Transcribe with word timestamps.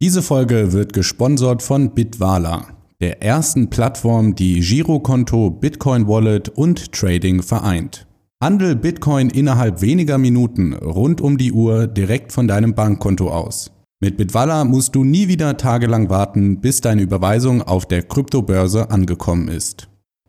Diese 0.00 0.22
Folge 0.22 0.72
wird 0.72 0.92
gesponsert 0.92 1.60
von 1.60 1.92
Bitwala, 1.92 2.68
der 3.00 3.20
ersten 3.20 3.68
Plattform, 3.68 4.36
die 4.36 4.60
Girokonto, 4.60 5.50
Bitcoin 5.50 6.06
Wallet 6.06 6.50
und 6.50 6.92
Trading 6.92 7.42
vereint. 7.42 8.06
Handel 8.40 8.76
Bitcoin 8.76 9.28
innerhalb 9.28 9.82
weniger 9.82 10.16
Minuten 10.16 10.72
rund 10.74 11.20
um 11.20 11.36
die 11.36 11.50
Uhr 11.50 11.88
direkt 11.88 12.30
von 12.30 12.46
deinem 12.46 12.76
Bankkonto 12.76 13.28
aus. 13.28 13.72
Mit 13.98 14.16
Bitwala 14.16 14.64
musst 14.64 14.94
du 14.94 15.02
nie 15.02 15.26
wieder 15.26 15.56
tagelang 15.56 16.08
warten, 16.08 16.60
bis 16.60 16.80
deine 16.80 17.02
Überweisung 17.02 17.62
auf 17.62 17.84
der 17.84 18.04
Kryptobörse 18.04 18.92
angekommen 18.92 19.48
ist. 19.48 19.88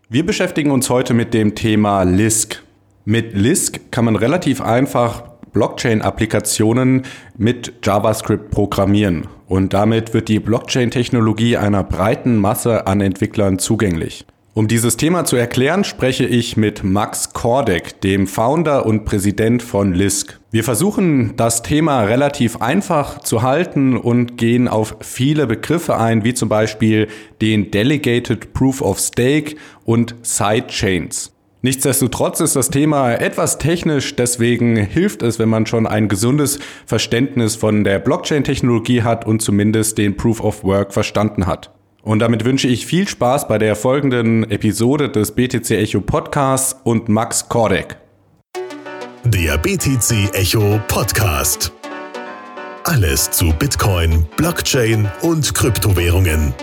Wir 0.10 0.26
beschäftigen 0.26 0.72
uns 0.72 0.90
heute 0.90 1.14
mit 1.14 1.36
dem 1.36 1.54
Thema 1.54 2.02
Lisk. 2.02 2.64
Mit 3.06 3.36
Lisk 3.38 3.92
kann 3.92 4.06
man 4.06 4.16
relativ 4.16 4.62
einfach 4.62 5.29
Blockchain-Applikationen 5.54 7.04
mit 7.38 7.74
JavaScript 7.84 8.52
programmieren 8.52 9.28
und 9.48 9.74
damit 9.74 10.14
wird 10.14 10.28
die 10.30 10.40
Blockchain-Technologie 10.40 11.58
einer 11.58 11.84
breiten 11.84 12.38
Masse 12.38 12.88
an 12.88 13.02
Entwicklern 13.02 13.60
zugänglich. 13.60 14.26
Um 14.60 14.68
dieses 14.68 14.98
Thema 14.98 15.26
zu 15.26 15.38
erklären, 15.38 15.84
spreche 15.84 16.26
ich 16.26 16.58
mit 16.58 16.84
Max 16.84 17.34
Kordek, 17.34 18.02
dem 18.02 18.28
Founder 18.28 18.86
und 18.86 19.06
Präsident 19.06 19.64
von 19.64 19.94
Lisk. 19.94 20.40
Wir 20.52 20.64
versuchen 20.64 21.36
das 21.38 21.62
Thema 21.62 22.02
relativ 22.02 22.60
einfach 22.62 23.20
zu 23.20 23.42
halten 23.42 23.96
und 23.96 24.38
gehen 24.38 24.68
auf 24.68 24.98
viele 25.00 25.48
Begriffe 25.48 25.98
ein, 25.98 26.24
wie 26.24 26.34
zum 26.34 26.50
Beispiel 26.50 27.08
den 27.42 27.72
Delegated 27.72 28.54
Proof 28.54 28.82
of 28.82 29.00
Stake 29.00 29.56
und 29.86 30.16
Sidechains. 30.24 31.32
Nichtsdestotrotz 31.62 32.40
ist 32.40 32.56
das 32.56 32.70
Thema 32.70 33.12
etwas 33.12 33.58
technisch, 33.58 34.16
deswegen 34.16 34.78
hilft 34.78 35.22
es, 35.24 35.40
wenn 35.40 35.50
man 35.50 35.66
schon 35.66 35.88
ein 35.88 36.08
gesundes 36.08 36.60
Verständnis 36.86 37.58
von 37.58 37.84
der 37.84 38.00
Blockchain-Technologie 38.00 39.04
hat 39.04 39.28
und 39.28 39.42
zumindest 39.42 39.98
den 39.98 40.16
Proof 40.16 40.40
of 40.40 40.64
Work 40.64 40.94
verstanden 40.94 41.48
hat. 41.48 41.72
Und 42.02 42.20
damit 42.20 42.46
wünsche 42.46 42.70
ich 42.70 42.86
viel 42.86 43.10
Spaß 43.10 43.50
bei 43.50 43.58
der 43.58 43.76
folgenden 43.76 44.50
Episode 44.50 45.10
des 45.10 45.34
BTC 45.34 45.72
Echo 45.72 46.00
Podcasts 46.00 46.80
und 46.86 47.10
Max 47.10 47.50
Kordek. 47.50 47.98
Der 49.26 49.58
BTC 49.58 50.34
Echo 50.34 50.80
Podcast. 50.88 51.74
Alles 52.86 53.30
zu 53.32 53.52
Bitcoin, 53.60 54.26
Blockchain 54.38 55.12
und 55.22 55.54
Kryptowährungen. 55.54 56.54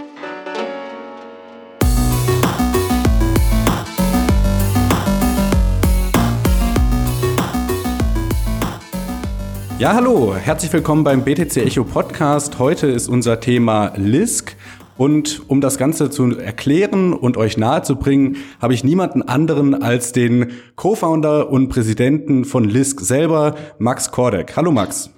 Ja, 9.78 9.92
hallo, 9.92 10.34
herzlich 10.34 10.72
willkommen 10.72 11.04
beim 11.04 11.22
BTC 11.22 11.58
Echo 11.58 11.84
Podcast. 11.84 12.58
Heute 12.58 12.86
ist 12.86 13.08
unser 13.08 13.40
Thema 13.40 13.92
Lisk. 13.94 14.56
Und 14.96 15.42
um 15.50 15.60
das 15.60 15.76
Ganze 15.76 16.08
zu 16.08 16.38
erklären 16.38 17.12
und 17.12 17.36
euch 17.36 17.58
nahezubringen, 17.58 18.38
habe 18.58 18.72
ich 18.72 18.84
niemanden 18.84 19.20
anderen 19.20 19.82
als 19.82 20.12
den 20.12 20.52
Co-Founder 20.76 21.50
und 21.50 21.68
Präsidenten 21.68 22.46
von 22.46 22.64
Lisk 22.64 23.00
selber, 23.00 23.54
Max 23.78 24.10
Kordek. 24.10 24.56
Hallo 24.56 24.72
Max. 24.72 25.10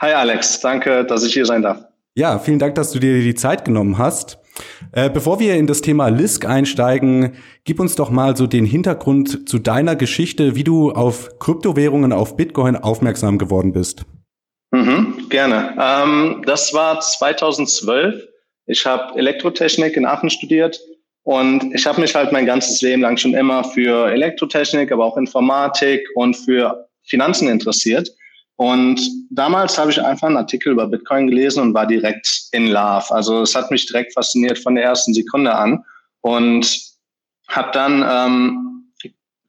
Hi 0.00 0.14
Alex, 0.14 0.60
danke, 0.60 1.04
dass 1.04 1.22
ich 1.22 1.34
hier 1.34 1.44
sein 1.44 1.60
darf. 1.60 1.84
Ja, 2.14 2.38
vielen 2.38 2.58
Dank, 2.58 2.76
dass 2.76 2.92
du 2.92 3.00
dir 3.00 3.20
die 3.20 3.34
Zeit 3.34 3.66
genommen 3.66 3.98
hast. 3.98 4.39
Äh, 4.92 5.10
bevor 5.10 5.40
wir 5.40 5.56
in 5.56 5.66
das 5.66 5.80
Thema 5.80 6.08
Lisk 6.08 6.46
einsteigen, 6.46 7.36
gib 7.64 7.80
uns 7.80 7.94
doch 7.94 8.10
mal 8.10 8.36
so 8.36 8.46
den 8.46 8.64
Hintergrund 8.64 9.48
zu 9.48 9.58
deiner 9.58 9.96
Geschichte, 9.96 10.56
wie 10.56 10.64
du 10.64 10.92
auf 10.92 11.38
Kryptowährungen, 11.38 12.12
auf 12.12 12.36
Bitcoin 12.36 12.76
aufmerksam 12.76 13.38
geworden 13.38 13.72
bist. 13.72 14.04
Mhm, 14.72 15.26
gerne. 15.28 15.76
Ähm, 15.80 16.42
das 16.46 16.72
war 16.72 17.00
2012. 17.00 18.26
Ich 18.66 18.86
habe 18.86 19.18
Elektrotechnik 19.18 19.96
in 19.96 20.06
Aachen 20.06 20.30
studiert 20.30 20.80
und 21.24 21.74
ich 21.74 21.86
habe 21.86 22.00
mich 22.00 22.14
halt 22.14 22.32
mein 22.32 22.46
ganzes 22.46 22.80
Leben 22.82 23.02
lang 23.02 23.16
schon 23.16 23.34
immer 23.34 23.64
für 23.64 24.10
Elektrotechnik, 24.10 24.92
aber 24.92 25.04
auch 25.04 25.16
Informatik 25.16 26.06
und 26.14 26.36
für 26.36 26.88
Finanzen 27.04 27.48
interessiert. 27.48 28.10
Und 28.60 29.00
damals 29.30 29.78
habe 29.78 29.90
ich 29.90 30.02
einfach 30.02 30.26
einen 30.26 30.36
Artikel 30.36 30.72
über 30.72 30.86
Bitcoin 30.86 31.28
gelesen 31.28 31.62
und 31.62 31.72
war 31.72 31.86
direkt 31.86 32.42
in 32.52 32.66
Love. 32.66 33.06
Also 33.08 33.40
es 33.40 33.54
hat 33.54 33.70
mich 33.70 33.86
direkt 33.86 34.12
fasziniert 34.12 34.58
von 34.58 34.74
der 34.74 34.84
ersten 34.84 35.14
Sekunde 35.14 35.54
an 35.54 35.82
und 36.20 36.78
habe 37.48 37.70
dann 37.72 38.04
ähm, 38.06 38.92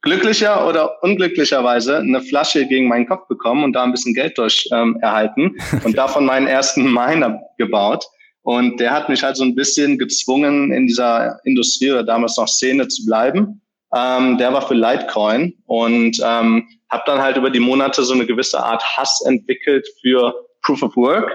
glücklicher 0.00 0.66
oder 0.66 1.02
unglücklicherweise 1.02 1.98
eine 1.98 2.22
Flasche 2.22 2.66
gegen 2.66 2.88
meinen 2.88 3.06
Kopf 3.06 3.28
bekommen 3.28 3.64
und 3.64 3.74
da 3.74 3.82
ein 3.82 3.90
bisschen 3.90 4.14
Geld 4.14 4.38
durch 4.38 4.66
ähm, 4.72 4.96
erhalten 5.02 5.56
und 5.84 5.98
davon 5.98 6.24
meinen 6.24 6.46
ersten 6.46 6.90
Miner 6.90 7.38
gebaut. 7.58 8.06
Und 8.40 8.80
der 8.80 8.92
hat 8.92 9.10
mich 9.10 9.22
halt 9.22 9.36
so 9.36 9.44
ein 9.44 9.54
bisschen 9.54 9.98
gezwungen, 9.98 10.72
in 10.72 10.86
dieser 10.86 11.38
Industrie 11.44 11.90
oder 11.90 12.02
damals 12.02 12.38
noch 12.38 12.48
Szene 12.48 12.88
zu 12.88 13.04
bleiben. 13.04 13.60
Ähm, 13.94 14.38
der 14.38 14.54
war 14.54 14.66
für 14.66 14.72
Litecoin 14.72 15.52
und 15.66 16.18
ähm, 16.24 16.66
habe 16.92 17.02
dann 17.06 17.22
halt 17.22 17.36
über 17.38 17.50
die 17.50 17.58
Monate 17.58 18.04
so 18.04 18.12
eine 18.12 18.26
gewisse 18.26 18.62
Art 18.62 18.84
Hass 18.96 19.22
entwickelt 19.26 19.88
für 20.02 20.34
Proof 20.62 20.82
of 20.82 20.94
Work 20.96 21.34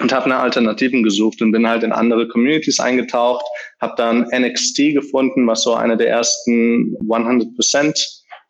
und 0.00 0.12
habe 0.12 0.28
nach 0.28 0.40
Alternativen 0.40 1.02
gesucht 1.02 1.42
und 1.42 1.50
bin 1.52 1.68
halt 1.68 1.82
in 1.82 1.92
andere 1.92 2.28
Communities 2.28 2.78
eingetaucht, 2.78 3.44
habe 3.80 3.94
dann 3.96 4.28
NXT 4.32 4.94
gefunden, 4.94 5.46
was 5.46 5.64
so 5.64 5.74
eine 5.74 5.96
der 5.96 6.08
ersten 6.08 6.96
100% 7.08 8.00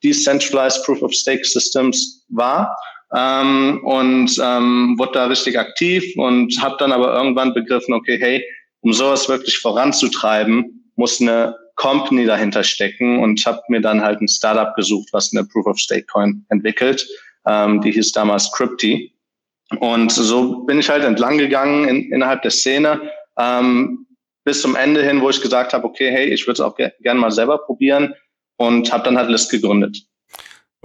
Decentralized 0.04 0.84
Proof 0.84 1.02
of 1.02 1.12
Stake 1.12 1.44
Systems 1.44 2.24
war 2.28 2.76
ähm, 3.14 3.80
und 3.84 4.38
ähm, 4.42 4.94
wurde 4.98 5.12
da 5.12 5.26
richtig 5.26 5.58
aktiv 5.58 6.04
und 6.16 6.60
habe 6.60 6.76
dann 6.78 6.92
aber 6.92 7.14
irgendwann 7.14 7.54
begriffen, 7.54 7.94
okay, 7.94 8.18
hey, 8.20 8.44
um 8.80 8.92
sowas 8.92 9.28
wirklich 9.28 9.58
voranzutreiben, 9.58 10.92
muss 10.96 11.20
eine 11.20 11.56
Company 11.76 12.24
dahinter 12.26 12.64
stecken 12.64 13.22
und 13.22 13.44
habe 13.46 13.62
mir 13.68 13.80
dann 13.80 14.02
halt 14.02 14.20
ein 14.20 14.28
Startup 14.28 14.74
gesucht, 14.74 15.08
was 15.12 15.32
eine 15.32 15.44
Proof 15.44 15.66
of 15.66 15.78
Stake 15.78 16.06
Coin 16.06 16.44
entwickelt. 16.48 17.06
Ähm, 17.46 17.80
die 17.80 17.92
hieß 17.92 18.12
damals 18.12 18.50
Crypty. 18.52 19.12
Und 19.80 20.10
so 20.12 20.64
bin 20.64 20.78
ich 20.78 20.88
halt 20.88 21.04
entlang 21.04 21.38
gegangen 21.38 21.88
in, 21.88 22.12
innerhalb 22.12 22.42
der 22.42 22.50
Szene 22.50 23.10
ähm, 23.38 24.06
bis 24.44 24.62
zum 24.62 24.76
Ende 24.76 25.02
hin, 25.02 25.20
wo 25.20 25.28
ich 25.28 25.40
gesagt 25.40 25.72
habe, 25.72 25.84
okay, 25.84 26.10
hey, 26.10 26.26
ich 26.26 26.46
würde 26.46 26.54
es 26.54 26.60
auch 26.60 26.76
ge 26.76 26.92
gerne 27.00 27.20
mal 27.20 27.32
selber 27.32 27.58
probieren 27.58 28.14
und 28.56 28.92
habe 28.92 29.04
dann 29.04 29.18
halt 29.18 29.28
List 29.28 29.50
gegründet. 29.50 29.98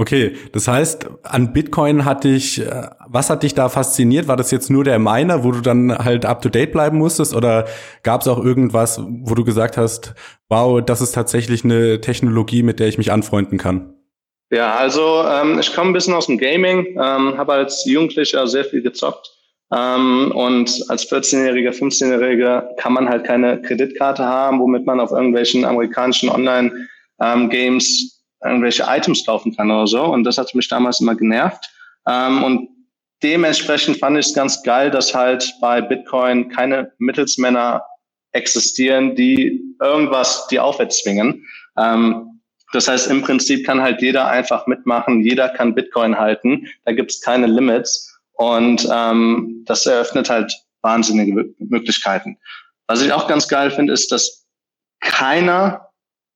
Okay, 0.02 0.36
das 0.52 0.68
heißt, 0.68 1.10
an 1.22 1.54
Bitcoin 1.54 2.06
hat 2.06 2.24
dich, 2.24 2.60
äh, 2.60 2.88
was 3.08 3.30
hat 3.30 3.44
dich 3.44 3.54
da 3.54 3.70
fasziniert? 3.70 4.28
War 4.28 4.36
das 4.36 4.50
jetzt 4.50 4.72
nur 4.72 4.84
der 4.84 4.98
Miner, 4.98 5.44
wo 5.44 5.52
du 5.52 5.62
dann 5.62 5.96
halt 5.96 6.26
up 6.26 6.42
to 6.42 6.50
date 6.50 6.72
bleiben 6.72 6.98
musstest? 6.98 7.36
Oder 7.36 7.66
gab 8.02 8.22
es 8.22 8.28
auch 8.28 8.44
irgendwas, 8.44 9.00
wo 9.00 9.36
du 9.36 9.44
gesagt 9.44 9.78
hast, 9.78 10.16
wow, 10.50 10.82
das 10.84 11.02
ist 11.02 11.12
tatsächlich 11.12 11.64
eine 11.64 12.02
Technologie, 12.02 12.64
mit 12.64 12.80
der 12.80 12.88
ich 12.88 12.98
mich 12.98 13.12
anfreunden 13.12 13.60
kann? 13.60 13.94
Ja, 14.50 14.74
also 14.74 15.24
ähm, 15.24 15.60
ich 15.60 15.72
komme 15.76 15.92
ein 15.92 15.94
bisschen 15.94 16.16
aus 16.16 16.26
dem 16.26 16.40
Gaming, 16.40 16.88
ähm, 17.00 17.38
habe 17.38 17.54
als 17.54 17.86
Jugendlicher 17.86 18.48
sehr 18.48 18.66
viel 18.66 18.82
gezockt. 18.82 19.30
Ähm, 19.72 20.32
und 20.34 20.84
als 20.90 21.08
14-Jähriger, 21.12 21.78
15-Jähriger 21.78 22.76
kann 22.78 22.94
man 22.94 23.08
halt 23.08 23.24
keine 23.24 23.62
Kreditkarte 23.62 24.26
haben, 24.26 24.60
womit 24.62 24.84
man 24.84 25.00
auf 25.00 25.12
irgendwelchen 25.12 25.64
amerikanischen 25.64 26.30
Online-Games 26.30 27.88
ähm, 28.02 28.21
irgendwelche 28.44 28.86
Items 28.88 29.26
kaufen 29.26 29.56
kann 29.56 29.72
oder 29.72 29.88
so. 29.88 30.04
Und 30.04 30.24
das 30.24 30.38
hat 30.38 30.54
mich 30.56 30.68
damals 30.68 31.00
immer 31.00 31.16
genervt. 31.16 31.70
Ähm, 32.08 32.44
und 32.44 32.70
dementsprechend 33.24 33.98
fand 33.98 34.18
ich 34.18 34.28
es 34.28 34.34
ganz 34.34 34.64
geil, 34.64 34.92
dass 34.92 35.14
halt 35.14 35.54
bei 35.62 35.82
Bitcoin 35.82 36.50
keine 36.50 36.92
Mittelsmänner 36.98 37.84
existieren, 38.32 39.16
die 39.16 39.62
irgendwas 39.82 40.48
die 40.48 40.60
aufwärts 40.60 41.02
zwingen. 41.02 41.46
Ähm, 41.78 42.42
das 42.74 42.88
heißt, 42.88 43.08
im 43.08 43.22
Prinzip 43.22 43.66
kann 43.66 43.82
halt 43.82 44.02
jeder 44.02 44.28
einfach 44.28 44.66
mitmachen, 44.66 45.22
jeder 45.22 45.50
kann 45.50 45.76
Bitcoin 45.76 46.18
halten, 46.18 46.68
da 46.86 46.94
gibt 46.94 47.12
es 47.12 47.20
keine 47.20 47.48
Limits 47.48 48.18
und 48.34 48.88
ähm, 48.90 49.64
das 49.66 49.86
eröffnet 49.86 50.30
halt 50.30 50.54
wahnsinnige 50.82 51.54
Möglichkeiten. 51.60 52.38
Was 52.88 53.02
ich 53.02 53.12
auch 53.12 53.28
ganz 53.28 53.50
geil 53.50 53.72
finde, 53.72 53.92
ist, 53.92 54.12
dass 54.12 54.48
keiner 55.02 55.90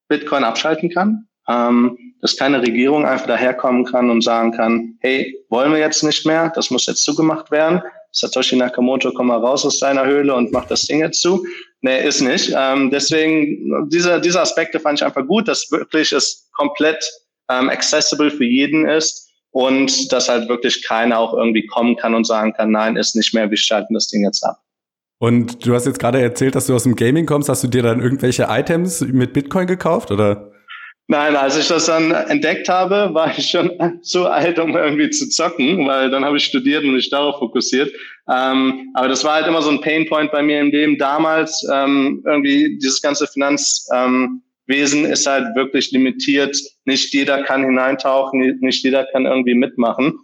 Bitcoin 0.09 0.43
abschalten 0.43 0.89
kann 0.89 1.27
ähm, 1.47 1.97
dass 2.21 2.37
keine 2.37 2.61
Regierung 2.61 3.05
einfach 3.05 3.27
daherkommen 3.27 3.85
kann 3.85 4.09
und 4.09 4.23
sagen 4.23 4.51
kann, 4.51 4.97
hey, 5.01 5.37
wollen 5.49 5.71
wir 5.71 5.79
jetzt 5.79 6.03
nicht 6.03 6.25
mehr, 6.25 6.51
das 6.55 6.71
muss 6.71 6.85
jetzt 6.87 7.03
zugemacht 7.03 7.51
werden. 7.51 7.81
Satoshi 8.11 8.55
Nakamoto, 8.55 9.11
komm 9.11 9.27
mal 9.27 9.37
raus 9.37 9.65
aus 9.65 9.79
deiner 9.79 10.05
Höhle 10.05 10.33
und 10.33 10.51
mach 10.51 10.65
das 10.65 10.83
Ding 10.83 10.99
jetzt 10.99 11.21
zu. 11.21 11.45
Nee, 11.81 12.07
ist 12.07 12.21
nicht. 12.21 12.53
Ähm, 12.57 12.89
deswegen, 12.89 13.89
diese, 13.89 14.21
diese 14.21 14.41
Aspekte 14.41 14.79
fand 14.79 14.99
ich 14.99 15.05
einfach 15.05 15.27
gut, 15.27 15.47
dass 15.47 15.69
wirklich 15.69 16.13
es 16.13 16.49
komplett 16.53 17.03
ähm, 17.51 17.69
accessible 17.69 18.31
für 18.31 18.45
jeden 18.45 18.87
ist 18.87 19.29
und 19.51 20.11
dass 20.11 20.29
halt 20.29 20.49
wirklich 20.49 20.83
keiner 20.87 21.19
auch 21.19 21.33
irgendwie 21.33 21.65
kommen 21.67 21.95
kann 21.97 22.15
und 22.15 22.25
sagen 22.25 22.53
kann, 22.53 22.71
nein, 22.71 22.95
ist 22.95 23.15
nicht 23.15 23.33
mehr, 23.33 23.49
wir 23.49 23.57
schalten 23.57 23.93
das 23.93 24.07
Ding 24.07 24.23
jetzt 24.23 24.43
ab. 24.43 24.57
Und 25.19 25.65
du 25.65 25.73
hast 25.73 25.85
jetzt 25.85 25.99
gerade 25.99 26.21
erzählt, 26.21 26.55
dass 26.55 26.67
du 26.67 26.75
aus 26.75 26.83
dem 26.83 26.95
Gaming 26.95 27.25
kommst. 27.25 27.49
Hast 27.49 27.63
du 27.63 27.67
dir 27.67 27.83
dann 27.83 28.01
irgendwelche 28.01 28.47
Items 28.49 29.01
mit 29.01 29.33
Bitcoin 29.33 29.67
gekauft 29.67 30.11
oder? 30.11 30.54
Nein, 31.07 31.35
als 31.35 31.55
ich 31.55 31.67
das 31.67 31.85
dann 31.85 32.11
entdeckt 32.11 32.67
habe, 32.67 33.13
war 33.13 33.37
ich 33.37 33.51
schon 33.51 33.71
zu 34.01 34.25
alt, 34.25 34.57
um 34.57 34.75
irgendwie 34.75 35.09
zu 35.11 35.29
zocken, 35.29 35.87
weil 35.87 36.09
dann 36.09 36.25
habe 36.25 36.37
ich 36.37 36.45
studiert 36.45 36.83
und 36.83 36.93
mich 36.93 37.09
darauf 37.11 37.37
fokussiert. 37.37 37.93
Ähm, 38.27 38.89
aber 38.95 39.07
das 39.07 39.23
war 39.23 39.35
halt 39.35 39.47
immer 39.47 39.61
so 39.61 39.69
ein 39.69 39.81
Painpoint 39.81 40.31
bei 40.31 40.41
mir 40.41 40.59
im 40.59 40.71
Leben 40.71 40.97
damals. 40.97 41.65
Ähm, 41.71 42.23
irgendwie 42.25 42.79
dieses 42.79 43.01
ganze 43.03 43.27
Finanzwesen 43.27 45.05
ähm, 45.05 45.11
ist 45.11 45.27
halt 45.27 45.55
wirklich 45.55 45.91
limitiert. 45.91 46.57
Nicht 46.85 47.13
jeder 47.13 47.43
kann 47.43 47.63
hineintauchen, 47.63 48.57
nicht 48.61 48.83
jeder 48.83 49.05
kann 49.05 49.27
irgendwie 49.27 49.53
mitmachen. 49.53 50.17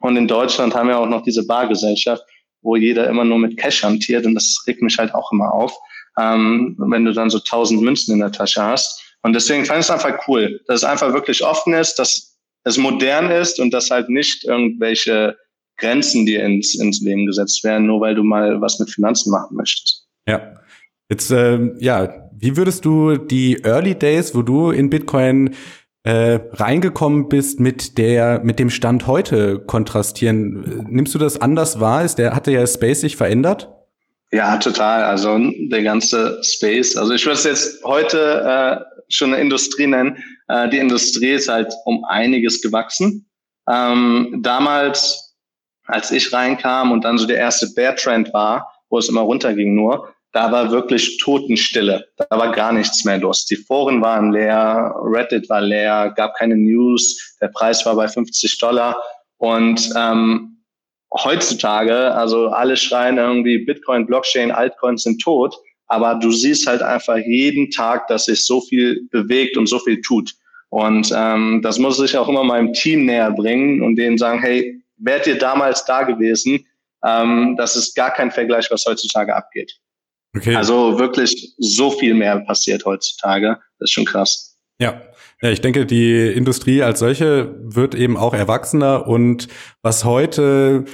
Und 0.00 0.16
in 0.16 0.26
Deutschland 0.26 0.74
haben 0.74 0.88
wir 0.88 0.98
auch 0.98 1.08
noch 1.08 1.22
diese 1.22 1.46
Bargesellschaft, 1.46 2.24
wo 2.62 2.74
jeder 2.74 3.08
immer 3.08 3.24
nur 3.24 3.38
mit 3.38 3.56
Cash 3.56 3.84
hantiert 3.84 4.26
und 4.26 4.34
das 4.34 4.64
regt 4.66 4.82
mich 4.82 4.98
halt 4.98 5.14
auch 5.14 5.30
immer 5.32 5.52
auf, 5.52 5.76
ähm, 6.18 6.76
wenn 6.78 7.04
du 7.04 7.12
dann 7.12 7.30
so 7.30 7.38
tausend 7.38 7.82
Münzen 7.82 8.14
in 8.14 8.20
der 8.20 8.32
Tasche 8.32 8.62
hast. 8.62 9.07
Und 9.22 9.32
deswegen 9.34 9.64
fand 9.64 9.80
ich 9.80 9.86
es 9.86 9.90
einfach 9.90 10.26
cool, 10.28 10.60
dass 10.66 10.82
es 10.82 10.84
einfach 10.84 11.12
wirklich 11.12 11.44
offen 11.44 11.74
ist, 11.74 11.96
dass 11.96 12.38
es 12.64 12.76
modern 12.76 13.30
ist 13.30 13.58
und 13.60 13.72
dass 13.72 13.90
halt 13.90 14.08
nicht 14.08 14.44
irgendwelche 14.44 15.36
Grenzen 15.78 16.26
dir 16.26 16.44
ins, 16.44 16.74
ins 16.74 17.00
Leben 17.00 17.26
gesetzt 17.26 17.62
werden, 17.64 17.86
nur 17.86 18.00
weil 18.00 18.14
du 18.14 18.22
mal 18.22 18.60
was 18.60 18.78
mit 18.78 18.90
Finanzen 18.90 19.30
machen 19.30 19.56
möchtest. 19.56 20.06
Ja. 20.26 20.54
Jetzt, 21.08 21.30
äh, 21.30 21.70
ja, 21.78 22.30
wie 22.36 22.56
würdest 22.56 22.84
du 22.84 23.16
die 23.16 23.62
Early 23.64 23.94
Days, 23.94 24.34
wo 24.34 24.42
du 24.42 24.70
in 24.70 24.90
Bitcoin 24.90 25.54
äh, 26.02 26.38
reingekommen 26.52 27.28
bist, 27.28 27.60
mit 27.60 27.96
der, 27.96 28.40
mit 28.44 28.58
dem 28.58 28.68
Stand 28.68 29.06
heute 29.06 29.58
kontrastieren? 29.60 30.86
Nimmst 30.88 31.14
du 31.14 31.18
das 31.18 31.40
anders 31.40 31.80
wahr? 31.80 32.04
Ist 32.04 32.16
der, 32.16 32.34
hat 32.34 32.46
der 32.46 32.66
Space 32.66 33.00
sich 33.00 33.16
verändert? 33.16 33.70
Ja, 34.30 34.58
total. 34.58 35.04
Also 35.04 35.38
der 35.70 35.82
ganze 35.82 36.42
Space. 36.42 36.96
Also 36.96 37.14
ich 37.14 37.24
würde 37.24 37.38
es 37.38 37.44
jetzt 37.44 37.82
heute 37.84 38.42
äh, 38.46 38.97
schon 39.08 39.32
eine 39.32 39.42
Industrie 39.42 39.86
nennen. 39.86 40.22
Äh, 40.48 40.68
die 40.68 40.78
Industrie 40.78 41.32
ist 41.32 41.48
halt 41.48 41.72
um 41.84 42.04
einiges 42.04 42.60
gewachsen. 42.60 43.28
Ähm, 43.68 44.40
damals, 44.42 45.36
als 45.86 46.10
ich 46.10 46.32
reinkam 46.32 46.92
und 46.92 47.04
dann 47.04 47.18
so 47.18 47.26
der 47.26 47.38
erste 47.38 47.68
Bear-Trend 47.74 48.32
war, 48.32 48.72
wo 48.90 48.98
es 48.98 49.08
immer 49.08 49.22
runterging 49.22 49.74
nur, 49.74 50.14
da 50.32 50.52
war 50.52 50.70
wirklich 50.70 51.18
Totenstille. 51.18 52.06
Da 52.16 52.38
war 52.38 52.52
gar 52.52 52.72
nichts 52.72 53.04
mehr 53.04 53.18
los. 53.18 53.46
Die 53.46 53.56
Foren 53.56 54.02
waren 54.02 54.32
leer, 54.32 54.94
Reddit 55.02 55.48
war 55.48 55.62
leer, 55.62 56.12
gab 56.16 56.34
keine 56.34 56.56
News, 56.56 57.36
der 57.40 57.48
Preis 57.48 57.84
war 57.86 57.96
bei 57.96 58.08
50 58.08 58.58
Dollar. 58.58 58.96
Und 59.38 59.90
ähm, 59.96 60.62
heutzutage, 61.12 62.14
also 62.14 62.48
alle 62.48 62.76
schreien 62.76 63.16
irgendwie 63.16 63.64
Bitcoin, 63.64 64.06
Blockchain, 64.06 64.50
Altcoins 64.50 65.04
sind 65.04 65.20
tot 65.22 65.56
aber 65.88 66.14
du 66.14 66.30
siehst 66.30 66.66
halt 66.66 66.82
einfach 66.82 67.16
jeden 67.16 67.70
Tag, 67.70 68.06
dass 68.08 68.26
sich 68.26 68.44
so 68.44 68.60
viel 68.60 69.08
bewegt 69.10 69.56
und 69.56 69.66
so 69.66 69.78
viel 69.78 70.00
tut. 70.00 70.34
Und 70.70 71.12
ähm, 71.16 71.60
das 71.62 71.78
muss 71.78 71.98
ich 71.98 72.16
auch 72.16 72.28
immer 72.28 72.44
meinem 72.44 72.72
Team 72.74 73.06
näher 73.06 73.30
bringen 73.30 73.82
und 73.82 73.96
denen 73.96 74.18
sagen, 74.18 74.40
hey, 74.40 74.80
wärt 74.98 75.26
ihr 75.26 75.38
damals 75.38 75.84
da 75.86 76.02
gewesen? 76.02 76.64
Ähm, 77.04 77.56
das 77.56 77.74
ist 77.74 77.94
gar 77.94 78.12
kein 78.12 78.30
Vergleich, 78.30 78.70
was 78.70 78.84
heutzutage 78.86 79.34
abgeht. 79.34 79.72
Okay. 80.36 80.54
Also 80.54 80.98
wirklich 80.98 81.54
so 81.56 81.90
viel 81.90 82.14
mehr 82.14 82.40
passiert 82.40 82.84
heutzutage. 82.84 83.58
Das 83.78 83.88
ist 83.88 83.92
schon 83.92 84.04
krass. 84.04 84.56
Ja. 84.78 85.00
Ja, 85.40 85.50
ich 85.50 85.60
denke, 85.60 85.86
die 85.86 86.32
Industrie 86.32 86.82
als 86.82 86.98
solche 86.98 87.54
wird 87.60 87.94
eben 87.94 88.16
auch 88.16 88.34
erwachsener 88.34 89.06
und 89.06 89.46
was 89.82 90.04
heute 90.04 90.84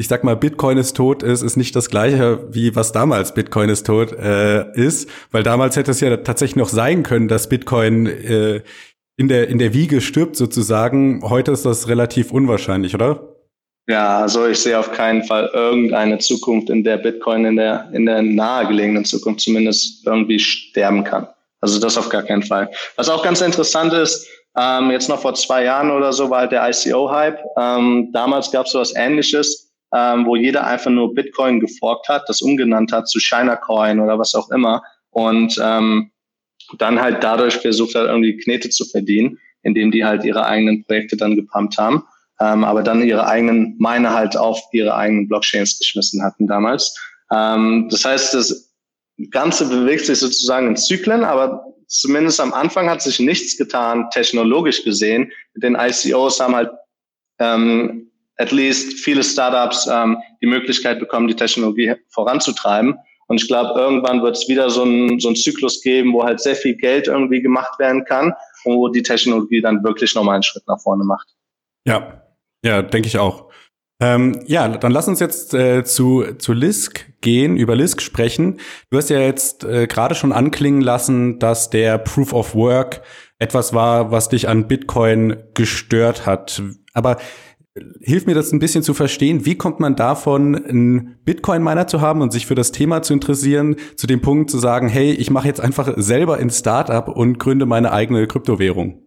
ich 0.00 0.08
sag 0.08 0.24
mal, 0.24 0.34
Bitcoin 0.34 0.78
ist 0.78 0.96
tot 0.96 1.22
ist, 1.22 1.42
ist 1.42 1.58
nicht 1.58 1.76
das 1.76 1.90
gleiche, 1.90 2.42
wie 2.50 2.74
was 2.74 2.90
damals 2.90 3.34
Bitcoin 3.34 3.68
ist 3.68 3.84
tot 3.84 4.12
äh, 4.12 4.72
ist, 4.72 5.10
weil 5.30 5.42
damals 5.42 5.76
hätte 5.76 5.90
es 5.90 6.00
ja 6.00 6.16
tatsächlich 6.16 6.56
noch 6.56 6.70
sein 6.70 7.02
können, 7.02 7.28
dass 7.28 7.50
Bitcoin 7.50 8.06
äh, 8.06 8.62
in 9.18 9.28
der 9.28 9.48
in 9.48 9.58
der 9.58 9.74
Wiege 9.74 10.00
stirbt 10.00 10.36
sozusagen. 10.36 11.22
Heute 11.28 11.52
ist 11.52 11.66
das 11.66 11.88
relativ 11.88 12.32
unwahrscheinlich, 12.32 12.94
oder? 12.94 13.36
Ja, 13.90 14.20
also 14.20 14.46
ich 14.46 14.60
sehe 14.60 14.78
auf 14.78 14.90
keinen 14.90 15.22
Fall 15.24 15.50
irgendeine 15.52 16.16
Zukunft, 16.16 16.70
in 16.70 16.82
der 16.82 16.96
Bitcoin 16.96 17.44
in 17.44 17.56
der 17.56 17.90
in 17.92 18.06
der 18.06 18.22
nahegelegenen 18.22 19.04
Zukunft 19.04 19.40
zumindest 19.40 20.06
irgendwie 20.06 20.38
sterben 20.38 21.04
kann. 21.04 21.28
Also 21.60 21.78
das 21.78 21.98
auf 21.98 22.08
gar 22.08 22.22
keinen 22.22 22.42
Fall. 22.42 22.70
Was 22.96 23.10
auch 23.10 23.22
ganz 23.22 23.42
interessant 23.42 23.92
ist, 23.92 24.26
ähm, 24.58 24.90
jetzt 24.90 25.10
noch 25.10 25.20
vor 25.20 25.34
zwei 25.34 25.64
Jahren 25.64 25.90
oder 25.90 26.10
so 26.14 26.30
war 26.30 26.40
halt 26.40 26.52
der 26.52 26.66
ICO-Hype. 26.70 27.38
Ähm, 27.58 28.08
damals 28.14 28.50
gab 28.50 28.64
es 28.64 28.72
so 28.72 28.80
was 28.80 28.96
Ähnliches 28.96 29.69
ähm, 29.94 30.26
wo 30.26 30.36
jeder 30.36 30.66
einfach 30.66 30.90
nur 30.90 31.14
Bitcoin 31.14 31.60
geforkt 31.60 32.08
hat, 32.08 32.28
das 32.28 32.42
umgenannt 32.42 32.92
hat 32.92 33.08
zu 33.08 33.18
China 33.18 33.56
Coin 33.56 34.00
oder 34.00 34.18
was 34.18 34.34
auch 34.34 34.50
immer 34.50 34.82
und 35.10 35.58
ähm, 35.62 36.10
dann 36.78 37.00
halt 37.00 37.22
dadurch 37.22 37.56
versucht 37.56 37.94
hat, 37.94 38.06
irgendwie 38.06 38.36
Knete 38.36 38.70
zu 38.70 38.84
verdienen, 38.84 39.38
indem 39.62 39.90
die 39.90 40.04
halt 40.04 40.24
ihre 40.24 40.46
eigenen 40.46 40.84
Projekte 40.84 41.16
dann 41.16 41.36
gepumpt 41.36 41.78
haben, 41.78 42.04
ähm, 42.40 42.64
aber 42.64 42.82
dann 42.82 43.02
ihre 43.02 43.26
eigenen 43.26 43.76
Miner 43.78 44.14
halt 44.14 44.36
auf 44.36 44.60
ihre 44.72 44.94
eigenen 44.94 45.28
Blockchains 45.28 45.78
geschmissen 45.78 46.22
hatten 46.22 46.46
damals. 46.46 46.96
Ähm, 47.32 47.88
das 47.90 48.04
heißt, 48.04 48.34
das 48.34 48.72
Ganze 49.30 49.68
bewegt 49.68 50.06
sich 50.06 50.18
sozusagen 50.18 50.68
in 50.68 50.76
Zyklen, 50.76 51.24
aber 51.24 51.64
zumindest 51.88 52.40
am 52.40 52.54
Anfang 52.54 52.88
hat 52.88 53.02
sich 53.02 53.18
nichts 53.18 53.56
getan, 53.56 54.08
technologisch 54.10 54.84
gesehen. 54.84 55.30
Den 55.54 55.74
ICOs 55.74 56.40
haben 56.40 56.54
halt 56.54 56.70
ähm, 57.38 58.09
at 58.40 58.52
least 58.52 58.94
viele 58.94 59.22
Startups 59.22 59.86
ähm, 59.86 60.16
die 60.40 60.46
Möglichkeit 60.46 60.98
bekommen, 60.98 61.28
die 61.28 61.36
Technologie 61.36 61.94
voranzutreiben. 62.08 62.96
Und 63.28 63.40
ich 63.40 63.46
glaube, 63.46 63.78
irgendwann 63.78 64.22
wird 64.22 64.36
es 64.36 64.48
wieder 64.48 64.70
so 64.70 64.82
einen 64.82 65.20
so 65.20 65.32
Zyklus 65.34 65.82
geben, 65.82 66.12
wo 66.14 66.24
halt 66.24 66.40
sehr 66.40 66.56
viel 66.56 66.74
Geld 66.76 67.06
irgendwie 67.06 67.42
gemacht 67.42 67.78
werden 67.78 68.04
kann 68.04 68.32
und 68.64 68.76
wo 68.76 68.88
die 68.88 69.02
Technologie 69.02 69.60
dann 69.60 69.84
wirklich 69.84 70.14
nochmal 70.14 70.34
einen 70.34 70.42
Schritt 70.42 70.66
nach 70.66 70.80
vorne 70.80 71.04
macht. 71.04 71.28
Ja, 71.86 72.24
ja, 72.64 72.82
denke 72.82 73.06
ich 73.08 73.18
auch. 73.18 73.50
Ähm, 74.02 74.42
ja, 74.46 74.66
dann 74.66 74.92
lass 74.92 75.06
uns 75.06 75.20
jetzt 75.20 75.52
äh, 75.52 75.84
zu, 75.84 76.24
zu 76.38 76.54
Lisk 76.54 77.20
gehen, 77.20 77.56
über 77.56 77.76
Lisk 77.76 78.00
sprechen. 78.00 78.58
Du 78.90 78.96
hast 78.96 79.10
ja 79.10 79.20
jetzt 79.20 79.62
äh, 79.64 79.86
gerade 79.86 80.14
schon 80.14 80.32
anklingen 80.32 80.80
lassen, 80.80 81.38
dass 81.38 81.68
der 81.68 81.98
Proof 81.98 82.32
of 82.32 82.54
Work 82.54 83.02
etwas 83.38 83.74
war, 83.74 84.10
was 84.10 84.30
dich 84.30 84.48
an 84.48 84.66
Bitcoin 84.66 85.42
gestört 85.54 86.24
hat. 86.24 86.62
Aber 86.94 87.18
hilf 88.00 88.26
mir 88.26 88.34
das 88.34 88.52
ein 88.52 88.58
bisschen 88.58 88.82
zu 88.82 88.94
verstehen. 88.94 89.44
Wie 89.44 89.56
kommt 89.56 89.80
man 89.80 89.96
davon, 89.96 90.54
einen 90.54 91.18
Bitcoin-Miner 91.24 91.86
zu 91.86 92.00
haben 92.00 92.22
und 92.22 92.32
sich 92.32 92.46
für 92.46 92.54
das 92.54 92.72
Thema 92.72 93.02
zu 93.02 93.12
interessieren, 93.12 93.76
zu 93.96 94.06
dem 94.06 94.20
Punkt 94.20 94.50
zu 94.50 94.58
sagen, 94.58 94.88
hey, 94.88 95.12
ich 95.12 95.30
mache 95.30 95.46
jetzt 95.46 95.60
einfach 95.60 95.92
selber 95.96 96.36
ein 96.36 96.50
Startup 96.50 97.08
und 97.08 97.38
gründe 97.38 97.66
meine 97.66 97.92
eigene 97.92 98.26
Kryptowährung? 98.26 99.02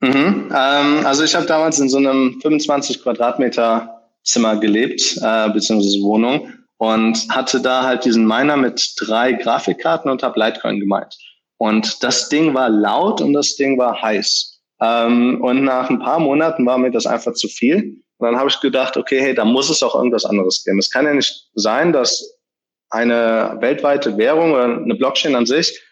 Mhm, 0.00 0.50
ähm, 0.50 1.06
also 1.06 1.22
ich 1.22 1.34
habe 1.34 1.46
damals 1.46 1.78
in 1.78 1.88
so 1.88 1.98
einem 1.98 2.40
25 2.42 3.02
Quadratmeter 3.02 4.02
Zimmer 4.24 4.56
gelebt, 4.56 5.18
äh, 5.22 5.50
beziehungsweise 5.50 6.00
Wohnung 6.02 6.48
und 6.78 7.28
hatte 7.28 7.60
da 7.60 7.84
halt 7.84 8.04
diesen 8.04 8.26
Miner 8.26 8.56
mit 8.56 8.94
drei 8.98 9.32
Grafikkarten 9.32 10.10
und 10.10 10.22
habe 10.24 10.40
Litecoin 10.40 10.80
gemeint. 10.80 11.16
Und 11.58 12.02
das 12.02 12.28
Ding 12.28 12.54
war 12.54 12.68
laut 12.68 13.20
und 13.20 13.34
das 13.34 13.54
Ding 13.54 13.78
war 13.78 14.02
heiß. 14.02 14.60
Ähm, 14.80 15.40
und 15.40 15.62
nach 15.62 15.88
ein 15.88 16.00
paar 16.00 16.18
Monaten 16.18 16.66
war 16.66 16.78
mir 16.78 16.90
das 16.90 17.06
einfach 17.06 17.34
zu 17.34 17.46
viel. 17.46 18.02
Und 18.22 18.30
dann 18.30 18.38
habe 18.38 18.48
ich 18.48 18.60
gedacht, 18.60 18.96
okay, 18.96 19.20
hey, 19.20 19.34
da 19.34 19.44
muss 19.44 19.68
es 19.68 19.82
auch 19.82 19.96
irgendwas 19.96 20.24
anderes 20.24 20.62
geben. 20.62 20.78
Es 20.78 20.90
kann 20.90 21.06
ja 21.06 21.12
nicht 21.12 21.50
sein, 21.54 21.92
dass 21.92 22.38
eine 22.88 23.56
weltweite 23.58 24.16
Währung 24.16 24.52
oder 24.52 24.76
eine 24.76 24.94
Blockchain 24.94 25.34
an 25.34 25.44
sich 25.44 25.82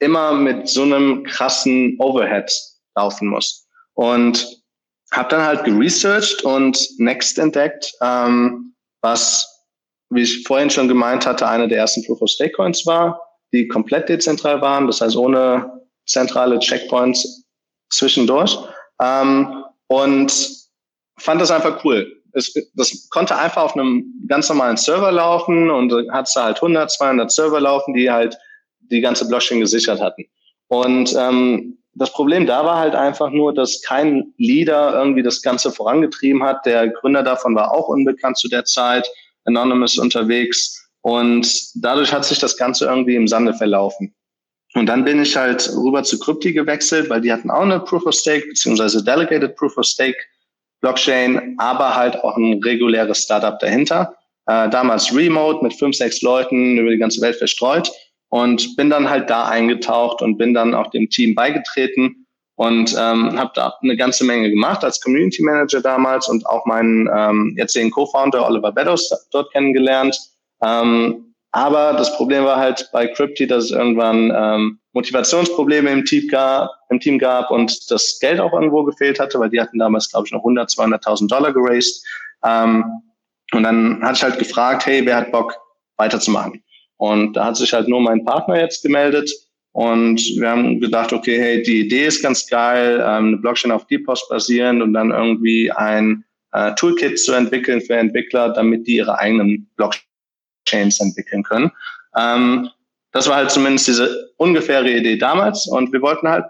immer 0.00 0.32
mit 0.32 0.68
so 0.68 0.82
einem 0.82 1.22
krassen 1.22 1.96
Overhead 2.00 2.52
laufen 2.96 3.28
muss. 3.28 3.64
Und 3.94 4.60
habe 5.12 5.28
dann 5.28 5.42
halt 5.42 5.64
geresearched 5.64 6.42
und 6.42 6.84
Next 6.98 7.38
entdeckt, 7.38 7.92
ähm, 8.02 8.74
was, 9.00 9.64
wie 10.10 10.22
ich 10.22 10.42
vorhin 10.48 10.70
schon 10.70 10.88
gemeint 10.88 11.26
hatte, 11.26 11.46
eine 11.46 11.68
der 11.68 11.78
ersten 11.78 12.04
Proof 12.04 12.20
of 12.22 12.28
Stake 12.28 12.54
Coins 12.54 12.84
war, 12.86 13.20
die 13.52 13.68
komplett 13.68 14.08
dezentral 14.08 14.60
waren, 14.60 14.88
das 14.88 15.00
heißt 15.00 15.14
ohne 15.14 15.80
zentrale 16.06 16.58
Checkpoints 16.58 17.44
zwischendurch. 17.90 18.58
Ähm, 19.00 19.62
und 19.86 20.57
fand 21.18 21.40
das 21.40 21.50
einfach 21.50 21.84
cool. 21.84 22.20
Es, 22.32 22.52
das 22.74 23.08
konnte 23.10 23.36
einfach 23.36 23.62
auf 23.62 23.74
einem 23.74 24.04
ganz 24.28 24.48
normalen 24.48 24.76
Server 24.76 25.10
laufen 25.10 25.70
und 25.70 25.92
hat 26.10 26.28
da 26.34 26.44
halt 26.44 26.56
100, 26.56 26.90
200 26.90 27.30
Server 27.30 27.60
laufen, 27.60 27.94
die 27.94 28.10
halt 28.10 28.36
die 28.80 29.00
ganze 29.00 29.26
Blockchain 29.28 29.60
gesichert 29.60 30.00
hatten. 30.00 30.24
Und 30.68 31.14
ähm, 31.18 31.78
das 31.94 32.12
Problem 32.12 32.46
da 32.46 32.64
war 32.64 32.78
halt 32.78 32.94
einfach 32.94 33.30
nur, 33.30 33.52
dass 33.52 33.82
kein 33.82 34.32
Leader 34.36 34.94
irgendwie 34.94 35.22
das 35.22 35.42
Ganze 35.42 35.72
vorangetrieben 35.72 36.42
hat. 36.44 36.64
Der 36.64 36.88
Gründer 36.88 37.22
davon 37.22 37.54
war 37.54 37.72
auch 37.72 37.88
unbekannt 37.88 38.38
zu 38.38 38.48
der 38.48 38.64
Zeit, 38.64 39.08
Anonymous 39.44 39.98
unterwegs. 39.98 40.88
Und 41.00 41.48
dadurch 41.82 42.12
hat 42.12 42.24
sich 42.24 42.38
das 42.38 42.56
Ganze 42.56 42.86
irgendwie 42.86 43.16
im 43.16 43.26
Sande 43.26 43.54
verlaufen. 43.54 44.14
Und 44.74 44.86
dann 44.86 45.04
bin 45.04 45.22
ich 45.22 45.36
halt 45.36 45.68
rüber 45.74 46.02
zu 46.04 46.18
Crypti 46.18 46.52
gewechselt, 46.52 47.08
weil 47.10 47.20
die 47.20 47.32
hatten 47.32 47.50
auch 47.50 47.62
eine 47.62 47.80
Proof 47.80 48.06
of 48.06 48.14
Stake 48.14 48.46
beziehungsweise 48.46 49.02
Delegated 49.02 49.56
Proof 49.56 49.76
of 49.78 49.86
Stake 49.86 50.18
Blockchain, 50.80 51.54
aber 51.58 51.94
halt 51.96 52.22
auch 52.22 52.36
ein 52.36 52.60
reguläres 52.62 53.22
Startup 53.22 53.58
dahinter. 53.58 54.14
Äh, 54.46 54.68
damals 54.70 55.14
remote 55.14 55.62
mit 55.62 55.74
fünf, 55.74 55.96
sechs 55.96 56.22
Leuten 56.22 56.78
über 56.78 56.90
die 56.90 56.98
ganze 56.98 57.20
Welt 57.20 57.36
verstreut 57.36 57.90
und 58.30 58.76
bin 58.76 58.90
dann 58.90 59.08
halt 59.08 59.28
da 59.28 59.48
eingetaucht 59.48 60.22
und 60.22 60.38
bin 60.38 60.54
dann 60.54 60.74
auch 60.74 60.90
dem 60.90 61.08
Team 61.10 61.34
beigetreten. 61.34 62.26
und 62.58 62.92
ähm, 62.98 63.38
habe 63.38 63.52
da 63.54 63.72
eine 63.82 63.96
ganze 63.96 64.24
Menge 64.24 64.50
gemacht 64.50 64.82
als 64.82 65.00
Community 65.00 65.44
Manager 65.44 65.80
damals 65.80 66.28
und 66.28 66.44
auch 66.46 66.66
meinen 66.66 67.08
ähm, 67.16 67.54
jetzigen 67.56 67.90
Co-Founder 67.92 68.44
Oliver 68.48 68.72
Beddows 68.72 69.28
dort 69.30 69.52
kennengelernt. 69.52 70.18
Ähm, 70.60 71.27
aber 71.52 71.94
das 71.94 72.14
Problem 72.16 72.44
war 72.44 72.56
halt 72.56 72.88
bei 72.92 73.06
Crypty, 73.06 73.46
dass 73.46 73.64
es 73.64 73.70
irgendwann 73.70 74.32
ähm, 74.34 74.78
Motivationsprobleme 74.92 75.90
im 75.90 76.04
Team, 76.04 76.28
gab, 76.28 76.70
im 76.90 77.00
Team 77.00 77.18
gab 77.18 77.50
und 77.50 77.90
das 77.90 78.18
Geld 78.20 78.40
auch 78.40 78.52
irgendwo 78.52 78.84
gefehlt 78.84 79.18
hatte, 79.18 79.38
weil 79.40 79.50
die 79.50 79.60
hatten 79.60 79.78
damals, 79.78 80.10
glaube 80.10 80.26
ich, 80.26 80.32
noch 80.32 80.40
100, 80.40 80.68
200.000 80.68 81.28
Dollar 81.28 81.52
geraced. 81.52 82.04
Ähm, 82.44 82.84
und 83.52 83.62
dann 83.62 84.02
hatte 84.02 84.16
ich 84.16 84.22
halt 84.22 84.38
gefragt, 84.38 84.84
hey, 84.86 85.04
wer 85.06 85.16
hat 85.16 85.32
Bock 85.32 85.54
weiterzumachen? 85.96 86.62
Und 86.98 87.34
da 87.34 87.46
hat 87.46 87.56
sich 87.56 87.72
halt 87.72 87.88
nur 87.88 88.00
mein 88.00 88.24
Partner 88.24 88.60
jetzt 88.60 88.82
gemeldet 88.82 89.30
und 89.72 90.20
wir 90.36 90.50
haben 90.50 90.80
gedacht, 90.80 91.12
okay, 91.12 91.38
hey, 91.38 91.62
die 91.62 91.80
Idee 91.80 92.06
ist 92.06 92.22
ganz 92.22 92.46
geil, 92.46 93.00
ähm, 93.00 93.28
eine 93.28 93.36
Blockchain 93.36 93.70
auf 93.70 93.86
DPoS 93.86 94.28
basierend 94.28 94.82
und 94.82 94.92
dann 94.92 95.12
irgendwie 95.12 95.70
ein 95.70 96.24
äh, 96.52 96.74
Toolkit 96.74 97.20
zu 97.20 97.32
entwickeln 97.32 97.80
für 97.80 97.94
Entwickler, 97.94 98.52
damit 98.52 98.86
die 98.86 98.96
ihre 98.96 99.18
eigenen 99.18 99.70
Blockchains 100.68 101.00
entwickeln 101.00 101.42
können. 101.42 101.70
Ähm, 102.16 102.68
das 103.12 103.28
war 103.28 103.36
halt 103.36 103.50
zumindest 103.50 103.88
diese 103.88 104.32
ungefähre 104.36 104.90
Idee 104.90 105.16
damals 105.16 105.66
und 105.66 105.92
wir 105.92 106.02
wollten 106.02 106.28
halt 106.28 106.44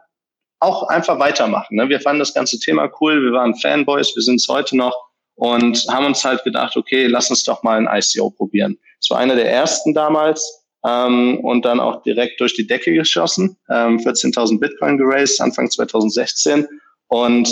auch 0.61 0.89
einfach 0.89 1.19
weitermachen. 1.19 1.77
Ne? 1.77 1.89
Wir 1.89 2.01
fanden 2.01 2.19
das 2.19 2.35
ganze 2.35 2.59
Thema 2.59 2.91
cool, 3.01 3.23
wir 3.23 3.33
waren 3.33 3.55
Fanboys, 3.55 4.15
wir 4.15 4.23
sind 4.23 4.37
es 4.37 4.49
heute 4.49 4.77
noch 4.77 4.97
und 5.37 5.87
haben 5.89 6.07
uns 6.07 6.25
halt 6.25 6.43
gedacht, 6.43 6.77
okay, 6.77 7.07
lass 7.07 7.31
uns 7.31 7.45
doch 7.45 7.63
mal 7.63 7.79
ein 7.79 8.01
ICO 8.01 8.31
probieren. 8.31 8.77
Es 9.01 9.09
war 9.11 9.19
einer 9.19 9.37
der 9.37 9.51
ersten 9.51 9.95
damals 9.95 10.65
ähm, 10.85 11.39
und 11.45 11.65
dann 11.65 11.79
auch 11.79 12.03
direkt 12.03 12.41
durch 12.41 12.55
die 12.55 12.67
Decke 12.67 12.93
geschossen, 12.93 13.57
ähm, 13.71 13.99
14.000 13.99 14.59
Bitcoin 14.59 14.99
geraced, 14.99 15.41
Anfang 15.41 15.71
2016 15.71 16.67
und 17.07 17.49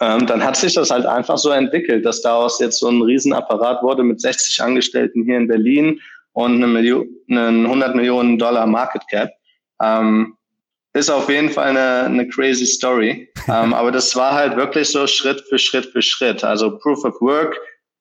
ähm, 0.00 0.26
dann 0.26 0.44
hat 0.44 0.56
sich 0.56 0.74
das 0.74 0.90
halt 0.90 1.06
einfach 1.06 1.38
so 1.38 1.50
entwickelt, 1.50 2.04
dass 2.04 2.22
daraus 2.22 2.60
jetzt 2.60 2.78
so 2.78 2.88
ein 2.88 3.02
Riesenapparat 3.02 3.82
wurde 3.82 4.02
mit 4.02 4.20
60 4.20 4.62
Angestellten 4.62 5.24
hier 5.24 5.36
in 5.36 5.48
Berlin 5.48 6.00
und 6.32 6.56
eine 6.56 6.66
Million, 6.66 7.08
einen 7.28 7.66
100 7.66 7.94
Millionen 7.94 8.38
Dollar 8.38 8.66
Market 8.66 9.02
Cap. 9.10 9.30
Ähm, 9.82 10.36
ist 10.94 11.10
auf 11.10 11.28
jeden 11.28 11.50
Fall 11.50 11.70
eine, 11.70 12.04
eine 12.06 12.28
crazy 12.28 12.66
Story. 12.66 13.28
ähm, 13.48 13.74
aber 13.74 13.90
das 13.90 14.14
war 14.16 14.34
halt 14.34 14.56
wirklich 14.56 14.88
so 14.88 15.06
Schritt 15.06 15.42
für 15.48 15.58
Schritt 15.58 15.86
für 15.86 16.02
Schritt. 16.02 16.44
Also 16.44 16.78
Proof 16.78 17.04
of 17.04 17.20
Work 17.20 17.56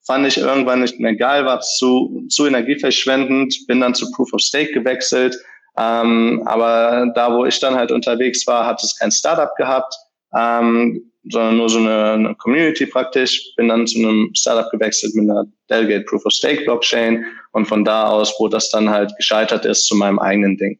fand 0.06 0.26
ich 0.26 0.38
irgendwann 0.38 0.82
nicht 0.82 1.00
mehr 1.00 1.16
geil, 1.16 1.46
war 1.46 1.60
zu, 1.60 2.26
zu 2.30 2.46
energieverschwendend, 2.46 3.68
bin 3.68 3.82
dann 3.82 3.94
zu 3.94 4.10
Proof 4.12 4.34
of 4.34 4.42
Stake 4.42 4.72
gewechselt. 4.72 5.38
Ähm, 5.78 6.42
aber 6.46 7.12
da, 7.14 7.32
wo 7.34 7.46
ich 7.46 7.60
dann 7.60 7.76
halt 7.76 7.92
unterwegs 7.92 8.48
war, 8.48 8.66
hat 8.66 8.82
es 8.82 8.98
kein 8.98 9.12
Startup 9.12 9.54
gehabt, 9.58 9.94
ähm, 10.36 11.12
sondern 11.30 11.58
nur 11.58 11.70
so 11.70 11.80
eine, 11.80 12.12
eine 12.12 12.36
Community 12.36 12.86
praktisch. 12.86 13.54
Bin 13.56 13.70
dann 13.70 13.88
zu 13.88 14.00
einem 14.00 14.32
Startup 14.36 14.70
gewechselt 14.72 15.16
mit 15.16 15.30
einer 15.30 15.46
Delegate 15.70 16.06
Proof 16.06 16.26
of 16.26 16.34
Stake 16.34 16.64
Blockchain 16.64 17.26
und 17.52 17.66
von 17.66 17.84
da 17.84 18.08
aus, 18.08 18.34
wo 18.40 18.48
das 18.48 18.70
dann 18.70 18.90
halt 18.90 19.16
gescheitert 19.18 19.66
ist, 19.66 19.86
zu 19.86 19.96
meinem 19.96 20.20
eigenen 20.20 20.58
Ding. 20.58 20.80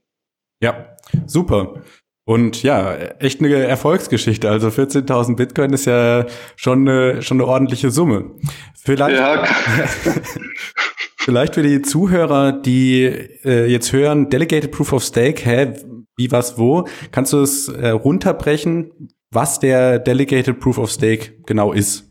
Ja, 0.62 0.96
super. 1.26 1.82
Und 2.26 2.62
ja, 2.62 2.94
echt 3.20 3.40
eine 3.40 3.56
Erfolgsgeschichte. 3.56 4.50
Also 4.50 4.68
14.000 4.68 5.38
Bitcoin 5.38 5.72
ist 5.72 5.86
ja 5.86 6.26
schon 6.58 6.88
eine, 6.88 7.22
schon 7.22 7.38
eine 7.38 7.48
ordentliche 7.48 7.90
Summe. 7.90 8.32
Vielleicht, 8.76 9.18
ja. 9.18 9.46
vielleicht 11.18 11.56
für 11.56 11.64
die 11.64 11.82
Zuhörer, 11.82 12.52
die 12.52 13.04
äh, 13.04 13.68
jetzt 13.68 13.94
hören, 13.94 14.30
Delegated 14.30 14.72
Proof 14.72 14.92
of 14.92 15.04
Stake, 15.04 15.46
hä, 15.46 15.74
wie, 16.18 16.30
was, 16.30 16.58
wo, 16.58 16.86
kannst 17.12 17.32
du 17.32 17.42
es 17.42 17.70
äh, 17.70 17.90
runterbrechen, 17.90 18.92
was 19.32 19.60
der 19.60 20.00
Delegated 20.00 20.60
Proof 20.60 20.78
of 20.78 20.92
Stake 20.92 21.34
genau 21.46 21.74
ist? 21.74 22.04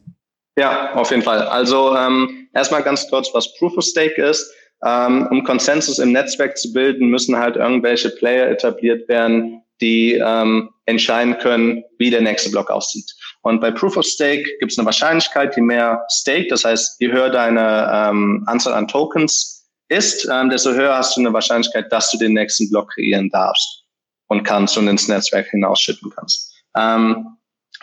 Ja, 0.58 0.94
auf 0.94 1.10
jeden 1.10 1.22
Fall. 1.22 1.42
Also 1.42 1.94
ähm, 1.96 2.48
erstmal 2.54 2.82
ganz 2.82 3.08
kurz, 3.08 3.28
was 3.32 3.54
Proof 3.58 3.76
of 3.76 3.84
Stake 3.84 4.22
ist. 4.22 4.50
Ähm, 4.84 5.26
um 5.30 5.42
Konsensus 5.44 5.98
im 5.98 6.12
Netzwerk 6.12 6.56
zu 6.56 6.72
bilden, 6.72 7.08
müssen 7.08 7.36
halt 7.36 7.56
irgendwelche 7.56 8.10
Player 8.10 8.48
etabliert 8.48 9.08
werden, 9.08 9.62
die 9.80 10.14
ähm, 10.14 10.70
entscheiden 10.84 11.38
können, 11.38 11.82
wie 11.98 12.10
der 12.10 12.20
nächste 12.20 12.50
Block 12.50 12.70
aussieht. 12.70 13.10
Und 13.42 13.60
bei 13.60 13.70
Proof 13.70 13.96
of 13.96 14.04
Stake 14.04 14.44
gibt 14.60 14.72
es 14.72 14.78
eine 14.78 14.86
Wahrscheinlichkeit, 14.86 15.56
je 15.56 15.62
mehr 15.62 16.04
Stake, 16.10 16.48
das 16.48 16.64
heißt, 16.64 17.00
je 17.00 17.10
höher 17.10 17.30
deine 17.30 17.90
ähm, 17.92 18.44
Anzahl 18.46 18.74
an 18.74 18.86
Tokens 18.86 19.68
ist, 19.88 20.28
ähm, 20.30 20.50
desto 20.50 20.72
höher 20.72 20.96
hast 20.96 21.16
du 21.16 21.20
eine 21.20 21.32
Wahrscheinlichkeit, 21.32 21.90
dass 21.90 22.10
du 22.10 22.18
den 22.18 22.34
nächsten 22.34 22.68
Block 22.70 22.90
kreieren 22.92 23.30
darfst 23.30 23.84
und 24.28 24.42
kannst 24.42 24.76
und 24.76 24.88
ins 24.88 25.08
Netzwerk 25.08 25.46
hinausschütten 25.48 26.10
kannst. 26.14 26.45
Ähm, 26.76 27.36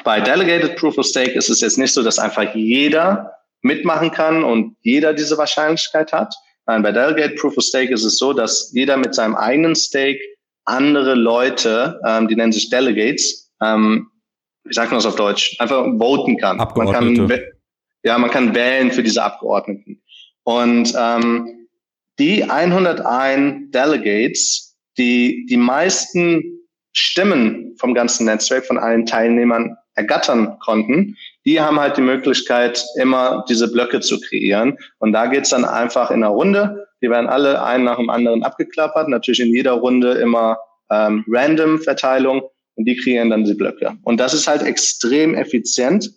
bei 0.03 0.19
Delegated 0.19 0.75
Proof 0.75 0.97
of 0.97 1.05
Stake 1.05 1.31
ist 1.31 1.49
es 1.49 1.61
jetzt 1.61 1.77
nicht 1.77 1.93
so, 1.93 2.03
dass 2.03 2.19
einfach 2.19 2.53
jeder 2.55 3.31
mitmachen 3.61 4.11
kann 4.11 4.43
und 4.43 4.75
jeder 4.81 5.13
diese 5.13 5.37
Wahrscheinlichkeit 5.37 6.11
hat. 6.11 6.33
Nein, 6.65 6.83
bei 6.83 6.91
Delegated 6.91 7.37
Proof 7.37 7.57
of 7.57 7.63
Stake 7.63 7.93
ist 7.93 8.03
es 8.03 8.17
so, 8.17 8.33
dass 8.33 8.71
jeder 8.73 8.97
mit 8.97 9.13
seinem 9.13 9.35
eigenen 9.35 9.75
Stake 9.75 10.19
andere 10.65 11.15
Leute, 11.15 11.99
ähm, 12.07 12.27
die 12.27 12.35
nennen 12.35 12.51
sich 12.51 12.69
Delegates, 12.69 13.51
ähm, 13.61 14.09
sagt 14.69 14.91
man 14.91 14.97
das 14.99 15.05
auf 15.05 15.15
Deutsch, 15.15 15.55
einfach 15.59 15.85
voten 15.97 16.37
kann. 16.37 16.59
Abgeordnete. 16.59 17.21
Man 17.21 17.29
kann, 17.29 17.41
ja, 18.03 18.17
man 18.17 18.29
kann 18.31 18.55
wählen 18.55 18.91
für 18.91 19.03
diese 19.03 19.23
Abgeordneten. 19.23 20.01
Und 20.43 20.93
ähm, 20.97 21.67
die 22.19 22.43
101 22.43 23.71
Delegates, 23.71 24.77
die 24.97 25.45
die 25.49 25.57
meisten 25.57 26.62
Stimmen 26.93 27.75
vom 27.77 27.93
ganzen 27.93 28.25
Netzwerk, 28.25 28.65
von 28.65 28.77
allen 28.77 29.05
Teilnehmern 29.05 29.75
ergattern 29.95 30.57
konnten, 30.59 31.15
die 31.45 31.59
haben 31.59 31.79
halt 31.79 31.97
die 31.97 32.01
Möglichkeit, 32.01 32.83
immer 32.95 33.45
diese 33.49 33.71
Blöcke 33.71 33.99
zu 33.99 34.19
kreieren. 34.19 34.77
Und 34.99 35.11
da 35.11 35.27
geht's 35.27 35.49
dann 35.49 35.65
einfach 35.65 36.09
in 36.09 36.23
einer 36.23 36.29
Runde 36.29 36.87
die 37.03 37.09
werden 37.09 37.27
alle 37.27 37.61
einen 37.61 37.83
nach 37.83 37.97
dem 37.97 38.09
anderen 38.09 38.43
abgeklappert, 38.43 39.09
natürlich 39.09 39.41
in 39.41 39.53
jeder 39.53 39.73
Runde 39.73 40.13
immer 40.13 40.57
ähm, 40.89 41.25
random 41.27 41.79
Verteilung 41.79 42.43
und 42.75 42.85
die 42.85 42.95
kreieren 42.95 43.29
dann 43.29 43.43
die 43.43 43.53
Blöcke. 43.53 43.97
Und 44.03 44.21
das 44.21 44.33
ist 44.33 44.47
halt 44.47 44.63
extrem 44.63 45.35
effizient, 45.35 46.09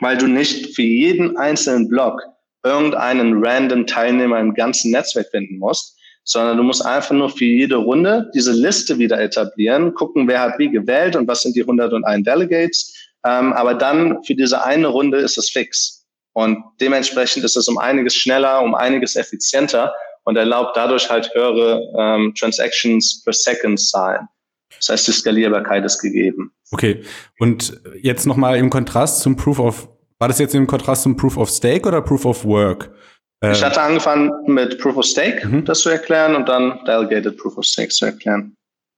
weil 0.00 0.18
du 0.18 0.26
nicht 0.26 0.76
für 0.76 0.82
jeden 0.82 1.38
einzelnen 1.38 1.88
Block 1.88 2.20
irgendeinen 2.62 3.42
random 3.42 3.86
Teilnehmer 3.86 4.38
im 4.38 4.52
ganzen 4.52 4.90
Netzwerk 4.90 5.28
finden 5.30 5.58
musst, 5.58 5.97
sondern 6.28 6.58
du 6.58 6.62
musst 6.62 6.84
einfach 6.84 7.14
nur 7.14 7.30
für 7.30 7.46
jede 7.46 7.76
Runde 7.76 8.30
diese 8.34 8.52
Liste 8.52 8.98
wieder 8.98 9.18
etablieren, 9.18 9.94
gucken, 9.94 10.28
wer 10.28 10.40
hat 10.40 10.58
wie 10.58 10.70
gewählt 10.70 11.16
und 11.16 11.26
was 11.26 11.42
sind 11.42 11.56
die 11.56 11.62
101 11.62 12.22
Delegates. 12.22 12.94
Ähm, 13.24 13.54
aber 13.54 13.74
dann 13.74 14.22
für 14.24 14.34
diese 14.34 14.62
eine 14.62 14.88
Runde 14.88 15.18
ist 15.18 15.38
es 15.38 15.48
fix. 15.48 16.06
Und 16.34 16.62
dementsprechend 16.82 17.44
ist 17.44 17.56
es 17.56 17.66
um 17.66 17.78
einiges 17.78 18.14
schneller, 18.14 18.62
um 18.62 18.74
einiges 18.74 19.16
effizienter, 19.16 19.92
und 20.24 20.36
erlaubt 20.36 20.76
dadurch 20.76 21.08
halt 21.08 21.32
höhere 21.32 21.80
ähm, 21.98 22.34
Transactions 22.38 23.22
per 23.24 23.32
Second 23.32 23.80
Zahlen. 23.80 24.28
Das 24.76 24.90
heißt, 24.90 25.08
die 25.08 25.12
Skalierbarkeit 25.12 25.82
ist 25.86 25.98
gegeben. 26.02 26.52
Okay. 26.70 27.02
Und 27.38 27.80
jetzt 28.02 28.26
nochmal 28.26 28.58
im 28.58 28.68
Kontrast 28.68 29.22
zum 29.22 29.36
Proof 29.36 29.58
of, 29.58 29.88
war 30.18 30.28
das 30.28 30.38
jetzt 30.38 30.54
im 30.54 30.66
Kontrast 30.66 31.04
zum 31.04 31.16
Proof 31.16 31.38
of 31.38 31.48
Stake 31.48 31.88
oder 31.88 32.02
Proof 32.02 32.26
of 32.26 32.44
Work? 32.44 32.92
Ich 33.40 33.62
hatte 33.62 33.80
angefangen 33.80 34.32
mit 34.46 34.78
Proof 34.78 34.96
of 34.96 35.04
Stake, 35.06 35.46
mhm. 35.46 35.64
das 35.64 35.80
zu 35.80 35.90
erklären 35.90 36.34
und 36.34 36.48
dann 36.48 36.80
Delegated 36.86 37.36
Proof 37.36 37.56
of 37.56 37.64
Stake 37.64 37.90
zu 37.90 38.06
erklären. 38.06 38.54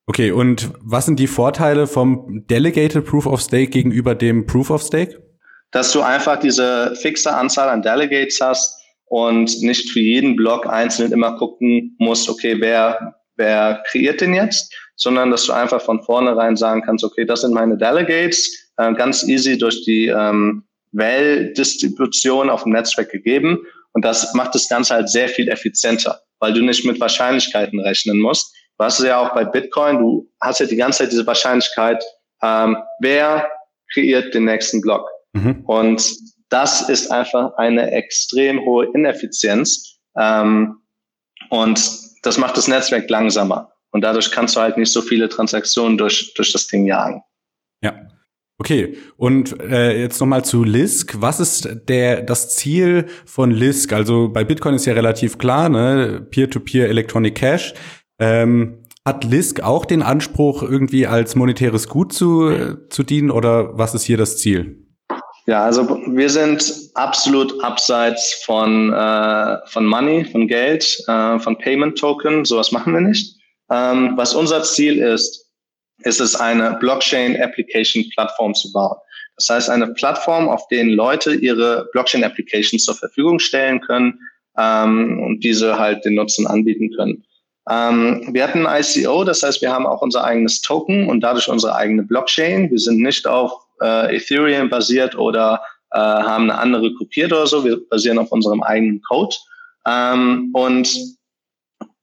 Okay, 0.06 0.30
und 0.32 0.70
was 0.80 1.06
sind 1.06 1.20
die 1.20 1.26
Vorteile 1.26 1.86
vom 1.86 2.44
Delegated 2.48 3.04
Proof 3.04 3.26
of 3.26 3.40
Stake 3.40 3.68
gegenüber 3.68 4.14
dem 4.14 4.46
Proof 4.46 4.70
of 4.70 4.82
Stake? 4.82 5.22
Dass 5.72 5.92
du 5.92 6.00
einfach 6.00 6.40
diese 6.40 6.96
fixe 6.96 7.32
Anzahl 7.32 7.68
an 7.68 7.82
Delegates 7.82 8.40
hast, 8.40 8.80
und 9.10 9.60
nicht 9.62 9.90
für 9.90 10.00
jeden 10.00 10.36
Block 10.36 10.66
einzeln 10.68 11.12
immer 11.12 11.36
gucken 11.36 11.96
musst, 11.98 12.28
okay, 12.28 12.56
wer, 12.60 13.16
wer 13.36 13.82
kreiert 13.90 14.20
den 14.20 14.34
jetzt, 14.34 14.72
sondern 14.94 15.32
dass 15.32 15.46
du 15.46 15.52
einfach 15.52 15.82
von 15.82 16.00
vornherein 16.02 16.56
sagen 16.56 16.82
kannst, 16.82 17.04
okay, 17.04 17.24
das 17.24 17.40
sind 17.40 17.52
meine 17.52 17.76
Delegates, 17.76 18.48
äh, 18.76 18.94
ganz 18.94 19.24
easy 19.26 19.58
durch 19.58 19.84
die 19.84 20.06
ähm, 20.06 20.62
Well-Distribution 20.92 22.50
auf 22.50 22.62
dem 22.62 22.72
Netzwerk 22.72 23.10
gegeben. 23.10 23.58
Und 23.92 24.04
das 24.04 24.34
macht 24.34 24.54
das 24.54 24.68
Ganze 24.68 24.94
halt 24.94 25.08
sehr 25.08 25.28
viel 25.28 25.48
effizienter, 25.48 26.20
weil 26.38 26.52
du 26.52 26.62
nicht 26.62 26.84
mit 26.84 27.00
Wahrscheinlichkeiten 27.00 27.80
rechnen 27.80 28.18
musst. 28.18 28.54
Du 28.78 28.84
hast 28.84 29.02
ja 29.02 29.18
auch 29.18 29.34
bei 29.34 29.44
Bitcoin, 29.44 29.98
du 29.98 30.30
hast 30.40 30.60
ja 30.60 30.66
die 30.66 30.76
ganze 30.76 30.98
Zeit 30.98 31.12
diese 31.12 31.26
Wahrscheinlichkeit, 31.26 32.02
ähm, 32.42 32.76
wer 33.00 33.48
kreiert 33.92 34.32
den 34.34 34.44
nächsten 34.44 34.80
Block. 34.80 35.06
Mhm. 35.32 35.64
Und 35.66 36.16
das 36.48 36.88
ist 36.88 37.10
einfach 37.10 37.54
eine 37.56 37.90
extrem 37.92 38.60
hohe 38.64 38.86
Ineffizienz. 38.94 39.98
Ähm, 40.18 40.80
und 41.50 41.80
das 42.22 42.38
macht 42.38 42.56
das 42.56 42.68
Netzwerk 42.68 43.08
langsamer. 43.08 43.72
Und 43.92 44.02
dadurch 44.02 44.30
kannst 44.30 44.56
du 44.56 44.60
halt 44.60 44.76
nicht 44.76 44.92
so 44.92 45.02
viele 45.02 45.28
Transaktionen 45.28 45.98
durch, 45.98 46.34
durch 46.34 46.52
das 46.52 46.66
Ding 46.66 46.86
jagen. 46.86 47.22
Ja. 47.82 48.09
Okay, 48.60 48.98
und 49.16 49.58
äh, 49.58 49.98
jetzt 49.98 50.20
nochmal 50.20 50.44
zu 50.44 50.64
Lisk. 50.64 51.16
Was 51.22 51.40
ist 51.40 51.66
der 51.88 52.20
das 52.20 52.54
Ziel 52.54 53.06
von 53.24 53.50
Lisk? 53.50 53.94
Also 53.94 54.28
bei 54.28 54.44
Bitcoin 54.44 54.74
ist 54.74 54.84
ja 54.84 54.92
relativ 54.92 55.38
klar, 55.38 55.70
ne? 55.70 56.26
Peer-to-Peer 56.30 56.90
Electronic 56.90 57.36
Cash. 57.36 57.72
Ähm, 58.18 58.84
Hat 59.06 59.24
Lisk 59.24 59.62
auch 59.62 59.86
den 59.86 60.02
Anspruch, 60.02 60.62
irgendwie 60.62 61.06
als 61.06 61.36
monetäres 61.36 61.88
Gut 61.88 62.12
zu, 62.12 62.76
zu 62.90 63.02
dienen 63.02 63.30
oder 63.30 63.78
was 63.78 63.94
ist 63.94 64.04
hier 64.04 64.18
das 64.18 64.36
Ziel? 64.36 64.86
Ja, 65.46 65.64
also 65.64 65.88
wir 65.88 66.28
sind 66.28 66.90
absolut 66.92 67.64
abseits 67.64 68.42
von, 68.44 68.92
äh, 68.92 69.56
von 69.68 69.86
Money, 69.86 70.26
von 70.26 70.46
Geld, 70.46 71.02
äh, 71.08 71.38
von 71.38 71.56
Payment 71.56 71.98
Token. 71.98 72.44
Sowas 72.44 72.72
machen 72.72 72.92
wir 72.92 73.00
nicht. 73.00 73.38
Ähm, 73.70 74.12
was 74.16 74.34
unser 74.34 74.62
Ziel 74.64 74.98
ist, 74.98 75.49
ist 76.04 76.20
es 76.20 76.34
eine 76.34 76.76
Blockchain 76.80 77.40
Application 77.40 78.04
Plattform 78.14 78.54
zu 78.54 78.72
bauen. 78.72 78.96
Das 79.36 79.48
heißt, 79.48 79.70
eine 79.70 79.88
Plattform, 79.94 80.48
auf 80.48 80.68
denen 80.68 80.90
Leute 80.90 81.34
ihre 81.34 81.88
Blockchain 81.92 82.24
Applications 82.24 82.84
zur 82.84 82.94
Verfügung 82.94 83.38
stellen 83.38 83.80
können 83.80 84.18
ähm, 84.58 85.22
und 85.22 85.40
diese 85.40 85.78
halt 85.78 86.04
den 86.04 86.14
Nutzen 86.14 86.46
anbieten 86.46 86.90
können. 86.94 87.24
Ähm, 87.70 88.28
wir 88.32 88.44
hatten 88.44 88.66
ein 88.66 88.82
ICO, 88.82 89.24
das 89.24 89.42
heißt, 89.42 89.62
wir 89.62 89.72
haben 89.72 89.86
auch 89.86 90.02
unser 90.02 90.24
eigenes 90.24 90.60
Token 90.60 91.08
und 91.08 91.20
dadurch 91.20 91.48
unsere 91.48 91.74
eigene 91.74 92.02
Blockchain. 92.02 92.70
Wir 92.70 92.78
sind 92.78 93.00
nicht 93.00 93.26
auf 93.26 93.52
äh, 93.80 94.16
Ethereum 94.16 94.68
basiert 94.68 95.16
oder 95.16 95.62
äh, 95.92 95.98
haben 95.98 96.50
eine 96.50 96.58
andere 96.58 96.92
kopiert 96.94 97.32
oder 97.32 97.46
so. 97.46 97.64
Wir 97.64 97.78
basieren 97.88 98.18
auf 98.18 98.32
unserem 98.32 98.62
eigenen 98.62 99.00
Code. 99.02 99.36
Ähm, 99.86 100.50
und 100.52 100.92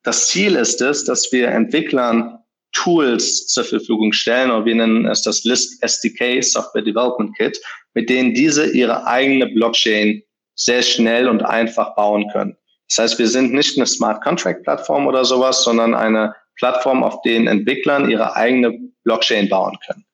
das 0.03 0.27
Ziel 0.27 0.55
ist 0.55 0.81
es, 0.81 1.03
dass 1.03 1.31
wir 1.31 1.49
Entwicklern 1.49 2.36
Tools 2.77 3.47
zur 3.47 3.63
Verfügung 3.63 4.13
stellen, 4.13 4.51
oder 4.51 4.65
wir 4.65 4.75
nennen 4.75 5.07
es 5.07 5.23
das 5.23 5.43
Lisk 5.43 5.81
SDK, 5.81 6.43
Software 6.43 6.83
Development 6.83 7.35
Kit, 7.35 7.59
mit 7.93 8.09
denen 8.09 8.33
diese 8.33 8.69
ihre 8.69 9.05
eigene 9.07 9.47
Blockchain 9.47 10.21
sehr 10.55 10.83
schnell 10.83 11.27
und 11.27 11.43
einfach 11.43 11.95
bauen 11.95 12.29
können. 12.31 12.55
Das 12.89 12.99
heißt, 12.99 13.19
wir 13.19 13.27
sind 13.27 13.53
nicht 13.53 13.77
eine 13.77 13.87
Smart 13.87 14.23
Contract 14.23 14.63
Plattform 14.63 15.07
oder 15.07 15.25
sowas, 15.25 15.63
sondern 15.63 15.95
eine 15.95 16.35
Plattform, 16.55 17.03
auf 17.03 17.21
denen 17.23 17.47
Entwicklern 17.47 18.09
ihre 18.09 18.35
eigene 18.35 18.77
Blockchain 19.03 19.49
bauen 19.49 19.77
können. 19.85 20.05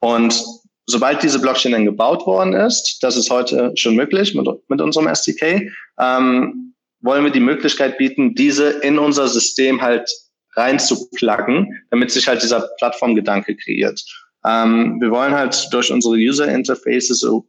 Und 0.00 0.42
sobald 0.86 1.22
diese 1.22 1.40
Blockchain 1.40 1.72
dann 1.72 1.84
gebaut 1.86 2.26
worden 2.26 2.52
ist, 2.52 2.98
das 3.02 3.16
ist 3.16 3.30
heute 3.30 3.72
schon 3.76 3.96
möglich 3.96 4.34
mit, 4.34 4.46
mit 4.68 4.80
unserem 4.80 5.06
SDK, 5.06 5.70
ähm, 5.98 6.74
wollen 7.00 7.24
wir 7.24 7.32
die 7.32 7.40
Möglichkeit 7.40 7.96
bieten, 7.96 8.34
diese 8.34 8.70
in 8.70 8.98
unser 8.98 9.28
System 9.28 9.80
halt 9.80 10.10
reinzupluggen, 10.56 11.82
damit 11.90 12.10
sich 12.10 12.26
halt 12.28 12.42
dieser 12.42 12.68
Plattformgedanke 12.78 13.56
kreiert. 13.56 14.02
Ähm, 14.44 15.00
wir 15.00 15.10
wollen 15.10 15.34
halt 15.34 15.68
durch 15.72 15.92
unsere 15.92 16.14
User 16.14 16.48
Interfaces 16.48 17.20
so 17.20 17.46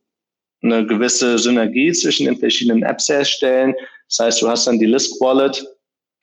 eine 0.64 0.86
gewisse 0.86 1.40
Synergie 1.40 1.92
zwischen 1.92 2.26
den 2.26 2.38
verschiedenen 2.38 2.84
Apps 2.84 3.10
herstellen. 3.10 3.74
Das 4.08 4.20
heißt, 4.20 4.42
du 4.42 4.50
hast 4.50 4.68
dann 4.68 4.80
die 4.80 4.86
Lisk 4.86 5.20
Wallet, 5.20 5.66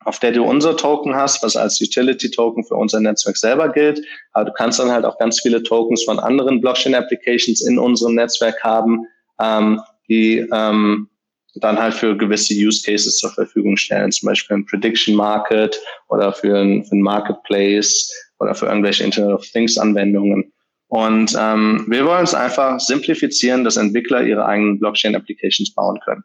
auf 0.04 0.18
der 0.20 0.32
du 0.32 0.44
unser 0.44 0.76
Token 0.76 1.14
hast, 1.14 1.42
was 1.42 1.56
als 1.56 1.80
Utility 1.80 2.30
Token 2.30 2.64
für 2.64 2.76
unser 2.76 3.00
Netzwerk 3.00 3.36
selber 3.36 3.68
gilt. 3.70 4.00
Aber 4.32 4.46
du 4.46 4.52
kannst 4.52 4.78
dann 4.78 4.92
halt 4.92 5.04
auch 5.04 5.18
ganz 5.18 5.40
viele 5.40 5.62
Tokens 5.62 6.04
von 6.04 6.18
anderen 6.18 6.60
Blockchain 6.60 6.94
Applications 6.94 7.66
in 7.66 7.78
unserem 7.78 8.14
Netzwerk 8.14 8.62
haben, 8.62 9.06
ähm, 9.40 9.80
die 10.08 10.46
ähm, 10.52 11.08
dann 11.54 11.78
halt 11.78 11.94
für 11.94 12.16
gewisse 12.16 12.54
Use 12.54 12.82
Cases 12.84 13.16
zur 13.16 13.30
Verfügung 13.32 13.76
stellen, 13.76 14.12
zum 14.12 14.28
Beispiel 14.28 14.56
ein 14.56 14.66
Prediction 14.66 15.14
Market 15.14 15.80
oder 16.08 16.32
für 16.32 16.58
ein, 16.58 16.84
für 16.84 16.96
ein 16.96 17.02
Marketplace 17.02 18.12
oder 18.38 18.54
für 18.54 18.66
irgendwelche 18.66 19.04
Internet 19.04 19.34
of 19.34 19.46
Things 19.46 19.78
Anwendungen. 19.78 20.52
Und 20.88 21.36
ähm, 21.38 21.84
wir 21.88 22.06
wollen 22.06 22.24
es 22.24 22.34
einfach 22.34 22.80
simplifizieren, 22.80 23.64
dass 23.64 23.76
Entwickler 23.76 24.22
ihre 24.22 24.46
eigenen 24.46 24.78
Blockchain-Applications 24.78 25.74
bauen 25.74 25.98
können. 26.04 26.24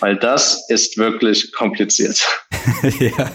Weil 0.00 0.16
das 0.16 0.68
ist 0.70 0.96
wirklich 0.96 1.52
kompliziert. 1.52 2.24
ja. 3.00 3.10
ja, 3.18 3.30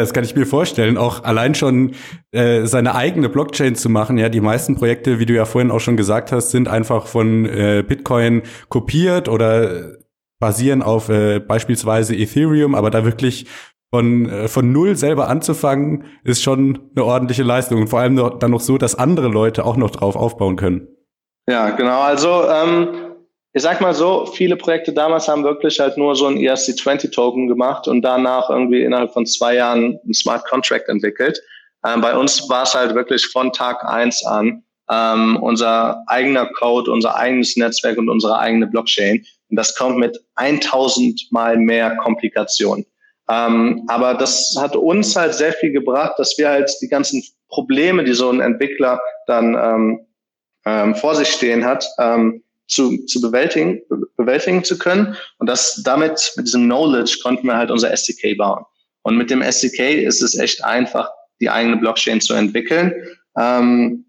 das 0.00 0.14
kann 0.14 0.24
ich 0.24 0.34
mir 0.34 0.46
vorstellen. 0.46 0.96
Auch 0.96 1.24
allein 1.24 1.54
schon 1.54 1.94
äh, 2.30 2.64
seine 2.66 2.94
eigene 2.94 3.28
Blockchain 3.28 3.74
zu 3.74 3.90
machen. 3.90 4.16
Ja, 4.16 4.28
die 4.28 4.40
meisten 4.40 4.76
Projekte, 4.76 5.18
wie 5.18 5.26
du 5.26 5.34
ja 5.34 5.44
vorhin 5.44 5.70
auch 5.70 5.80
schon 5.80 5.96
gesagt 5.96 6.32
hast, 6.32 6.50
sind 6.50 6.68
einfach 6.68 7.06
von 7.06 7.44
äh, 7.44 7.84
Bitcoin 7.86 8.42
kopiert 8.68 9.28
oder 9.28 10.01
basieren 10.42 10.82
auf 10.82 11.08
äh, 11.08 11.38
beispielsweise 11.38 12.16
Ethereum, 12.16 12.74
aber 12.74 12.90
da 12.90 13.04
wirklich 13.04 13.46
von, 13.94 14.28
äh, 14.28 14.48
von 14.48 14.72
null 14.72 14.96
selber 14.96 15.28
anzufangen, 15.28 16.04
ist 16.24 16.42
schon 16.42 16.90
eine 16.96 17.04
ordentliche 17.04 17.44
Leistung. 17.44 17.82
Und 17.82 17.86
vor 17.86 18.00
allem 18.00 18.14
noch, 18.14 18.40
dann 18.40 18.50
noch 18.50 18.60
so, 18.60 18.76
dass 18.76 18.96
andere 18.96 19.28
Leute 19.28 19.64
auch 19.64 19.76
noch 19.76 19.90
drauf 19.90 20.16
aufbauen 20.16 20.56
können. 20.56 20.88
Ja, 21.48 21.70
genau. 21.70 22.00
Also 22.00 22.42
ähm, 22.50 22.88
ich 23.52 23.62
sag 23.62 23.80
mal 23.80 23.94
so, 23.94 24.26
viele 24.26 24.56
Projekte 24.56 24.92
damals 24.92 25.28
haben 25.28 25.44
wirklich 25.44 25.78
halt 25.78 25.96
nur 25.96 26.16
so 26.16 26.26
ein 26.26 26.38
ERC20-Token 26.38 27.46
gemacht 27.46 27.86
und 27.86 28.02
danach 28.02 28.50
irgendwie 28.50 28.82
innerhalb 28.82 29.12
von 29.12 29.24
zwei 29.24 29.54
Jahren 29.54 29.96
ein 30.04 30.12
Smart 30.12 30.44
Contract 30.48 30.88
entwickelt. 30.88 31.40
Ähm, 31.86 32.00
bei 32.00 32.16
uns 32.16 32.48
war 32.48 32.64
es 32.64 32.74
halt 32.74 32.96
wirklich 32.96 33.26
von 33.26 33.52
Tag 33.52 33.84
eins 33.84 34.26
an 34.26 34.64
ähm, 34.90 35.36
unser 35.40 36.02
eigener 36.08 36.46
Code, 36.46 36.90
unser 36.90 37.14
eigenes 37.14 37.56
Netzwerk 37.56 37.96
und 37.96 38.08
unsere 38.08 38.38
eigene 38.40 38.66
Blockchain. 38.66 39.24
Und 39.52 39.56
das 39.56 39.74
kommt 39.74 39.98
mit 39.98 40.18
1000 40.36 41.28
mal 41.30 41.58
mehr 41.58 41.94
Komplikationen. 41.96 42.86
Ähm, 43.28 43.84
aber 43.86 44.14
das 44.14 44.56
hat 44.58 44.74
uns 44.74 45.14
halt 45.14 45.34
sehr 45.34 45.52
viel 45.52 45.72
gebracht, 45.72 46.14
dass 46.16 46.38
wir 46.38 46.48
halt 46.48 46.72
die 46.80 46.88
ganzen 46.88 47.22
Probleme, 47.50 48.02
die 48.02 48.14
so 48.14 48.30
ein 48.30 48.40
Entwickler 48.40 48.98
dann 49.26 49.54
ähm, 49.54 50.06
ähm, 50.64 50.94
vor 50.94 51.14
sich 51.14 51.28
stehen 51.28 51.66
hat, 51.66 51.86
ähm, 51.98 52.42
zu, 52.66 52.96
zu 53.04 53.20
bewältigen, 53.20 53.82
bewältigen 54.16 54.64
zu 54.64 54.78
können. 54.78 55.14
Und 55.36 55.50
das 55.50 55.82
damit, 55.84 56.32
mit 56.38 56.46
diesem 56.46 56.64
Knowledge 56.64 57.18
konnten 57.22 57.46
wir 57.46 57.58
halt 57.58 57.70
unser 57.70 57.90
SDK 57.90 58.38
bauen. 58.38 58.64
Und 59.02 59.18
mit 59.18 59.28
dem 59.28 59.42
SDK 59.42 60.02
ist 60.02 60.22
es 60.22 60.38
echt 60.38 60.64
einfach, 60.64 61.10
die 61.42 61.50
eigene 61.50 61.76
Blockchain 61.76 62.22
zu 62.22 62.32
entwickeln, 62.32 62.94
ähm, 63.38 64.06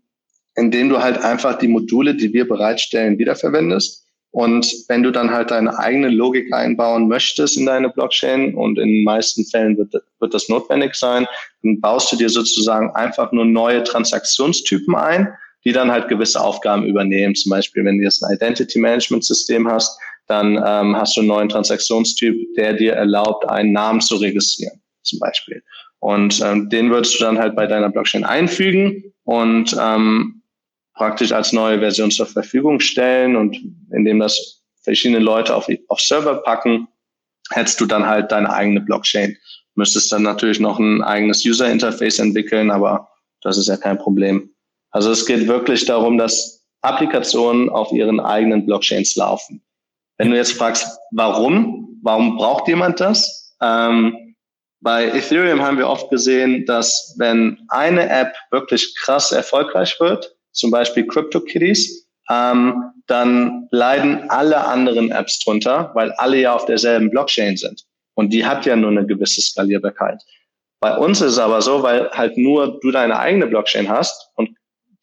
indem 0.55 0.87
du 0.87 1.01
halt 1.01 1.17
einfach 1.17 1.57
die 1.57 1.67
Module, 1.67 2.15
die 2.15 2.31
wir 2.31 2.47
bereitstellen, 2.47 3.17
wiederverwendest 3.17 4.02
und 4.33 4.67
wenn 4.87 5.03
du 5.03 5.11
dann 5.11 5.29
halt 5.29 5.51
deine 5.51 5.77
eigene 5.77 6.09
Logik 6.09 6.51
einbauen 6.51 7.07
möchtest 7.07 7.55
in 7.55 7.67
deine 7.67 7.89
Blockchain, 7.89 8.55
und 8.55 8.79
in 8.79 8.87
den 8.87 9.03
meisten 9.03 9.45
Fällen 9.45 9.77
wird, 9.77 9.93
wird 10.19 10.33
das 10.33 10.49
notwendig 10.49 10.95
sein, 10.95 11.27
dann 11.61 11.79
baust 11.79 12.11
du 12.11 12.15
dir 12.15 12.29
sozusagen 12.29 12.89
einfach 12.95 13.31
nur 13.31 13.45
neue 13.45 13.83
Transaktionstypen 13.83 14.95
ein, 14.95 15.31
die 15.65 15.71
dann 15.71 15.91
halt 15.91 16.07
gewisse 16.07 16.41
Aufgaben 16.41 16.87
übernehmen. 16.87 17.35
Zum 17.35 17.51
Beispiel, 17.51 17.85
wenn 17.85 17.99
du 17.99 18.03
jetzt 18.05 18.23
ein 18.23 18.35
Identity 18.35 18.79
Management 18.79 19.23
System 19.23 19.69
hast, 19.69 19.99
dann 20.25 20.55
ähm, 20.65 20.97
hast 20.97 21.15
du 21.15 21.21
einen 21.21 21.29
neuen 21.29 21.49
Transaktionstyp, 21.49 22.35
der 22.55 22.73
dir 22.73 22.93
erlaubt, 22.93 23.47
einen 23.47 23.71
Namen 23.71 24.01
zu 24.01 24.15
registrieren, 24.15 24.81
zum 25.03 25.19
Beispiel. 25.19 25.61
Und 25.99 26.41
ähm, 26.43 26.69
den 26.69 26.89
würdest 26.89 27.19
du 27.19 27.23
dann 27.23 27.37
halt 27.37 27.55
bei 27.55 27.67
deiner 27.67 27.91
Blockchain 27.91 28.23
einfügen 28.23 29.13
und 29.25 29.77
ähm, 29.79 30.42
praktisch 30.93 31.31
als 31.31 31.53
neue 31.53 31.79
Version 31.79 32.11
zur 32.11 32.27
Verfügung 32.27 32.79
stellen 32.79 33.35
und 33.35 33.57
indem 33.91 34.19
das 34.19 34.63
verschiedene 34.81 35.19
Leute 35.19 35.55
auf, 35.55 35.67
auf 35.87 35.99
Server 35.99 36.35
packen, 36.35 36.87
hättest 37.51 37.79
du 37.81 37.85
dann 37.85 38.07
halt 38.07 38.31
deine 38.31 38.51
eigene 38.51 38.81
Blockchain. 38.81 39.37
Müsstest 39.75 40.11
dann 40.11 40.23
natürlich 40.23 40.59
noch 40.59 40.79
ein 40.79 41.01
eigenes 41.01 41.43
User 41.45 41.69
Interface 41.69 42.19
entwickeln, 42.19 42.69
aber 42.69 43.09
das 43.41 43.57
ist 43.57 43.67
ja 43.67 43.77
kein 43.77 43.97
Problem. 43.97 44.53
Also 44.91 45.11
es 45.11 45.25
geht 45.25 45.47
wirklich 45.47 45.85
darum, 45.85 46.17
dass 46.17 46.63
Applikationen 46.81 47.69
auf 47.69 47.91
ihren 47.91 48.19
eigenen 48.19 48.65
Blockchains 48.65 49.15
laufen. 49.15 49.63
Wenn 50.17 50.29
du 50.29 50.37
jetzt 50.37 50.53
fragst, 50.53 50.99
warum, 51.11 51.99
warum 52.03 52.37
braucht 52.37 52.67
jemand 52.67 52.99
das? 52.99 53.55
Ähm, 53.61 54.35
bei 54.81 55.05
Ethereum 55.07 55.61
haben 55.61 55.77
wir 55.77 55.87
oft 55.87 56.09
gesehen, 56.09 56.65
dass 56.65 57.15
wenn 57.17 57.57
eine 57.69 58.09
App 58.09 58.35
wirklich 58.51 58.95
krass 58.97 59.31
erfolgreich 59.31 59.97
wird, 59.99 60.32
zum 60.53 60.71
Beispiel 60.71 61.05
CryptoKitties, 61.05 62.07
ähm, 62.29 62.91
dann 63.07 63.67
leiden 63.71 64.29
alle 64.29 64.65
anderen 64.65 65.11
Apps 65.11 65.39
drunter, 65.43 65.91
weil 65.93 66.11
alle 66.13 66.37
ja 66.37 66.55
auf 66.55 66.65
derselben 66.65 67.09
Blockchain 67.09 67.57
sind. 67.57 67.83
Und 68.15 68.31
die 68.31 68.45
hat 68.45 68.65
ja 68.65 68.75
nur 68.75 68.91
eine 68.91 69.05
gewisse 69.05 69.41
Skalierbarkeit. 69.41 70.21
Bei 70.79 70.97
uns 70.97 71.21
ist 71.21 71.33
es 71.33 71.39
aber 71.39 71.61
so, 71.61 71.81
weil 71.81 72.09
halt 72.11 72.37
nur 72.37 72.79
du 72.81 72.91
deine 72.91 73.17
eigene 73.19 73.47
Blockchain 73.47 73.89
hast 73.89 74.29
und 74.35 74.49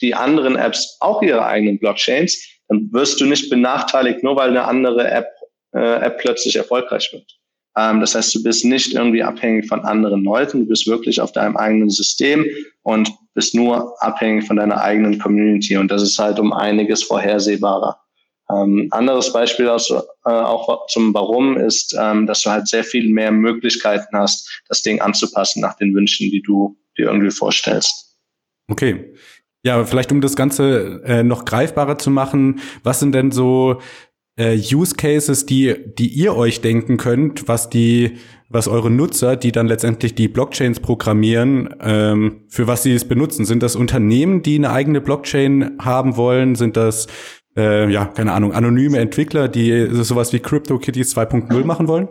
die 0.00 0.14
anderen 0.14 0.56
Apps 0.56 0.96
auch 1.00 1.22
ihre 1.22 1.44
eigenen 1.44 1.78
Blockchains, 1.78 2.42
dann 2.68 2.88
wirst 2.92 3.20
du 3.20 3.26
nicht 3.26 3.50
benachteiligt, 3.50 4.22
nur 4.22 4.36
weil 4.36 4.50
eine 4.50 4.64
andere 4.64 5.10
App, 5.10 5.28
äh, 5.74 6.04
App 6.06 6.18
plötzlich 6.18 6.56
erfolgreich 6.56 7.10
wird. 7.12 7.39
Ähm, 7.80 8.00
das 8.00 8.14
heißt, 8.14 8.34
du 8.34 8.42
bist 8.42 8.64
nicht 8.64 8.92
irgendwie 8.94 9.22
abhängig 9.22 9.66
von 9.68 9.80
anderen 9.80 10.22
Leuten, 10.22 10.60
du 10.60 10.66
bist 10.66 10.86
wirklich 10.86 11.20
auf 11.20 11.32
deinem 11.32 11.56
eigenen 11.56 11.88
System 11.88 12.44
und 12.82 13.10
bist 13.34 13.54
nur 13.54 13.94
abhängig 14.02 14.46
von 14.46 14.56
deiner 14.56 14.80
eigenen 14.82 15.18
Community 15.18 15.76
und 15.76 15.90
das 15.90 16.02
ist 16.02 16.18
halt 16.18 16.38
um 16.38 16.52
einiges 16.52 17.02
vorhersehbarer. 17.02 17.98
Ähm, 18.50 18.88
anderes 18.90 19.32
Beispiel 19.32 19.68
aus, 19.68 19.90
äh, 19.90 19.94
auch 20.24 20.86
zum 20.88 21.14
Warum 21.14 21.56
ist, 21.56 21.96
ähm, 21.98 22.26
dass 22.26 22.42
du 22.42 22.50
halt 22.50 22.66
sehr 22.66 22.84
viel 22.84 23.08
mehr 23.08 23.30
Möglichkeiten 23.30 24.16
hast, 24.16 24.62
das 24.68 24.82
Ding 24.82 25.00
anzupassen 25.00 25.60
nach 25.60 25.76
den 25.76 25.94
Wünschen, 25.94 26.30
die 26.30 26.42
du 26.42 26.76
dir 26.98 27.06
irgendwie 27.06 27.30
vorstellst. 27.30 28.16
Okay. 28.68 29.14
Ja, 29.62 29.84
vielleicht 29.84 30.10
um 30.10 30.20
das 30.20 30.36
Ganze 30.36 31.02
äh, 31.04 31.22
noch 31.22 31.44
greifbarer 31.44 31.98
zu 31.98 32.10
machen, 32.10 32.60
was 32.82 32.98
sind 32.98 33.14
denn 33.14 33.30
so 33.30 33.80
äh, 34.36 34.56
Use 34.56 34.94
Cases, 34.94 35.46
die, 35.46 35.74
die 35.98 36.08
ihr 36.08 36.36
euch 36.36 36.60
denken 36.60 36.96
könnt, 36.96 37.48
was 37.48 37.68
die, 37.68 38.18
was 38.48 38.68
eure 38.68 38.90
Nutzer, 38.90 39.36
die 39.36 39.52
dann 39.52 39.66
letztendlich 39.66 40.14
die 40.14 40.28
Blockchains 40.28 40.80
programmieren, 40.80 41.74
ähm, 41.80 42.44
für 42.48 42.66
was 42.66 42.82
sie 42.82 42.94
es 42.94 43.04
benutzen? 43.04 43.44
Sind 43.44 43.62
das 43.62 43.76
Unternehmen, 43.76 44.42
die 44.42 44.56
eine 44.56 44.70
eigene 44.70 45.00
Blockchain 45.00 45.78
haben 45.80 46.16
wollen? 46.16 46.54
Sind 46.54 46.76
das 46.76 47.06
äh, 47.56 47.90
ja, 47.90 48.06
keine 48.06 48.32
Ahnung, 48.32 48.52
anonyme 48.52 48.98
Entwickler, 48.98 49.48
die 49.48 49.88
sowas 49.90 50.32
wie 50.32 50.38
CryptoKitties 50.38 51.16
2.0 51.16 51.64
machen 51.64 51.88
wollen? 51.88 52.08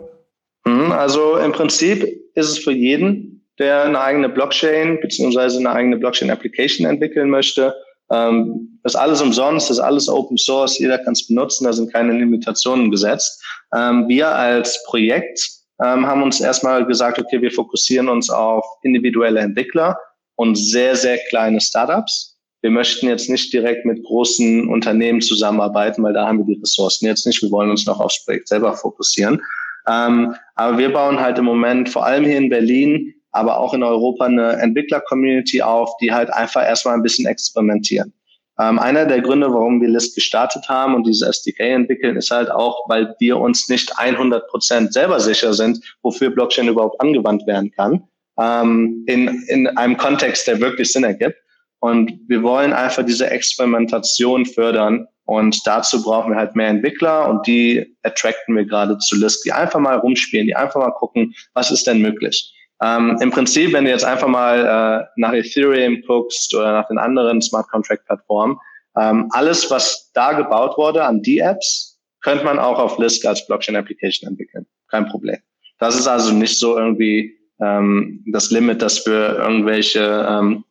Mhm, 0.66 0.92
also 0.92 1.36
im 1.36 1.52
Prinzip 1.52 2.04
ist 2.34 2.48
es 2.48 2.58
für 2.58 2.72
jeden, 2.72 3.46
der 3.58 3.84
eine 3.84 4.00
eigene 4.00 4.28
Blockchain 4.28 5.00
beziehungsweise 5.00 5.58
eine 5.58 5.70
eigene 5.70 5.96
Blockchain-Application 5.96 6.86
entwickeln 6.86 7.30
möchte. 7.30 7.74
Ähm, 8.10 8.80
das 8.82 8.94
ist 8.94 9.00
alles 9.00 9.20
umsonst, 9.20 9.70
das 9.70 9.78
ist 9.78 9.82
alles 9.82 10.08
Open 10.08 10.38
Source, 10.38 10.78
jeder 10.78 10.98
kann 10.98 11.12
es 11.12 11.26
benutzen, 11.26 11.64
da 11.64 11.72
sind 11.72 11.92
keine 11.92 12.12
Limitationen 12.12 12.90
gesetzt. 12.90 13.42
Ähm, 13.74 14.08
wir 14.08 14.28
als 14.28 14.82
Projekt 14.84 15.40
ähm, 15.82 16.06
haben 16.06 16.22
uns 16.22 16.40
erstmal 16.40 16.84
gesagt, 16.86 17.18
okay, 17.18 17.40
wir 17.40 17.50
fokussieren 17.50 18.08
uns 18.08 18.30
auf 18.30 18.64
individuelle 18.82 19.40
Entwickler 19.40 19.96
und 20.36 20.56
sehr, 20.56 20.96
sehr 20.96 21.18
kleine 21.28 21.60
Startups 21.60 22.30
wir 22.62 22.70
möchten 22.70 23.08
jetzt 23.08 23.30
nicht 23.30 23.52
direkt 23.52 23.86
mit 23.86 24.04
großen 24.04 24.68
Unternehmen 24.68 25.20
zusammenarbeiten, 25.20 26.02
weil 26.02 26.12
da 26.12 26.26
haben 26.26 26.38
wir 26.38 26.54
die 26.54 26.60
Ressourcen 26.60 27.06
jetzt 27.06 27.26
nicht. 27.26 27.42
Wir 27.42 27.50
wollen 27.50 27.70
uns 27.70 27.86
noch 27.86 28.00
aufs 28.00 28.24
Projekt 28.24 28.48
selber 28.48 28.74
fokussieren. 28.74 29.40
Ähm, 29.88 30.34
aber 30.56 30.76
wir 30.76 30.92
bauen 30.92 31.20
halt 31.20 31.38
im 31.38 31.46
Moment 31.46 31.88
vor 31.88 32.04
allem 32.04 32.24
hier 32.24 32.36
in 32.36 32.50
Berlin, 32.50 33.14
aber 33.32 33.58
auch 33.58 33.74
in 33.74 33.82
Europa 33.82 34.26
eine 34.26 34.52
Entwickler-Community 34.54 35.62
auf, 35.62 35.96
die 35.98 36.12
halt 36.12 36.32
einfach 36.32 36.64
erstmal 36.64 36.94
ein 36.94 37.02
bisschen 37.02 37.26
experimentieren. 37.26 38.12
Ähm, 38.60 38.78
einer 38.78 39.06
der 39.06 39.22
Gründe, 39.22 39.52
warum 39.52 39.80
wir 39.80 39.88
List 39.88 40.14
gestartet 40.14 40.68
haben 40.68 40.94
und 40.94 41.06
diese 41.06 41.26
SDK 41.26 41.60
entwickeln, 41.60 42.16
ist 42.16 42.30
halt 42.30 42.50
auch, 42.50 42.84
weil 42.88 43.14
wir 43.18 43.38
uns 43.38 43.68
nicht 43.70 43.98
100 43.98 44.48
Prozent 44.48 44.92
selber 44.92 45.18
sicher 45.18 45.54
sind, 45.54 45.80
wofür 46.02 46.30
Blockchain 46.30 46.68
überhaupt 46.68 47.00
angewandt 47.00 47.46
werden 47.46 47.70
kann, 47.70 48.02
ähm, 48.38 49.04
in, 49.06 49.28
in 49.48 49.66
einem 49.78 49.96
Kontext, 49.96 50.46
der 50.46 50.60
wirklich 50.60 50.92
Sinn 50.92 51.04
ergibt. 51.04 51.36
Und 51.78 52.20
wir 52.28 52.42
wollen 52.42 52.74
einfach 52.74 53.04
diese 53.06 53.30
Experimentation 53.30 54.44
fördern. 54.44 55.06
Und 55.24 55.58
dazu 55.64 56.02
brauchen 56.02 56.32
wir 56.32 56.36
halt 56.36 56.54
mehr 56.54 56.68
Entwickler 56.68 57.30
und 57.30 57.46
die 57.46 57.96
attracten 58.02 58.54
wir 58.56 58.66
gerade 58.66 58.98
zu 58.98 59.16
List, 59.16 59.44
die 59.46 59.52
einfach 59.52 59.80
mal 59.80 59.96
rumspielen, 59.96 60.46
die 60.46 60.56
einfach 60.56 60.80
mal 60.80 60.90
gucken, 60.90 61.32
was 61.54 61.70
ist 61.70 61.86
denn 61.86 62.02
möglich. 62.02 62.52
Ähm, 62.82 63.18
Im 63.20 63.30
Prinzip, 63.30 63.72
wenn 63.72 63.84
du 63.84 63.90
jetzt 63.90 64.04
einfach 64.04 64.28
mal 64.28 65.04
äh, 65.04 65.06
nach 65.16 65.32
Ethereum 65.32 66.02
guckst 66.06 66.54
oder 66.54 66.72
nach 66.72 66.88
den 66.88 66.98
anderen 66.98 67.42
Smart 67.42 67.68
Contract 67.68 68.06
Plattformen, 68.06 68.58
ähm, 68.98 69.28
alles, 69.32 69.70
was 69.70 70.10
da 70.14 70.32
gebaut 70.32 70.76
wurde 70.78 71.04
an 71.04 71.22
die 71.22 71.38
Apps, 71.38 72.00
könnte 72.22 72.44
man 72.44 72.58
auch 72.58 72.78
auf 72.78 72.98
Lisk 72.98 73.24
als 73.24 73.46
Blockchain 73.46 73.76
Application 73.76 74.28
entwickeln. 74.28 74.66
Kein 74.88 75.06
Problem. 75.06 75.38
Das 75.78 75.98
ist 75.98 76.06
also 76.06 76.32
nicht 76.32 76.58
so 76.58 76.76
irgendwie 76.76 77.34
ähm, 77.60 78.24
das 78.32 78.50
Limit, 78.50 78.82
dass 78.82 79.06
wir 79.06 79.38
irgendwelche 79.38 80.26
ähm, 80.28 80.64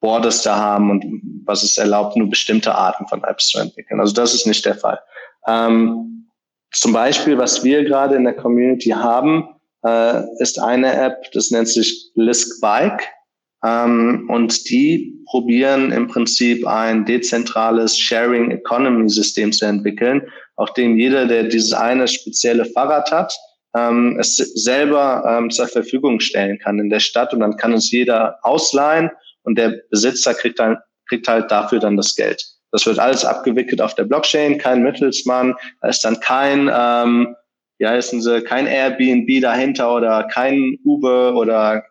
Borders 0.00 0.42
da 0.42 0.56
haben 0.56 0.90
und 0.90 1.04
was 1.44 1.62
es 1.62 1.78
erlaubt, 1.78 2.16
nur 2.16 2.28
bestimmte 2.28 2.74
Arten 2.74 3.06
von 3.06 3.24
Apps 3.24 3.48
zu 3.48 3.58
entwickeln. 3.58 4.00
Also 4.00 4.14
das 4.14 4.34
ist 4.34 4.46
nicht 4.46 4.64
der 4.64 4.74
Fall. 4.74 5.00
Ähm, 5.46 6.28
zum 6.72 6.92
Beispiel, 6.92 7.38
was 7.38 7.64
wir 7.64 7.84
gerade 7.84 8.16
in 8.16 8.24
der 8.24 8.34
Community 8.34 8.90
haben, 8.90 9.48
äh, 9.84 10.22
ist 10.38 10.60
eine 10.60 10.92
App, 10.94 11.30
das 11.32 11.50
nennt 11.50 11.68
sich 11.68 12.10
Lisk 12.14 12.60
Bike. 12.60 13.02
Ähm, 13.64 14.28
und 14.28 14.68
die 14.68 15.14
probieren 15.30 15.90
im 15.90 16.06
Prinzip 16.06 16.66
ein 16.66 17.04
dezentrales 17.04 17.98
Sharing 17.98 18.50
Economy 18.50 19.08
System 19.08 19.52
zu 19.52 19.64
entwickeln, 19.64 20.22
auf 20.56 20.72
dem 20.74 20.98
jeder, 20.98 21.26
der 21.26 21.44
dieses 21.44 21.72
eine 21.72 22.06
spezielle 22.06 22.66
Fahrrad 22.66 23.10
hat, 23.10 23.34
ähm, 23.74 24.18
es 24.20 24.36
selber 24.36 25.24
ähm, 25.26 25.50
zur 25.50 25.66
Verfügung 25.66 26.20
stellen 26.20 26.58
kann 26.58 26.78
in 26.78 26.90
der 26.90 27.00
Stadt 27.00 27.32
und 27.32 27.40
dann 27.40 27.56
kann 27.56 27.72
es 27.72 27.90
jeder 27.90 28.38
ausleihen 28.42 29.10
und 29.42 29.58
der 29.58 29.80
Besitzer 29.90 30.34
kriegt 30.34 30.58
dann 30.58 30.78
kriegt 31.08 31.28
halt 31.28 31.50
dafür 31.50 31.80
dann 31.80 31.96
das 31.96 32.14
Geld. 32.14 32.42
Das 32.70 32.86
wird 32.86 32.98
alles 32.98 33.24
abgewickelt 33.24 33.80
auf 33.80 33.94
der 33.94 34.04
Blockchain, 34.04 34.58
kein 34.58 34.82
Mittelsmann, 34.82 35.54
da 35.80 35.88
ist 35.88 36.04
dann 36.04 36.18
kein, 36.20 36.70
ähm, 36.72 37.36
wie 37.78 37.86
heißen 37.86 38.22
sie, 38.22 38.42
kein 38.42 38.66
Airbnb 38.66 39.42
dahinter 39.42 39.94
oder 39.94 40.24
kein 40.24 40.78
Uber 40.84 41.34
oder 41.34 41.84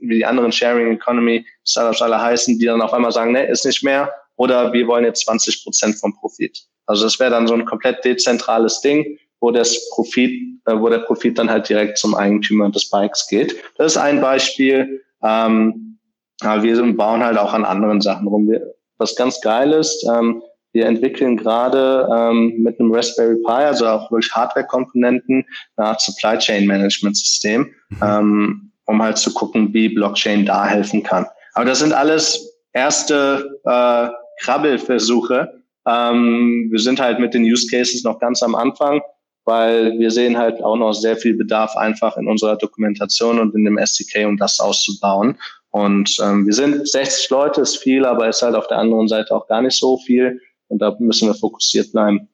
wie 0.00 0.16
die 0.16 0.26
anderen 0.26 0.52
Sharing 0.52 0.92
Economy 0.92 1.44
Startups 1.64 2.02
alle 2.02 2.20
heißen, 2.20 2.58
die 2.58 2.66
dann 2.66 2.82
auf 2.82 2.92
einmal 2.92 3.12
sagen, 3.12 3.32
ne, 3.32 3.46
ist 3.46 3.64
nicht 3.64 3.82
mehr 3.82 4.12
oder 4.36 4.72
wir 4.72 4.86
wollen 4.86 5.04
jetzt 5.04 5.24
20 5.24 5.64
Prozent 5.64 5.96
vom 5.96 6.14
Profit. 6.14 6.58
Also 6.86 7.04
das 7.04 7.18
wäre 7.18 7.30
dann 7.30 7.46
so 7.46 7.54
ein 7.54 7.64
komplett 7.64 8.04
dezentrales 8.04 8.80
Ding, 8.80 9.18
wo 9.40 9.50
das 9.50 9.88
Profit, 9.90 10.32
äh, 10.66 10.78
wo 10.78 10.88
der 10.88 10.98
Profit 10.98 11.38
dann 11.38 11.50
halt 11.50 11.68
direkt 11.68 11.98
zum 11.98 12.14
Eigentümer 12.14 12.70
des 12.70 12.90
Bikes 12.90 13.26
geht. 13.28 13.56
Das 13.76 13.92
ist 13.92 13.98
ein 13.98 14.20
Beispiel. 14.20 15.02
Ähm, 15.22 15.98
aber 16.40 16.62
wir 16.62 16.82
bauen 16.94 17.24
halt 17.24 17.38
auch 17.38 17.52
an 17.52 17.64
anderen 17.64 18.00
Sachen 18.00 18.26
rum. 18.28 18.50
Was 18.98 19.16
ganz 19.16 19.40
geil 19.40 19.72
ist, 19.72 20.04
ähm, 20.04 20.42
wir 20.74 20.86
entwickeln 20.86 21.36
gerade 21.36 22.08
ähm, 22.12 22.54
mit 22.58 22.78
einem 22.78 22.92
Raspberry 22.92 23.36
Pi, 23.36 23.52
also 23.52 23.86
auch 23.86 24.10
wirklich 24.10 24.32
Hardware-Komponenten, 24.32 25.46
eine 25.76 25.86
Art 25.86 26.00
Supply 26.00 26.36
Chain 26.36 26.66
Management 26.66 27.16
System, 27.16 27.72
mhm. 27.90 27.98
ähm, 28.02 28.72
um 28.86 29.02
halt 29.02 29.16
zu 29.16 29.32
gucken, 29.32 29.72
wie 29.72 29.88
Blockchain 29.88 30.44
da 30.44 30.66
helfen 30.66 31.02
kann. 31.02 31.26
Aber 31.54 31.64
das 31.64 31.78
sind 31.78 31.92
alles 31.92 32.58
erste 32.72 33.60
äh, 33.64 34.08
Krabbelversuche. 34.42 35.62
Ähm, 35.86 36.68
wir 36.70 36.80
sind 36.80 37.00
halt 37.00 37.20
mit 37.20 37.34
den 37.34 37.44
Use 37.44 37.68
Cases 37.70 38.02
noch 38.02 38.18
ganz 38.18 38.42
am 38.42 38.56
Anfang, 38.56 39.00
weil 39.44 39.96
wir 39.98 40.10
sehen 40.10 40.36
halt 40.36 40.60
auch 40.62 40.76
noch 40.76 40.92
sehr 40.92 41.16
viel 41.16 41.36
Bedarf 41.36 41.76
einfach 41.76 42.16
in 42.16 42.26
unserer 42.26 42.56
Dokumentation 42.56 43.38
und 43.38 43.54
in 43.54 43.64
dem 43.64 43.78
SDK, 43.78 44.26
um 44.26 44.36
das 44.36 44.58
auszubauen. 44.58 45.38
Und 45.70 46.16
ähm, 46.22 46.46
wir 46.46 46.52
sind 46.52 46.88
60 46.88 47.30
Leute, 47.30 47.60
ist 47.60 47.76
viel, 47.76 48.04
aber 48.04 48.28
ist 48.28 48.42
halt 48.42 48.56
auf 48.56 48.66
der 48.66 48.78
anderen 48.78 49.06
Seite 49.06 49.34
auch 49.34 49.46
gar 49.46 49.62
nicht 49.62 49.78
so 49.78 49.98
viel. 49.98 50.40
Und 50.68 50.80
da 50.80 50.96
müssen 50.98 51.28
wir 51.28 51.34
fokussiert 51.34 51.92
bleiben. 51.92 52.28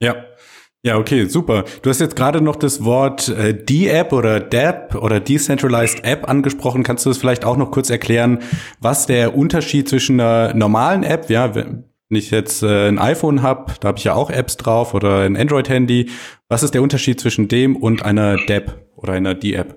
Ja. 0.00 0.24
Ja, 0.84 0.96
okay, 0.96 1.24
super. 1.26 1.64
Du 1.82 1.90
hast 1.90 2.00
jetzt 2.00 2.14
gerade 2.14 2.40
noch 2.40 2.54
das 2.54 2.84
Wort 2.84 3.28
äh, 3.28 3.52
D-App 3.52 4.12
oder 4.12 4.38
DApp 4.38 4.94
oder 4.94 5.18
Decentralized 5.18 6.04
App 6.04 6.28
angesprochen. 6.28 6.84
Kannst 6.84 7.04
du 7.04 7.10
das 7.10 7.18
vielleicht 7.18 7.44
auch 7.44 7.56
noch 7.56 7.72
kurz 7.72 7.90
erklären, 7.90 8.38
was 8.80 9.06
der 9.06 9.36
Unterschied 9.36 9.88
zwischen 9.88 10.20
einer 10.20 10.54
normalen 10.54 11.02
App, 11.02 11.28
ja, 11.30 11.56
wenn 11.56 11.84
ich 12.10 12.30
jetzt 12.30 12.62
äh, 12.62 12.88
ein 12.88 13.00
iPhone 13.00 13.42
habe, 13.42 13.74
da 13.80 13.88
habe 13.88 13.98
ich 13.98 14.04
ja 14.04 14.14
auch 14.14 14.30
Apps 14.30 14.56
drauf 14.56 14.94
oder 14.94 15.22
ein 15.22 15.36
Android-Handy. 15.36 16.10
Was 16.48 16.62
ist 16.62 16.74
der 16.74 16.82
Unterschied 16.82 17.20
zwischen 17.20 17.48
dem 17.48 17.74
und 17.74 18.04
einer 18.04 18.36
DApp 18.46 18.86
oder 18.94 19.14
einer 19.14 19.34
D-App? 19.34 19.74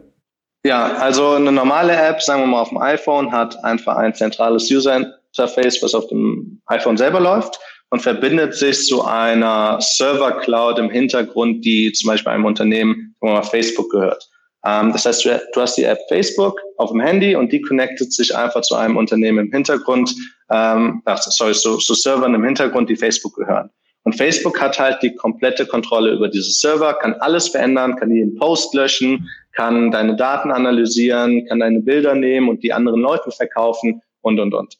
Ja, 0.64 0.94
also 0.98 1.32
eine 1.32 1.52
normale 1.52 1.96
App, 1.96 2.22
sagen 2.22 2.42
wir 2.44 2.48
mal 2.48 2.62
auf 2.62 2.70
dem 2.70 2.78
iPhone, 2.78 3.32
hat 3.32 3.62
einfach 3.64 3.98
ein 3.98 4.14
zentrales 4.14 4.70
User 4.72 4.96
Interface, 4.96 5.82
was 5.82 5.96
auf 5.96 6.08
dem 6.10 6.62
iPhone 6.68 6.96
selber 6.96 7.20
läuft 7.20 7.60
und 7.92 8.02
verbindet 8.02 8.56
sich 8.56 8.86
zu 8.88 9.04
einer 9.06 9.80
Server 9.80 10.40
Cloud 10.40 10.80
im 10.80 10.90
Hintergrund, 10.90 11.64
die 11.64 11.92
zum 11.92 12.10
Beispiel 12.10 12.32
einem 12.32 12.46
Unternehmen, 12.46 13.16
sagen 13.22 13.34
mal 13.34 13.44
Facebook 13.44 13.92
gehört. 13.92 14.28
Ähm, 14.66 14.92
das 14.92 15.06
heißt, 15.06 15.26
du, 15.26 15.62
hast 15.62 15.78
die 15.78 15.84
App 15.84 16.00
Facebook 16.08 16.60
auf 16.78 16.92
dem 16.92 17.02
Handy 17.02 17.36
und 17.36 17.52
die 17.52 17.62
connectet 17.62 18.14
sich 18.14 18.36
einfach 18.36 18.62
zu 18.62 18.76
einem 18.76 18.96
Unternehmen 18.96 19.48
im 19.48 19.52
Hintergrund, 19.52 20.16
ähm, 20.52 21.02
ach, 21.06 21.22
sorry, 21.22 21.54
zu, 21.54 21.78
zu 21.78 21.94
Servern 21.94 22.34
im 22.34 22.44
Hintergrund, 22.44 22.90
die 22.90 22.96
Facebook 22.96 23.36
gehören. 23.36 23.70
Und 24.04 24.16
Facebook 24.16 24.60
hat 24.60 24.80
halt 24.80 25.02
die 25.04 25.14
komplette 25.14 25.66
Kontrolle 25.66 26.14
über 26.14 26.28
diese 26.28 26.52
Server, 26.52 26.94
kann 26.94 27.14
alles 27.16 27.50
verändern, 27.50 27.96
kann 27.98 28.12
jeden 28.12 28.36
Post 28.36 28.74
löschen, 28.74 29.28
kann 29.52 29.92
deine 29.92 30.16
Daten 30.16 30.52
analysieren, 30.52 31.46
kann 31.48 31.60
deine 31.60 31.82
Bilder 31.82 32.16
nehmen 32.16 32.50
und 32.50 32.64
die 32.64 32.74
anderen 32.74 33.02
Leuten 33.02 33.32
verkaufen 33.32 34.02
und, 34.22 34.40
und, 34.40 34.54
und. 34.54 34.78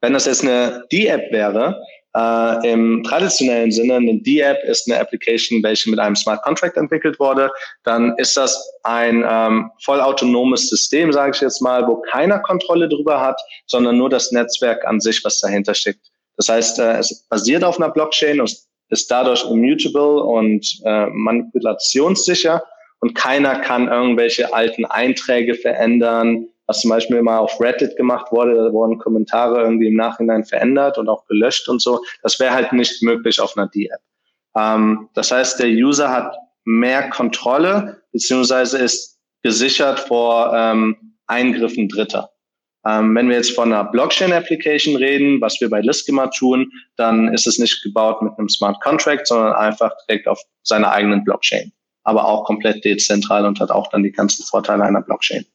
Wenn 0.00 0.12
das 0.12 0.26
jetzt 0.26 0.42
eine 0.42 0.84
D-App 0.92 1.32
wäre, 1.32 1.80
äh, 2.14 2.72
im 2.72 3.02
traditionellen 3.04 3.70
Sinne, 3.70 3.96
eine 3.96 4.20
D-App 4.20 4.62
ist 4.64 4.90
eine 4.90 5.00
Application, 5.00 5.62
welche 5.62 5.90
mit 5.90 5.98
einem 5.98 6.16
Smart 6.16 6.42
Contract 6.42 6.76
entwickelt 6.76 7.18
wurde, 7.18 7.50
dann 7.84 8.14
ist 8.18 8.36
das 8.36 8.72
ein 8.82 9.24
ähm, 9.26 9.70
vollautonomes 9.82 10.68
System, 10.68 11.12
sage 11.12 11.32
ich 11.34 11.40
jetzt 11.40 11.62
mal, 11.62 11.86
wo 11.86 12.02
keiner 12.10 12.38
Kontrolle 12.40 12.88
drüber 12.88 13.20
hat, 13.20 13.40
sondern 13.66 13.96
nur 13.96 14.10
das 14.10 14.30
Netzwerk 14.32 14.84
an 14.86 15.00
sich, 15.00 15.24
was 15.24 15.40
dahinter 15.40 15.74
steckt. 15.74 16.00
Das 16.36 16.48
heißt, 16.48 16.78
äh, 16.78 16.98
es 16.98 17.26
basiert 17.28 17.64
auf 17.64 17.78
einer 17.78 17.90
Blockchain 17.90 18.40
und 18.40 18.54
ist 18.90 19.10
dadurch 19.10 19.44
immutable 19.50 20.22
und 20.22 20.66
äh, 20.84 21.06
manipulationssicher 21.06 22.62
und 23.00 23.14
keiner 23.14 23.60
kann 23.60 23.88
irgendwelche 23.88 24.52
alten 24.52 24.84
Einträge 24.84 25.54
verändern, 25.54 26.46
was 26.66 26.80
zum 26.80 26.90
Beispiel 26.90 27.22
mal 27.22 27.38
auf 27.38 27.60
Reddit 27.60 27.96
gemacht 27.96 28.32
wurde, 28.32 28.54
da 28.54 28.72
wurden 28.72 28.98
Kommentare 28.98 29.62
irgendwie 29.62 29.88
im 29.88 29.96
Nachhinein 29.96 30.44
verändert 30.44 30.98
und 30.98 31.08
auch 31.08 31.26
gelöscht 31.26 31.68
und 31.68 31.82
so. 31.82 32.00
Das 32.22 32.38
wäre 32.38 32.54
halt 32.54 32.72
nicht 32.72 33.02
möglich 33.02 33.40
auf 33.40 33.56
einer 33.56 33.68
D-App. 33.68 34.00
Ähm, 34.56 35.08
das 35.14 35.30
heißt, 35.30 35.58
der 35.58 35.68
User 35.68 36.10
hat 36.10 36.36
mehr 36.64 37.10
Kontrolle 37.10 38.02
beziehungsweise 38.12 38.78
ist 38.78 39.18
gesichert 39.42 40.00
vor 40.00 40.52
ähm, 40.54 41.16
Eingriffen 41.26 41.88
Dritter. 41.88 42.30
Ähm, 42.86 43.14
wenn 43.14 43.28
wir 43.28 43.36
jetzt 43.36 43.54
von 43.54 43.72
einer 43.72 43.84
Blockchain-Application 43.84 44.96
reden, 44.96 45.40
was 45.40 45.60
wir 45.60 45.70
bei 45.70 45.80
Liskema 45.80 46.28
tun, 46.28 46.70
dann 46.96 47.32
ist 47.32 47.46
es 47.46 47.58
nicht 47.58 47.82
gebaut 47.82 48.22
mit 48.22 48.32
einem 48.38 48.48
Smart 48.48 48.80
Contract, 48.82 49.26
sondern 49.26 49.52
einfach 49.52 49.92
direkt 50.08 50.26
auf 50.26 50.40
seiner 50.62 50.90
eigenen 50.90 51.24
Blockchain. 51.24 51.72
aber 52.04 52.24
auch 52.26 52.44
komplett 52.44 52.84
dezentral 52.84 53.46
und 53.46 53.60
hat 53.60 53.70
auch 53.70 53.88
dann 53.88 54.02
die 54.02 54.10
ganzen 54.10 54.44
Vorteile 54.44 54.82
einer 54.82 55.02
Blockchain. 55.02 55.46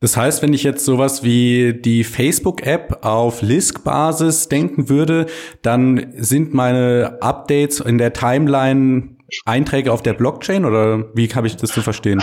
Das 0.00 0.16
heißt, 0.16 0.42
wenn 0.42 0.54
ich 0.54 0.62
jetzt 0.62 0.84
sowas 0.84 1.24
wie 1.24 1.74
die 1.74 2.04
Facebook-App 2.04 3.04
auf 3.04 3.42
Lisk-Basis 3.42 4.48
denken 4.48 4.88
würde, 4.88 5.26
dann 5.62 6.12
sind 6.16 6.54
meine 6.54 7.18
Updates 7.20 7.80
in 7.80 7.98
der 7.98 8.12
Timeline 8.12 9.16
Einträge 9.44 9.92
auf 9.92 10.02
der 10.02 10.14
Blockchain 10.14 10.64
oder 10.64 11.04
wie 11.14 11.28
habe 11.28 11.48
ich 11.48 11.56
das 11.56 11.70
zu 11.70 11.82
verstehen? 11.82 12.22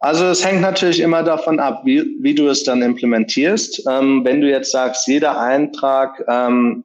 Also 0.00 0.26
es 0.26 0.44
hängt 0.44 0.60
natürlich 0.60 1.00
immer 1.00 1.22
davon 1.22 1.60
ab, 1.60 1.82
wie, 1.84 2.04
wie 2.20 2.34
du 2.34 2.48
es 2.48 2.64
dann 2.64 2.82
implementierst. 2.82 3.84
Ähm, 3.88 4.22
wenn 4.24 4.40
du 4.40 4.50
jetzt 4.50 4.72
sagst, 4.72 5.06
jeder 5.06 5.40
Eintrag 5.40 6.22
ähm, 6.28 6.84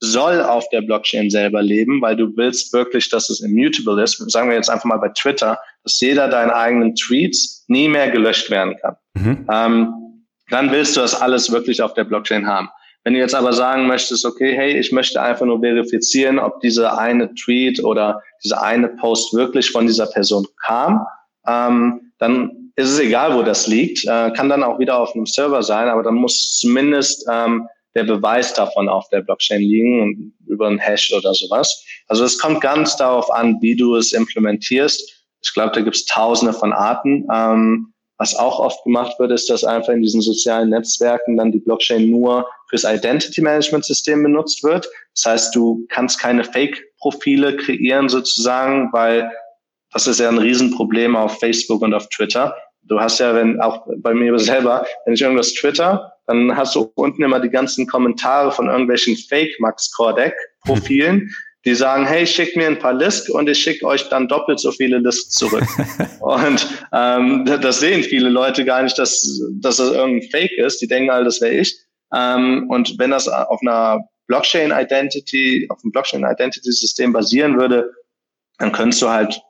soll 0.00 0.42
auf 0.42 0.68
der 0.70 0.82
Blockchain 0.82 1.28
selber 1.28 1.60
leben, 1.60 2.00
weil 2.00 2.16
du 2.16 2.34
willst 2.36 2.72
wirklich, 2.72 3.10
dass 3.10 3.28
es 3.28 3.40
immutable 3.40 4.02
ist. 4.02 4.30
Sagen 4.30 4.48
wir 4.48 4.56
jetzt 4.56 4.70
einfach 4.70 4.84
mal 4.84 4.98
bei 4.98 5.10
Twitter, 5.10 5.58
dass 5.86 6.00
jeder 6.00 6.26
deinen 6.26 6.50
eigenen 6.50 6.96
Tweets 6.96 7.64
nie 7.68 7.88
mehr 7.88 8.10
gelöscht 8.10 8.50
werden 8.50 8.76
kann. 8.76 8.96
Mhm. 9.14 9.46
Ähm, 9.50 9.94
dann 10.50 10.72
willst 10.72 10.96
du 10.96 11.00
das 11.00 11.20
alles 11.20 11.52
wirklich 11.52 11.80
auf 11.80 11.94
der 11.94 12.02
Blockchain 12.02 12.46
haben. 12.46 12.68
Wenn 13.04 13.14
du 13.14 13.20
jetzt 13.20 13.36
aber 13.36 13.52
sagen 13.52 13.86
möchtest, 13.86 14.26
okay, 14.26 14.52
hey, 14.56 14.76
ich 14.76 14.90
möchte 14.90 15.22
einfach 15.22 15.46
nur 15.46 15.60
verifizieren, 15.60 16.40
ob 16.40 16.58
dieser 16.60 16.98
eine 16.98 17.32
Tweet 17.34 17.82
oder 17.84 18.20
dieser 18.42 18.62
eine 18.62 18.88
Post 18.88 19.32
wirklich 19.32 19.70
von 19.70 19.86
dieser 19.86 20.06
Person 20.06 20.44
kam, 20.64 21.06
ähm, 21.46 22.12
dann 22.18 22.72
ist 22.74 22.90
es 22.90 22.98
egal, 22.98 23.36
wo 23.36 23.42
das 23.42 23.68
liegt, 23.68 24.04
äh, 24.06 24.32
kann 24.32 24.48
dann 24.48 24.64
auch 24.64 24.80
wieder 24.80 24.98
auf 24.98 25.14
einem 25.14 25.26
Server 25.26 25.62
sein, 25.62 25.88
aber 25.88 26.02
dann 26.02 26.16
muss 26.16 26.58
zumindest 26.60 27.24
ähm, 27.30 27.68
der 27.94 28.04
Beweis 28.04 28.54
davon 28.54 28.88
auf 28.88 29.08
der 29.10 29.20
Blockchain 29.20 29.60
liegen 29.60 30.34
über 30.48 30.66
einen 30.66 30.78
Hash 30.78 31.12
oder 31.12 31.32
sowas. 31.32 31.84
Also 32.08 32.24
es 32.24 32.38
kommt 32.38 32.60
ganz 32.60 32.96
darauf 32.96 33.30
an, 33.30 33.58
wie 33.60 33.76
du 33.76 33.94
es 33.94 34.12
implementierst. 34.12 35.15
Ich 35.46 35.54
glaube, 35.54 35.72
da 35.72 35.80
gibt 35.80 35.96
es 35.96 36.04
tausende 36.04 36.52
von 36.52 36.72
Arten. 36.72 37.26
Ähm, 37.32 37.92
was 38.18 38.34
auch 38.34 38.58
oft 38.58 38.82
gemacht 38.84 39.18
wird, 39.18 39.30
ist, 39.30 39.48
dass 39.50 39.62
einfach 39.62 39.92
in 39.92 40.02
diesen 40.02 40.22
sozialen 40.22 40.70
Netzwerken 40.70 41.36
dann 41.36 41.52
die 41.52 41.58
Blockchain 41.58 42.10
nur 42.10 42.48
fürs 42.68 42.84
Identity 42.84 43.42
Management 43.42 43.84
System 43.84 44.22
benutzt 44.22 44.64
wird. 44.64 44.88
Das 45.14 45.24
heißt, 45.26 45.54
du 45.54 45.86
kannst 45.88 46.18
keine 46.18 46.42
Fake-Profile 46.42 47.56
kreieren 47.56 48.08
sozusagen, 48.08 48.90
weil 48.92 49.30
das 49.92 50.06
ist 50.06 50.20
ja 50.20 50.28
ein 50.28 50.38
Riesenproblem 50.38 51.14
auf 51.14 51.38
Facebook 51.38 51.82
und 51.82 51.94
auf 51.94 52.08
Twitter. 52.08 52.56
Du 52.82 53.00
hast 53.00 53.18
ja, 53.18 53.34
wenn 53.34 53.60
auch 53.60 53.86
bei 53.98 54.14
mir 54.14 54.38
selber, 54.38 54.86
wenn 55.04 55.14
ich 55.14 55.22
irgendwas 55.22 55.52
twitter, 55.54 56.12
dann 56.26 56.56
hast 56.56 56.74
du 56.74 56.92
unten 56.94 57.22
immer 57.22 57.40
die 57.40 57.50
ganzen 57.50 57.86
Kommentare 57.86 58.50
von 58.52 58.68
irgendwelchen 58.68 59.16
Fake 59.16 59.54
Max 59.58 59.92
Cordec 59.92 60.34
Profilen, 60.64 61.30
die 61.66 61.74
sagen, 61.74 62.06
hey, 62.06 62.24
schick 62.26 62.56
mir 62.56 62.68
ein 62.68 62.78
paar 62.78 62.94
Lisk 62.94 63.28
und 63.28 63.48
ich 63.48 63.58
schicke 63.58 63.84
euch 63.86 64.08
dann 64.08 64.28
doppelt 64.28 64.60
so 64.60 64.70
viele 64.70 64.98
Lisk 64.98 65.32
zurück. 65.32 65.66
und 66.20 66.66
ähm, 66.92 67.44
das 67.44 67.80
sehen 67.80 68.04
viele 68.04 68.28
Leute 68.28 68.64
gar 68.64 68.84
nicht, 68.84 68.96
dass, 68.96 69.42
dass 69.60 69.78
das 69.78 69.90
irgendein 69.90 70.30
Fake 70.30 70.52
ist. 70.52 70.80
Die 70.80 70.86
denken 70.86 71.10
alle, 71.10 71.24
das 71.24 71.40
wäre 71.40 71.54
ich. 71.54 71.76
Ähm, 72.14 72.70
und 72.70 72.96
wenn 72.98 73.10
das 73.10 73.26
auf 73.26 73.60
einer 73.62 74.00
Blockchain 74.28 74.70
Identity, 74.70 75.66
auf 75.68 75.78
einem 75.82 75.90
Blockchain 75.90 76.24
Identity 76.24 76.70
System 76.70 77.12
basieren 77.12 77.58
würde, 77.58 77.90
dann 78.58 78.70
könntest 78.70 79.02
du 79.02 79.08
halt 79.08 79.40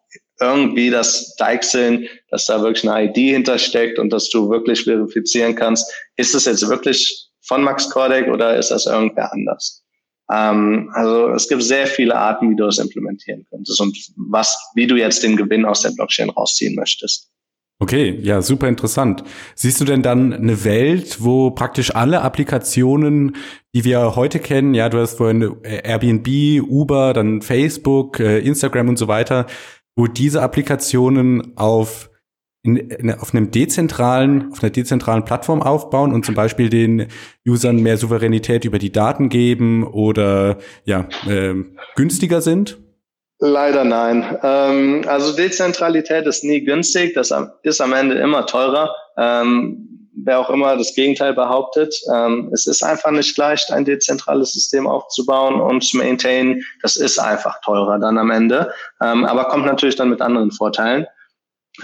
irgendwie 0.40 0.88
das 0.88 1.34
deichseln, 1.36 2.08
dass 2.30 2.46
da 2.46 2.62
wirklich 2.62 2.88
eine 2.88 3.10
ID 3.10 3.16
hintersteckt 3.16 3.98
und 3.98 4.10
dass 4.10 4.30
du 4.30 4.48
wirklich 4.50 4.84
verifizieren 4.84 5.54
kannst, 5.54 5.90
ist 6.16 6.34
es 6.34 6.46
jetzt 6.46 6.66
wirklich 6.66 7.28
von 7.42 7.62
Max 7.62 7.90
Cordec 7.90 8.28
oder 8.28 8.56
ist 8.56 8.70
das 8.70 8.86
irgendwer 8.86 9.32
anders? 9.32 9.85
Ähm, 10.32 10.90
also 10.92 11.30
es 11.30 11.48
gibt 11.48 11.62
sehr 11.62 11.86
viele 11.86 12.16
Arten, 12.16 12.50
wie 12.50 12.56
du 12.56 12.64
das 12.64 12.78
implementieren 12.78 13.46
könntest 13.50 13.80
und 13.80 13.96
was, 14.30 14.56
wie 14.74 14.86
du 14.86 14.96
jetzt 14.96 15.22
den 15.22 15.36
Gewinn 15.36 15.64
aus 15.64 15.82
der 15.82 15.90
Blockchain 15.90 16.30
rausziehen 16.30 16.74
möchtest. 16.74 17.30
Okay, 17.78 18.18
ja, 18.22 18.40
super 18.40 18.68
interessant. 18.68 19.22
Siehst 19.54 19.82
du 19.82 19.84
denn 19.84 20.02
dann 20.02 20.32
eine 20.32 20.64
Welt, 20.64 21.18
wo 21.20 21.50
praktisch 21.50 21.94
alle 21.94 22.22
Applikationen, 22.22 23.36
die 23.74 23.84
wir 23.84 24.16
heute 24.16 24.38
kennen, 24.38 24.72
ja, 24.72 24.88
du 24.88 24.98
hast 24.98 25.18
vorhin 25.18 25.56
Airbnb, 25.62 26.26
Uber, 26.66 27.12
dann 27.12 27.42
Facebook, 27.42 28.18
äh, 28.18 28.38
Instagram 28.38 28.88
und 28.88 28.96
so 28.96 29.08
weiter, 29.08 29.46
wo 29.94 30.06
diese 30.06 30.40
Applikationen 30.40 31.54
auf 31.58 32.08
in, 32.66 32.76
in, 32.76 33.10
auf 33.12 33.32
einem 33.32 33.50
dezentralen, 33.50 34.50
auf 34.52 34.62
einer 34.62 34.70
dezentralen 34.70 35.24
Plattform 35.24 35.62
aufbauen 35.62 36.12
und 36.12 36.26
zum 36.26 36.34
Beispiel 36.34 36.68
den 36.68 37.06
Usern 37.46 37.76
mehr 37.76 37.96
Souveränität 37.96 38.64
über 38.64 38.78
die 38.78 38.92
Daten 38.92 39.28
geben 39.28 39.84
oder 39.84 40.58
ja 40.84 41.08
äh, 41.28 41.54
günstiger 41.94 42.40
sind? 42.40 42.78
Leider 43.38 43.84
nein. 43.84 44.38
Ähm, 44.42 45.04
also 45.06 45.36
Dezentralität 45.36 46.26
ist 46.26 46.42
nie 46.42 46.64
günstig, 46.64 47.14
das 47.14 47.32
ist 47.62 47.80
am 47.80 47.92
Ende 47.92 48.16
immer 48.16 48.46
teurer. 48.46 48.94
Ähm, 49.18 49.96
wer 50.16 50.40
auch 50.40 50.50
immer 50.50 50.76
das 50.76 50.94
Gegenteil 50.94 51.34
behauptet. 51.34 51.94
Ähm, 52.12 52.50
es 52.52 52.66
ist 52.66 52.82
einfach 52.82 53.10
nicht 53.10 53.36
leicht, 53.36 53.70
ein 53.70 53.84
dezentrales 53.84 54.52
System 54.52 54.86
aufzubauen 54.86 55.60
und 55.60 55.84
zu 55.84 55.98
maintainen. 55.98 56.62
Das 56.82 56.96
ist 56.96 57.18
einfach 57.18 57.60
teurer 57.60 57.98
dann 57.98 58.18
am 58.18 58.30
Ende, 58.30 58.72
ähm, 59.02 59.24
aber 59.24 59.44
kommt 59.44 59.66
natürlich 59.66 59.96
dann 59.96 60.10
mit 60.10 60.20
anderen 60.20 60.50
Vorteilen. 60.50 61.06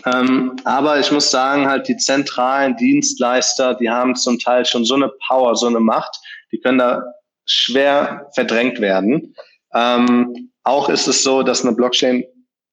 Ähm, 0.06 0.56
aber 0.64 0.98
ich 0.98 1.12
muss 1.12 1.30
sagen, 1.30 1.68
halt 1.68 1.88
die 1.88 1.96
zentralen 1.96 2.76
Dienstleister, 2.76 3.74
die 3.74 3.90
haben 3.90 4.16
zum 4.16 4.38
Teil 4.38 4.64
schon 4.64 4.84
so 4.84 4.94
eine 4.94 5.10
Power, 5.26 5.54
so 5.54 5.66
eine 5.66 5.80
Macht, 5.80 6.18
die 6.50 6.58
können 6.58 6.78
da 6.78 7.02
schwer 7.46 8.30
verdrängt 8.34 8.80
werden. 8.80 9.34
Ähm, 9.74 10.50
auch 10.64 10.88
ist 10.88 11.08
es 11.08 11.22
so, 11.22 11.42
dass 11.42 11.64
eine 11.64 11.74
Blockchain 11.74 12.24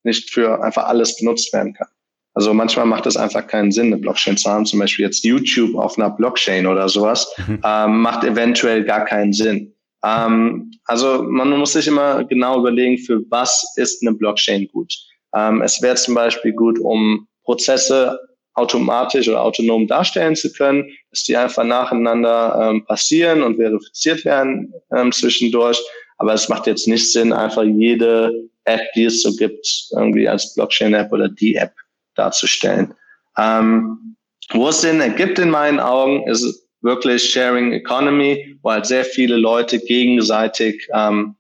nicht 0.04 0.30
für 0.30 0.64
einfach 0.64 0.86
alles 0.86 1.18
benutzt 1.18 1.52
werden 1.54 1.74
kann. 1.74 1.88
Also 2.34 2.54
manchmal 2.54 2.86
macht 2.86 3.06
es 3.06 3.18
einfach 3.18 3.48
keinen 3.48 3.72
Sinn, 3.72 3.88
eine 3.88 3.98
Blockchain 3.98 4.38
zu 4.38 4.50
haben. 4.50 4.66
Zum 4.66 4.80
Beispiel 4.80 5.06
jetzt 5.06 5.26
YouTube 5.26 5.76
auf 5.76 5.98
einer 5.98 6.10
Blockchain 6.10 6.68
oder 6.68 6.88
sowas, 6.88 7.30
mhm. 7.48 7.60
ähm, 7.66 8.02
macht 8.02 8.24
eventuell 8.24 8.84
gar 8.86 9.04
keinen 9.04 9.34
Sinn. 9.34 9.74
Ähm, 10.04 10.72
also 10.86 11.24
man 11.24 11.50
muss 11.50 11.74
sich 11.74 11.88
immer 11.88 12.24
genau 12.24 12.60
überlegen, 12.60 12.98
für 12.98 13.22
was 13.30 13.74
ist 13.76 14.02
eine 14.02 14.16
Blockchain 14.16 14.68
gut. 14.72 14.94
Ähm, 15.36 15.62
es 15.62 15.82
wäre 15.82 15.96
zum 15.96 16.16
Beispiel 16.16 16.54
gut, 16.54 16.80
um 16.80 17.28
Prozesse 17.44 18.20
automatisch 18.54 19.28
oder 19.28 19.42
autonom 19.42 19.88
darstellen 19.88 20.36
zu 20.36 20.52
können, 20.52 20.90
dass 21.12 21.24
die 21.24 21.38
einfach 21.38 21.64
nacheinander 21.64 22.70
ähm, 22.70 22.86
passieren 22.86 23.42
und 23.42 23.56
verifiziert 23.56 24.26
werden 24.26 24.74
ähm, 24.92 25.12
zwischendurch. 25.12 25.80
Aber 26.18 26.34
es 26.34 26.50
macht 26.50 26.68
jetzt 26.68 26.88
nicht 26.88 27.12
Sinn, 27.12 27.32
einfach 27.32 27.64
jede 27.64 28.34
App, 28.66 28.82
die 28.96 29.06
es 29.06 29.22
so 29.22 29.36
gibt, 29.36 29.66
irgendwie 29.92 30.28
als 30.28 30.54
Blockchain-App 30.54 31.12
oder 31.12 31.30
die 31.30 31.56
App 31.56 31.74
darzustellen. 32.16 32.94
Ähm, 33.38 34.16
wo 34.52 34.70
es 34.70 34.82
Sinn 34.82 35.00
ergibt 35.00 35.40
in 35.40 35.50
meinen 35.50 35.80
Augen, 35.80 36.28
ist 36.28 36.68
wirklich 36.82 37.24
Sharing 37.24 37.72
Economy, 37.72 38.58
wo 38.62 38.72
halt 38.72 38.86
sehr 38.86 39.06
viele 39.06 39.38
Leute 39.38 39.80
gegenseitig 39.80 40.88
ähm, 40.94 41.36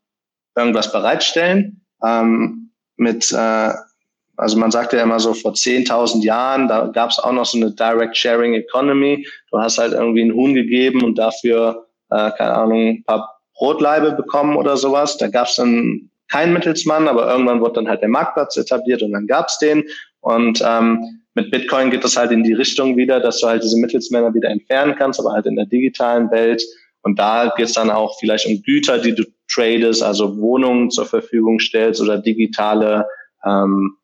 irgendwas 0.55 0.91
bereitstellen. 0.91 1.85
Ähm, 2.03 2.68
mit, 2.99 3.31
äh, 3.31 3.71
also 4.37 4.57
man 4.57 4.71
sagt 4.71 4.93
ja 4.93 5.03
immer 5.03 5.19
so 5.19 5.33
vor 5.33 5.53
10.000 5.53 6.23
Jahren, 6.23 6.67
da 6.67 6.87
gab 6.87 7.09
es 7.09 7.19
auch 7.19 7.31
noch 7.31 7.45
so 7.45 7.57
eine 7.57 7.71
Direct 7.71 8.15
Sharing 8.15 8.53
Economy. 8.53 9.27
Du 9.51 9.59
hast 9.59 9.77
halt 9.77 9.93
irgendwie 9.93 10.21
einen 10.21 10.33
Huhn 10.33 10.53
gegeben 10.53 11.03
und 11.03 11.17
dafür, 11.17 11.87
äh, 12.09 12.31
keine 12.31 12.53
Ahnung, 12.53 12.87
ein 12.87 13.03
paar 13.03 13.39
Brotlaibe 13.55 14.13
bekommen 14.13 14.55
oder 14.55 14.77
sowas. 14.77 15.17
Da 15.17 15.27
gab 15.27 15.47
es 15.47 15.55
dann 15.55 16.09
keinen 16.29 16.53
Mittelsmann, 16.53 17.07
aber 17.07 17.29
irgendwann 17.29 17.59
wurde 17.59 17.75
dann 17.75 17.89
halt 17.89 18.01
der 18.01 18.09
Marktplatz 18.09 18.55
etabliert 18.55 19.01
und 19.01 19.11
dann 19.11 19.27
gab 19.27 19.47
es 19.47 19.57
den 19.57 19.83
und 20.21 20.61
ähm, 20.65 21.19
mit 21.35 21.51
Bitcoin 21.51 21.91
geht 21.91 22.03
es 22.03 22.17
halt 22.17 22.31
in 22.31 22.43
die 22.43 22.53
Richtung 22.53 22.97
wieder, 22.97 23.19
dass 23.19 23.39
du 23.39 23.47
halt 23.47 23.63
diese 23.63 23.77
Mittelsmänner 23.77 24.33
wieder 24.33 24.49
entfernen 24.49 24.95
kannst, 24.97 25.19
aber 25.19 25.31
halt 25.31 25.45
in 25.45 25.55
der 25.55 25.65
digitalen 25.65 26.29
Welt. 26.31 26.61
Und 27.01 27.17
da 27.17 27.53
geht 27.55 27.67
es 27.67 27.73
dann 27.73 27.89
auch 27.89 28.17
vielleicht 28.19 28.45
um 28.45 28.61
Güter, 28.61 28.99
die 28.99 29.15
du 29.15 29.23
tradest, 29.51 30.03
also 30.03 30.37
Wohnungen 30.37 30.91
zur 30.91 31.05
Verfügung 31.05 31.59
stellst 31.59 32.01
oder 32.01 32.17
digitale 32.17 33.05
ähm, 33.45 33.97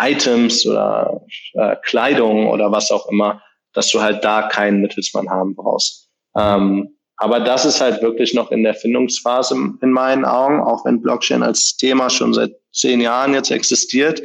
Items 0.00 0.66
oder 0.66 1.22
äh, 1.54 1.76
Kleidung 1.84 2.48
oder 2.48 2.70
was 2.72 2.90
auch 2.90 3.08
immer, 3.08 3.42
dass 3.72 3.90
du 3.90 4.00
halt 4.00 4.24
da 4.24 4.48
keinen 4.48 4.80
Mittelsmann 4.80 5.30
haben 5.30 5.54
brauchst. 5.54 6.08
Ähm, 6.36 6.96
aber 7.16 7.40
das 7.40 7.64
ist 7.64 7.80
halt 7.80 8.02
wirklich 8.02 8.34
noch 8.34 8.50
in 8.50 8.64
der 8.64 8.74
Findungsphase 8.74 9.54
in 9.80 9.92
meinen 9.92 10.24
Augen, 10.24 10.60
auch 10.60 10.84
wenn 10.84 11.00
Blockchain 11.00 11.42
als 11.42 11.76
Thema 11.76 12.10
schon 12.10 12.34
seit 12.34 12.52
zehn 12.72 13.00
Jahren 13.00 13.34
jetzt 13.34 13.50
existiert, 13.50 14.22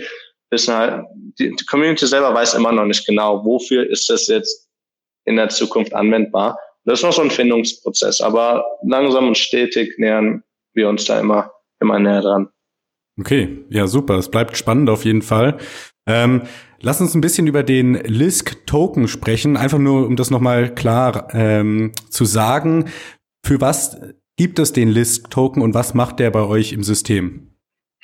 wissen 0.49 0.73
halt, 0.73 1.05
die, 1.37 1.55
die 1.55 1.65
Community 1.65 2.07
selber 2.07 2.33
weiß 2.33 2.53
immer 2.55 2.71
noch 2.71 2.85
nicht 2.85 3.05
genau, 3.05 3.43
wofür 3.45 3.87
ist 3.87 4.09
das 4.09 4.27
jetzt 4.27 4.67
in 5.25 5.35
der 5.35 5.49
Zukunft 5.49 5.93
anwendbar. 5.93 6.57
Das 6.87 6.99
ist 6.99 7.03
noch 7.03 7.11
so 7.11 7.21
ein 7.21 7.29
Findungsprozess, 7.29 8.21
aber 8.21 8.65
langsam 8.81 9.27
und 9.27 9.37
stetig 9.37 9.95
nähern 9.97 10.43
wir 10.73 10.87
uns 10.87 11.03
da 11.03 11.19
immer, 11.19 11.51
immer 11.81 11.99
näher 11.99 12.21
dran. 12.21 12.47
Okay, 13.19 13.65
ja, 13.69 13.87
super. 13.87 14.15
Es 14.15 14.31
bleibt 14.31 14.55
spannend 14.55 14.89
auf 14.89 15.03
jeden 15.03 15.21
Fall. 15.21 15.57
Ähm, 16.07 16.43
lass 16.79 17.01
uns 17.01 17.13
ein 17.13 17.19
bisschen 17.19 17.45
über 17.45 17.63
den 17.63 17.95
Lisk-Token 17.95 19.09
sprechen, 19.09 19.57
einfach 19.57 19.79
nur, 19.79 20.07
um 20.07 20.15
das 20.15 20.29
nochmal 20.29 20.73
klar 20.73 21.27
ähm, 21.33 21.91
zu 22.09 22.23
sagen. 22.23 22.89
Für 23.45 23.59
was 23.59 23.97
gibt 24.37 24.57
es 24.57 24.71
den 24.71 24.87
Lisk-Token 24.87 25.61
und 25.61 25.73
was 25.73 25.93
macht 25.93 26.19
der 26.19 26.31
bei 26.31 26.43
euch 26.43 26.71
im 26.71 26.83
System? 26.83 27.53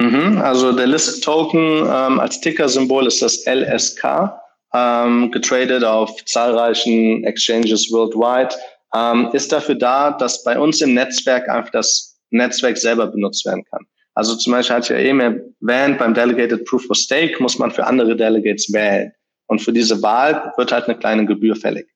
Mhm, 0.01 0.39
also 0.39 0.73
der 0.73 0.87
Lisk-Token 0.87 1.85
ähm, 1.87 2.19
als 2.19 2.41
Ticker-Symbol 2.41 3.07
ist 3.07 3.21
das 3.21 3.45
LSK, 3.45 4.33
ähm, 4.73 5.31
getradet 5.31 5.83
auf 5.83 6.25
zahlreichen 6.25 7.23
Exchanges 7.23 7.89
worldwide. 7.91 8.53
Ähm, 8.95 9.29
ist 9.33 9.51
dafür 9.51 9.75
da, 9.75 10.11
dass 10.11 10.43
bei 10.43 10.59
uns 10.59 10.81
im 10.81 10.93
Netzwerk 10.93 11.49
einfach 11.49 11.71
das 11.71 12.19
Netzwerk 12.29 12.77
selber 12.77 13.07
benutzt 13.07 13.45
werden 13.45 13.63
kann. 13.65 13.85
Also 14.15 14.35
zum 14.35 14.53
Beispiel 14.53 14.75
hatte 14.75 14.93
ich 14.93 14.99
ja 14.99 15.09
eben 15.09 15.19
erwähnt, 15.19 15.97
beim 15.97 16.13
Delegated 16.13 16.65
Proof 16.65 16.89
of 16.89 16.97
Stake 16.97 17.41
muss 17.41 17.57
man 17.57 17.71
für 17.71 17.85
andere 17.85 18.15
Delegates 18.15 18.71
wählen. 18.71 19.11
Und 19.47 19.59
für 19.59 19.73
diese 19.73 20.01
Wahl 20.01 20.53
wird 20.57 20.71
halt 20.71 20.85
eine 20.85 20.97
kleine 20.97 21.25
Gebühr 21.25 21.55
fällig. 21.55 21.87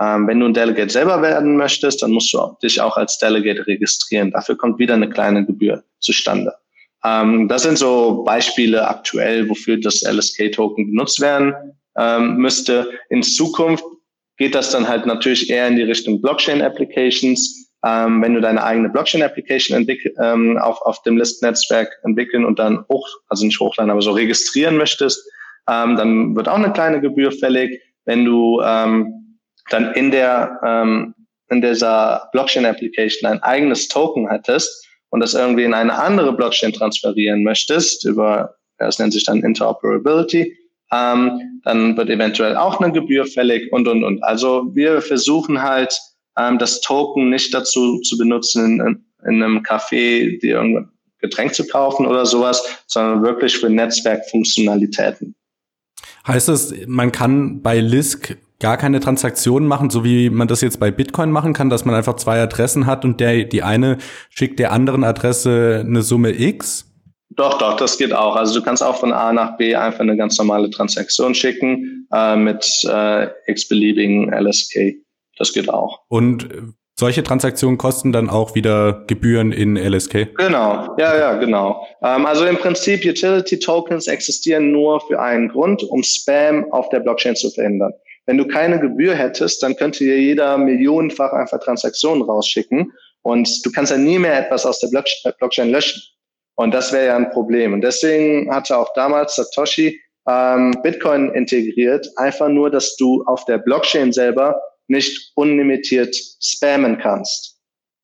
Ähm, 0.00 0.26
wenn 0.26 0.40
du 0.40 0.46
ein 0.46 0.54
Delegate 0.54 0.90
selber 0.90 1.22
werden 1.22 1.56
möchtest, 1.56 2.02
dann 2.02 2.10
musst 2.10 2.32
du 2.32 2.56
dich 2.62 2.80
auch 2.80 2.96
als 2.96 3.18
Delegate 3.18 3.66
registrieren. 3.66 4.30
Dafür 4.30 4.56
kommt 4.56 4.78
wieder 4.78 4.94
eine 4.94 5.08
kleine 5.08 5.44
Gebühr 5.44 5.82
zustande. 6.00 6.52
Ähm, 7.04 7.48
das 7.48 7.62
sind 7.62 7.78
so 7.78 8.22
Beispiele 8.24 8.86
aktuell, 8.86 9.48
wofür 9.48 9.78
das 9.78 10.02
LSK-Token 10.02 10.90
benutzt 10.90 11.20
werden 11.20 11.54
ähm, 11.96 12.36
müsste. 12.36 12.90
In 13.08 13.22
Zukunft 13.22 13.84
geht 14.36 14.54
das 14.54 14.70
dann 14.70 14.88
halt 14.88 15.06
natürlich 15.06 15.50
eher 15.50 15.66
in 15.68 15.76
die 15.76 15.82
Richtung 15.82 16.20
Blockchain-Applications. 16.20 17.70
Ähm, 17.84 18.22
wenn 18.22 18.34
du 18.34 18.40
deine 18.40 18.62
eigene 18.64 18.88
Blockchain-Application 18.88 19.86
ähm, 20.22 20.58
auf, 20.58 20.80
auf 20.82 21.02
dem 21.02 21.16
List-Netzwerk 21.16 21.88
entwickeln 22.04 22.44
und 22.44 22.58
dann 22.58 22.84
hoch, 22.88 23.06
also 23.28 23.44
nicht 23.44 23.60
hochladen, 23.60 23.90
aber 23.90 24.02
so 24.02 24.12
registrieren 24.12 24.76
möchtest, 24.76 25.22
ähm, 25.68 25.96
dann 25.96 26.34
wird 26.34 26.48
auch 26.48 26.56
eine 26.56 26.72
kleine 26.72 27.00
Gebühr 27.00 27.32
fällig. 27.32 27.80
Wenn 28.04 28.24
du 28.24 28.60
ähm, 28.62 29.38
dann 29.70 29.92
in 29.94 30.10
der 30.10 30.58
ähm, 30.64 31.14
in 31.48 31.60
dieser 31.60 32.28
Blockchain-Application 32.32 33.30
ein 33.30 33.42
eigenes 33.42 33.88
Token 33.88 34.28
hattest 34.28 34.86
und 35.10 35.20
das 35.20 35.34
irgendwie 35.34 35.64
in 35.64 35.74
eine 35.74 35.96
andere 35.96 36.32
Blockchain 36.32 36.72
transferieren 36.72 37.44
möchtest, 37.44 38.04
über, 38.04 38.54
das 38.78 38.98
nennt 38.98 39.12
sich 39.12 39.24
dann 39.24 39.42
Interoperability, 39.42 40.56
ähm, 40.92 41.60
dann 41.64 41.96
wird 41.96 42.10
eventuell 42.10 42.56
auch 42.56 42.80
eine 42.80 42.92
Gebühr 42.92 43.26
fällig 43.26 43.72
und, 43.72 43.88
und, 43.88 44.04
und. 44.04 44.22
Also 44.22 44.70
wir 44.74 45.02
versuchen 45.02 45.62
halt, 45.62 45.98
ähm, 46.38 46.58
das 46.58 46.80
Token 46.80 47.30
nicht 47.30 47.52
dazu 47.52 48.00
zu 48.00 48.16
benutzen, 48.16 48.80
in, 48.80 49.04
in 49.26 49.42
einem 49.42 49.58
Café 49.58 50.40
dir 50.40 50.56
irgendein 50.56 50.88
Getränk 51.18 51.54
zu 51.54 51.66
kaufen 51.66 52.06
oder 52.06 52.26
sowas, 52.26 52.62
sondern 52.86 53.22
wirklich 53.22 53.56
für 53.56 53.70
Netzwerkfunktionalitäten. 53.70 55.34
Heißt 56.26 56.48
das, 56.48 56.74
man 56.86 57.12
kann 57.12 57.62
bei 57.62 57.80
Lisk 57.80 58.36
gar 58.58 58.76
keine 58.76 59.00
Transaktionen 59.00 59.68
machen, 59.68 59.90
so 59.90 60.04
wie 60.04 60.30
man 60.30 60.48
das 60.48 60.60
jetzt 60.60 60.80
bei 60.80 60.90
Bitcoin 60.90 61.30
machen 61.30 61.52
kann, 61.52 61.70
dass 61.70 61.84
man 61.84 61.94
einfach 61.94 62.16
zwei 62.16 62.40
Adressen 62.40 62.86
hat 62.86 63.04
und 63.04 63.20
der, 63.20 63.44
die 63.44 63.62
eine 63.62 63.98
schickt 64.30 64.58
der 64.58 64.72
anderen 64.72 65.04
Adresse 65.04 65.84
eine 65.86 66.02
Summe 66.02 66.38
X? 66.38 66.90
Doch, 67.36 67.58
doch, 67.58 67.76
das 67.76 67.98
geht 67.98 68.12
auch. 68.12 68.34
Also 68.34 68.58
du 68.58 68.64
kannst 68.64 68.82
auch 68.82 68.96
von 68.96 69.12
A 69.12 69.32
nach 69.32 69.56
B 69.56 69.74
einfach 69.74 70.00
eine 70.00 70.16
ganz 70.16 70.38
normale 70.38 70.70
Transaktion 70.70 71.34
schicken 71.34 72.08
äh, 72.12 72.34
mit 72.34 72.66
äh, 72.88 73.28
x-beliebigen 73.46 74.32
LSK. 74.32 74.96
Das 75.38 75.52
geht 75.52 75.68
auch. 75.68 76.00
Und 76.08 76.48
solche 76.98 77.22
Transaktionen 77.22 77.76
kosten 77.76 78.10
dann 78.10 78.30
auch 78.30 78.54
wieder 78.54 79.04
Gebühren 79.06 79.52
in 79.52 79.76
LSK? 79.76 80.34
Genau, 80.34 80.94
ja, 80.96 81.14
ja, 81.14 81.34
genau. 81.34 81.86
Ähm, 82.02 82.24
also 82.24 82.46
im 82.46 82.56
Prinzip 82.56 83.04
Utility 83.04 83.58
Tokens 83.58 84.06
existieren 84.06 84.72
nur 84.72 85.02
für 85.02 85.20
einen 85.20 85.48
Grund, 85.48 85.82
um 85.82 86.02
Spam 86.02 86.72
auf 86.72 86.88
der 86.88 87.00
Blockchain 87.00 87.36
zu 87.36 87.50
verhindern. 87.50 87.92
Wenn 88.24 88.38
du 88.38 88.46
keine 88.46 88.80
Gebühr 88.80 89.14
hättest, 89.14 89.62
dann 89.62 89.76
könnte 89.76 90.04
dir 90.04 90.18
jeder 90.18 90.56
millionenfach 90.56 91.32
einfach 91.32 91.60
Transaktionen 91.60 92.22
rausschicken 92.22 92.92
und 93.20 93.64
du 93.64 93.70
kannst 93.70 93.92
ja 93.92 93.98
nie 93.98 94.18
mehr 94.18 94.38
etwas 94.38 94.64
aus 94.64 94.80
der 94.80 94.88
Blockchain 94.88 95.70
löschen. 95.70 96.00
Und 96.56 96.72
das 96.72 96.92
wäre 96.92 97.06
ja 97.06 97.16
ein 97.16 97.30
Problem. 97.30 97.74
Und 97.74 97.82
deswegen 97.82 98.52
hatte 98.52 98.76
auch 98.76 98.92
damals 98.94 99.36
Satoshi 99.36 100.00
ähm, 100.28 100.74
Bitcoin 100.82 101.30
integriert, 101.32 102.08
einfach 102.16 102.48
nur, 102.48 102.70
dass 102.70 102.96
du 102.96 103.22
auf 103.26 103.44
der 103.44 103.58
Blockchain 103.58 104.12
selber 104.12 104.60
nicht 104.88 105.32
unlimitiert 105.34 106.16
spammen 106.40 106.98
kannst. 106.98 107.56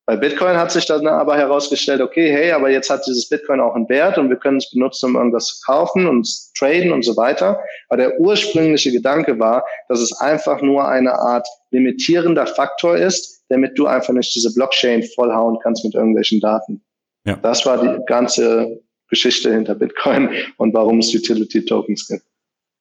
Bei 0.05 0.17
Bitcoin 0.17 0.57
hat 0.57 0.69
sich 0.69 0.85
dann 0.85 1.07
aber 1.07 1.37
herausgestellt, 1.37 2.01
okay, 2.01 2.29
hey, 2.29 2.51
aber 2.51 2.69
jetzt 2.69 2.89
hat 2.89 3.07
dieses 3.07 3.29
Bitcoin 3.29 3.61
auch 3.61 3.73
einen 3.73 3.87
Wert 3.87 4.17
und 4.17 4.29
wir 4.29 4.35
können 4.35 4.57
es 4.57 4.69
benutzen, 4.69 5.11
um 5.11 5.15
irgendwas 5.15 5.47
zu 5.47 5.61
kaufen 5.65 6.07
und 6.07 6.27
traden 6.57 6.91
und 6.91 7.05
so 7.05 7.15
weiter. 7.15 7.61
Aber 7.87 7.97
der 7.97 8.19
ursprüngliche 8.19 8.91
Gedanke 8.91 9.39
war, 9.39 9.65
dass 9.87 10.01
es 10.01 10.11
einfach 10.19 10.61
nur 10.61 10.85
eine 10.85 11.13
Art 11.13 11.47
limitierender 11.71 12.47
Faktor 12.47 12.97
ist, 12.97 13.45
damit 13.47 13.79
du 13.79 13.87
einfach 13.87 14.13
nicht 14.13 14.35
diese 14.35 14.53
Blockchain 14.53 15.03
vollhauen 15.15 15.57
kannst 15.63 15.85
mit 15.85 15.95
irgendwelchen 15.95 16.41
Daten. 16.41 16.83
Ja. 17.25 17.37
Das 17.37 17.65
war 17.65 17.81
die 17.81 18.03
ganze 18.05 18.81
Geschichte 19.09 19.53
hinter 19.53 19.75
Bitcoin 19.75 20.29
und 20.57 20.73
warum 20.73 20.99
es 20.99 21.13
Utility 21.13 21.63
Tokens 21.65 22.07
gibt. 22.07 22.23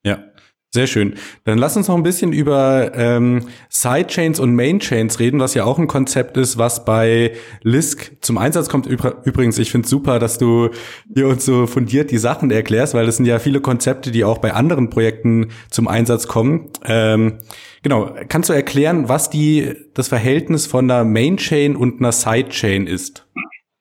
Ja, 0.05 0.33
sehr 0.75 0.87
schön. 0.87 1.17
Dann 1.45 1.59
lass 1.59 1.77
uns 1.77 1.89
noch 1.89 1.97
ein 1.97 2.03
bisschen 2.03 2.33
über 2.33 2.93
ähm, 2.95 3.49
Sidechains 3.69 4.41
und 4.41 4.55
Mainchains 4.55 5.21
reden, 5.21 5.39
was 5.39 5.53
ja 5.53 5.65
auch 5.65 5.79
ein 5.79 5.87
Konzept 5.87 6.39
ist, 6.39 6.57
was 6.57 6.87
bei 6.87 7.33
Lisk 7.63 8.13
zum 8.23 8.39
Einsatz 8.39 8.71
kommt. 8.71 8.87
Übrigens, 8.87 9.59
ich 9.59 9.71
finde 9.71 9.87
super, 9.87 10.19
dass 10.19 10.39
du 10.39 10.71
hier 11.15 11.29
uns 11.29 11.45
so 11.45 11.67
fundiert 11.67 12.11
die 12.11 12.17
Sachen 12.17 12.51
erklärst, 12.51 12.95
weil 12.95 13.05
das 13.05 13.19
sind 13.19 13.27
ja 13.27 13.39
viele 13.39 13.61
Konzepte, 13.61 14.11
die 14.11 14.25
auch 14.25 14.39
bei 14.39 14.55
anderen 14.55 14.89
Projekten 14.89 15.51
zum 15.69 15.89
Einsatz 15.89 16.27
kommen. 16.27 16.71
Ähm, 16.87 17.35
genau, 17.83 18.17
kannst 18.31 18.49
du 18.49 18.55
erklären, 18.55 19.11
was 19.11 19.29
die 19.29 19.75
das 19.93 20.09
Verhältnis 20.09 20.67
von 20.67 20.91
einer 20.91 21.05
Mainchain 21.05 21.77
und 21.77 22.01
einer 22.01 22.13
Sidechain 22.13 22.87
ist? 22.87 23.27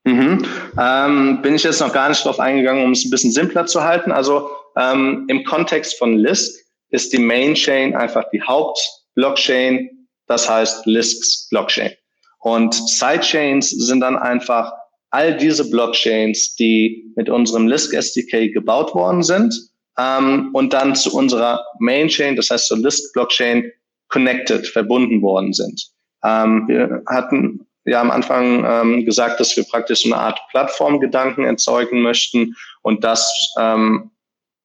Mhm. 0.03 0.45
Ähm, 0.79 1.41
bin 1.41 1.55
ich 1.55 1.63
jetzt 1.63 1.79
noch 1.79 1.93
gar 1.93 2.09
nicht 2.09 2.25
drauf 2.25 2.39
eingegangen, 2.39 2.83
um 2.83 2.91
es 2.91 3.05
ein 3.05 3.11
bisschen 3.11 3.31
simpler 3.31 3.65
zu 3.65 3.83
halten. 3.83 4.11
Also 4.11 4.49
ähm, 4.77 5.25
im 5.27 5.43
Kontext 5.43 5.97
von 5.97 6.17
Lisk 6.17 6.59
ist 6.89 7.13
die 7.13 7.19
Main 7.19 7.53
Chain 7.53 7.95
einfach 7.95 8.25
die 8.31 8.41
Hauptblockchain, 8.41 10.07
das 10.27 10.49
heißt 10.49 10.85
Lisks 10.85 11.47
Blockchain. 11.49 11.91
Und 12.39 12.73
Sidechains 12.73 13.69
sind 13.69 13.99
dann 13.99 14.17
einfach 14.17 14.71
all 15.11 15.37
diese 15.37 15.69
Blockchains, 15.69 16.55
die 16.55 17.13
mit 17.15 17.29
unserem 17.29 17.67
Lisk 17.67 17.93
SDK 17.93 18.51
gebaut 18.51 18.95
worden 18.95 19.21
sind 19.21 19.53
ähm, 19.99 20.49
und 20.53 20.73
dann 20.73 20.95
zu 20.95 21.15
unserer 21.15 21.63
Main 21.79 22.07
Chain, 22.07 22.35
das 22.35 22.49
heißt 22.49 22.67
zur 22.67 22.79
Lisk 22.79 23.13
Blockchain, 23.13 23.71
connected, 24.07 24.67
verbunden 24.67 25.21
worden 25.21 25.53
sind. 25.53 25.89
Ähm, 26.23 26.67
wir 26.67 27.01
hatten 27.07 27.67
ja 27.85 28.01
am 28.01 28.11
Anfang 28.11 28.63
ähm, 28.65 29.05
gesagt, 29.05 29.39
dass 29.39 29.55
wir 29.57 29.63
praktisch 29.63 30.05
eine 30.05 30.17
Art 30.17 30.39
Plattformgedanken 30.51 31.45
erzeugen 31.45 32.01
möchten 32.01 32.55
und 32.81 33.03
das 33.03 33.53
ähm, 33.59 34.11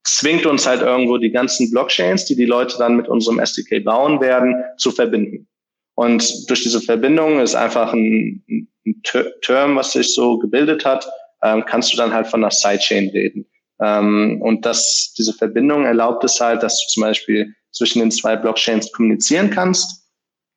zwingt 0.04 0.46
uns 0.46 0.66
halt 0.66 0.82
irgendwo 0.82 1.18
die 1.18 1.30
ganzen 1.30 1.70
Blockchains, 1.70 2.26
die 2.26 2.36
die 2.36 2.44
Leute 2.44 2.78
dann 2.78 2.96
mit 2.96 3.08
unserem 3.08 3.40
SDK 3.40 3.84
bauen 3.84 4.20
werden, 4.20 4.54
zu 4.78 4.92
verbinden. 4.92 5.48
Und 5.94 6.48
durch 6.48 6.62
diese 6.62 6.80
Verbindung 6.80 7.40
ist 7.40 7.54
einfach 7.54 7.92
ein, 7.92 8.44
ein 8.86 9.02
Term, 9.42 9.76
was 9.76 9.92
sich 9.92 10.14
so 10.14 10.38
gebildet 10.38 10.84
hat, 10.84 11.08
ähm, 11.42 11.64
kannst 11.66 11.92
du 11.92 11.96
dann 11.96 12.12
halt 12.12 12.28
von 12.28 12.44
einer 12.44 12.50
Sidechain 12.50 13.08
reden. 13.08 13.46
Ähm, 13.80 14.40
und 14.42 14.64
das, 14.64 15.14
diese 15.18 15.32
Verbindung 15.32 15.84
erlaubt 15.84 16.22
es 16.24 16.40
halt, 16.40 16.62
dass 16.62 16.78
du 16.80 16.92
zum 16.92 17.02
Beispiel 17.02 17.54
zwischen 17.72 17.98
den 17.98 18.10
zwei 18.10 18.36
Blockchains 18.36 18.92
kommunizieren 18.92 19.50
kannst, 19.50 20.06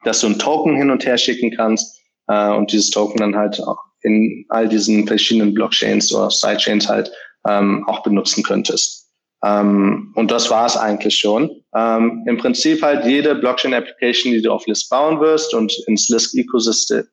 dass 0.04 0.22
du 0.22 0.28
einen 0.28 0.40
Token 0.40 0.76
hin 0.76 0.92
und 0.92 1.06
her 1.06 1.18
schicken 1.18 1.52
kannst 1.56 1.99
äh, 2.30 2.52
und 2.52 2.72
dieses 2.72 2.92
Token 2.92 3.20
dann 3.20 3.36
halt 3.36 3.62
in 4.02 4.46
all 4.48 4.70
diesen 4.70 5.06
verschiedenen 5.06 5.54
Blockchains 5.54 6.14
oder 6.14 6.32
Sidechains 6.32 6.88
halt 6.88 7.12
ähm, 7.48 7.84
auch 7.88 8.04
benutzen 8.04 8.44
könntest. 8.44 9.10
Ähm, 9.44 10.12
und 10.16 10.32
das 10.32 10.50
war 10.50 10.66
es 10.66 10.78
eigentlich 10.78 11.16
schon. 11.16 11.50
Ähm, 11.76 12.24
Im 12.28 12.38
Prinzip 12.38 12.82
halt 12.82 13.06
jede 13.06 13.36
Blockchain-Application, 13.36 14.34
die 14.34 14.42
du 14.42 14.52
auf 14.52 14.66
Lisk 14.68 14.90
bauen 14.90 15.20
wirst 15.20 15.54
und 15.54 15.74
ins 15.88 16.10
Lisk-Ecosystem 16.10 17.06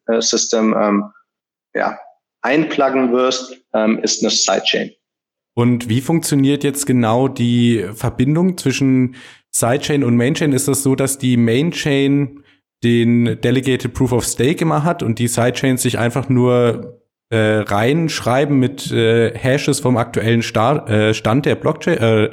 äh, 0.73 0.89
ähm, 0.89 1.05
ja, 1.75 1.99
einpluggen 2.43 3.13
wirst, 3.13 3.57
ähm, 3.75 3.99
ist 4.03 4.23
eine 4.23 4.31
Sidechain. 4.31 4.91
Und 5.55 5.89
wie 5.89 6.01
funktioniert 6.01 6.65
jetzt 6.65 6.85
genau 6.85 7.29
die 7.29 7.87
Verbindung 7.95 8.59
zwischen 8.59 9.17
Sidechain 9.51 10.05
und 10.05 10.17
Mainchain? 10.17 10.53
Ist 10.53 10.69
das 10.69 10.83
so, 10.83 10.95
dass 10.95 11.19
die 11.19 11.37
Mainchain 11.37 12.43
den 12.87 13.41
Delegated 13.41 13.95
Proof 13.95 14.13
of 14.13 14.25
Stake 14.25 14.63
immer 14.63 14.85
hat 14.85 15.03
und 15.03 15.19
die 15.19 15.27
Sidechains 15.27 15.83
sich 15.83 15.99
einfach 15.99 16.29
nur 16.29 17.01
äh, 17.31 17.65
reinschreiben 17.67 18.57
mit 18.57 18.93
äh, 18.93 19.37
Hashes 19.37 19.81
vom 19.81 19.97
aktuellen 19.97 20.43
Start, 20.43 20.89
äh, 20.89 21.13
Stand 21.13 21.47
der 21.47 21.57
Blockchain, 21.57 21.99
äh, 21.99 22.31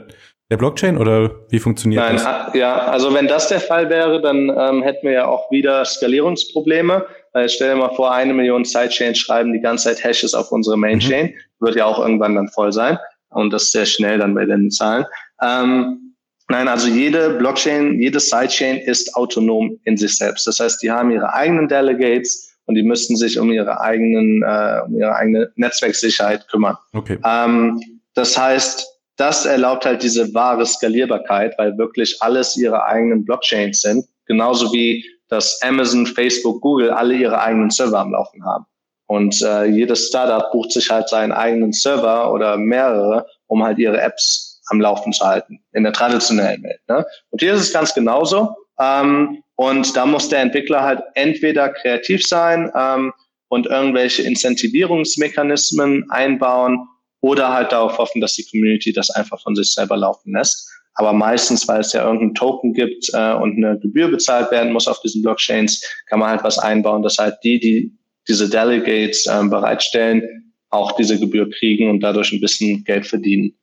der 0.52 0.58
Blockchain 0.58 1.00
oder 1.00 1.32
wie 1.50 1.58
funktioniert 1.58 2.04
Nein, 2.04 2.18
das? 2.18 2.54
Ja, 2.54 2.76
also 2.76 3.12
wenn 3.16 3.28
das 3.28 3.48
der 3.48 3.62
Fall 3.62 3.90
wäre, 3.90 4.22
dann 4.22 4.50
ähm, 4.50 4.84
hätten 4.84 5.08
wir 5.08 5.14
ja 5.14 5.26
auch 5.26 5.50
wieder 5.50 5.84
Skalierungsprobleme. 5.84 7.08
Weil 7.32 7.50
stell 7.50 7.74
dir 7.74 7.80
mal 7.80 7.96
vor, 7.96 8.14
eine 8.14 8.36
Million 8.36 8.64
Sidechains 8.64 9.18
schreiben 9.18 9.54
die 9.54 9.62
ganze 9.62 9.86
Zeit 9.86 10.04
Hashes 10.04 10.36
auf 10.36 10.52
unsere 10.52 10.78
Mainchain. 10.78 11.28
Mhm. 11.28 11.66
Wird 11.66 11.76
ja 11.78 11.86
auch 11.86 11.98
irgendwann 11.98 12.36
dann 12.36 12.50
voll 12.50 12.72
sein. 12.72 13.00
Und 13.30 13.52
das 13.52 13.72
sehr 13.72 13.88
schnell 13.88 14.20
dann 14.20 14.36
bei 14.36 14.46
den 14.46 14.70
Zahlen. 14.70 15.06
Ähm, 15.42 16.13
nein, 16.50 16.68
also 16.68 16.88
jede 16.88 17.32
Blockchain, 17.32 18.00
jede 18.00 18.20
Sidechain 18.20 18.78
ist 18.78 19.16
autonom 19.16 19.80
in 19.86 19.98
sich 19.98 20.18
selbst. 20.18 20.48
Das 20.48 20.60
heißt, 20.60 20.82
die 20.82 20.92
haben 20.92 21.12
ihre 21.12 21.34
eigenen 21.34 21.68
Delegates 21.68 22.50
und 22.66 22.76
die 22.76 22.84
müssten 22.84 23.16
sich 23.16 23.38
um 23.40 23.52
ihre 23.52 23.80
eigenen, 23.82 24.44
äh, 24.44 24.82
um 24.86 24.98
ihre 24.98 25.16
eigene 25.16 25.52
Netzwerksicherheit 25.56 26.48
kümmern. 26.48 26.78
Okay. 26.94 27.18
Ähm, 27.26 27.82
das 28.14 28.38
heißt, 28.38 28.88
das 29.18 29.46
erlaubt 29.46 29.86
halt 29.86 30.02
diese 30.02 30.34
wahre 30.34 30.66
Skalierbarkeit, 30.66 31.54
weil 31.58 31.78
wirklich 31.78 32.18
alles 32.22 32.58
ihre 32.58 32.84
eigenen 32.84 33.26
Blockchains 33.26 33.82
sind, 33.82 34.06
genauso 34.26 34.74
wie 34.74 35.04
dass 35.30 35.60
Amazon, 35.64 36.06
Facebook, 36.06 36.62
Google 36.62 36.92
alle 36.92 37.16
ihre 37.16 37.42
eigenen 37.42 37.72
Server 37.72 38.00
am 38.00 38.12
Laufen 38.12 38.46
haben. 38.46 38.66
Und 39.08 39.42
äh, 39.42 39.66
jedes 39.66 40.08
Startup 40.08 40.52
bucht 40.52 40.72
sich 40.72 40.90
halt 40.90 41.10
seinen 41.10 41.32
eigenen 41.32 41.74
Server 41.74 42.32
oder 42.32 42.56
mehrere, 42.56 43.26
um 43.48 43.64
halt 43.64 43.80
ihre 43.80 44.00
Apps 44.00 44.53
am 44.68 44.82
Laufen 44.82 45.14
zu 45.14 45.26
halten 45.26 45.60
in 45.74 45.84
der 45.84 45.94
traditionellen 45.94 46.64
Welt. 46.64 46.80
Ne? 46.88 47.06
Und 47.30 47.42
hier 47.42 47.54
ist 47.54 47.62
es 47.62 47.74
ganz 47.74 47.94
genauso. 47.94 48.56
Ähm, 48.80 49.44
und 49.56 49.96
da 49.96 50.06
muss 50.06 50.30
der 50.30 50.40
Entwickler 50.40 50.82
halt 50.84 51.02
entweder 51.16 51.70
kreativ 51.70 52.26
sein 52.26 52.72
ähm, 52.76 53.14
und 53.50 53.68
irgendwelche 53.68 54.24
Incentivierungsmechanismen 54.24 56.10
einbauen 56.10 56.88
oder 57.22 57.54
halt 57.54 57.72
darauf 57.72 57.98
hoffen, 57.98 58.20
dass 58.20 58.34
die 58.34 58.46
Community 58.50 58.92
das 58.92 59.10
einfach 59.12 59.42
von 59.42 59.56
sich 59.56 59.74
selber 59.74 59.96
laufen 59.96 60.34
lässt. 60.34 60.70
Aber 60.96 61.14
meistens, 61.14 61.68
weil 61.68 61.82
es 61.82 61.94
ja 61.94 62.04
irgendeinen 62.04 62.36
Token 62.36 62.74
gibt 62.74 63.10
äh, 63.14 63.34
und 63.34 63.58
eine 63.58 63.80
Gebühr 63.80 64.10
bezahlt 64.10 64.52
werden 64.52 64.74
muss 64.74 64.88
auf 64.88 65.00
diesen 65.02 65.22
Blockchains, 65.22 65.84
kann 66.08 66.20
man 66.20 66.30
halt 66.30 66.44
was 66.44 66.60
einbauen, 66.60 67.02
dass 67.02 67.18
halt 67.18 67.36
die, 67.44 67.60
die 67.60 67.98
diese 68.28 68.50
Delegates 68.50 69.28
ähm, 69.28 69.50
bereitstellen, 69.50 70.54
auch 70.70 70.94
diese 70.94 71.20
Gebühr 71.20 71.50
kriegen 71.50 71.90
und 71.90 72.00
dadurch 72.00 72.32
ein 72.32 72.42
bisschen 72.42 72.84
Geld 72.84 73.06
verdienen. 73.06 73.56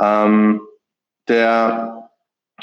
Ähm, 0.00 0.60
der, 1.28 2.10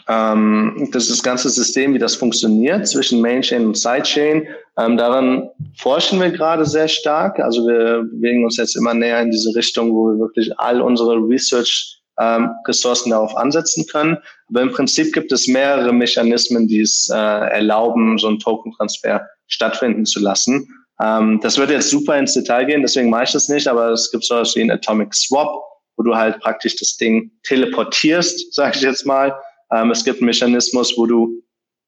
ähm, 0.07 0.89
das, 0.91 1.07
das 1.07 1.23
ganze 1.23 1.49
System, 1.49 1.93
wie 1.93 1.99
das 1.99 2.15
funktioniert 2.15 2.87
zwischen 2.87 3.21
Mainchain 3.21 3.65
und 3.65 3.77
Sidechain, 3.77 4.47
ähm, 4.77 4.97
daran 4.97 5.49
forschen 5.77 6.19
wir 6.19 6.31
gerade 6.31 6.65
sehr 6.65 6.87
stark. 6.87 7.39
Also 7.39 7.65
wir 7.67 8.03
bewegen 8.03 8.43
uns 8.43 8.57
jetzt 8.57 8.75
immer 8.75 8.93
näher 8.93 9.21
in 9.21 9.31
diese 9.31 9.55
Richtung, 9.55 9.93
wo 9.93 10.09
wir 10.09 10.19
wirklich 10.19 10.51
all 10.59 10.81
unsere 10.81 11.15
Research 11.15 12.01
ähm, 12.19 12.51
Ressourcen 12.67 13.09
darauf 13.09 13.35
ansetzen 13.35 13.85
können. 13.87 14.17
Aber 14.49 14.61
im 14.61 14.71
Prinzip 14.71 15.13
gibt 15.13 15.31
es 15.31 15.47
mehrere 15.47 15.93
Mechanismen, 15.93 16.67
die 16.67 16.81
es 16.81 17.09
äh, 17.11 17.15
erlauben, 17.17 18.17
so 18.17 18.27
einen 18.27 18.39
Token-Transfer 18.39 19.27
stattfinden 19.47 20.05
zu 20.05 20.19
lassen. 20.19 20.67
Ähm, 21.01 21.39
das 21.41 21.57
würde 21.57 21.73
jetzt 21.73 21.89
super 21.89 22.17
ins 22.17 22.33
Detail 22.33 22.65
gehen, 22.65 22.81
deswegen 22.81 23.09
mache 23.09 23.25
ich 23.25 23.31
das 23.31 23.49
nicht, 23.49 23.67
aber 23.67 23.91
es 23.91 24.11
gibt 24.11 24.23
so 24.23 24.35
etwas 24.35 24.55
wie 24.55 24.61
ein 24.61 24.71
Atomic 24.71 25.13
Swap, 25.13 25.61
wo 25.97 26.03
du 26.03 26.15
halt 26.15 26.39
praktisch 26.39 26.75
das 26.75 26.97
Ding 26.97 27.31
teleportierst, 27.43 28.53
sage 28.53 28.77
ich 28.77 28.81
jetzt 28.81 29.05
mal. 29.05 29.35
Ähm, 29.71 29.91
es 29.91 30.03
gibt 30.03 30.19
einen 30.19 30.27
Mechanismus, 30.27 30.97
wo 30.97 31.05
du 31.05 31.41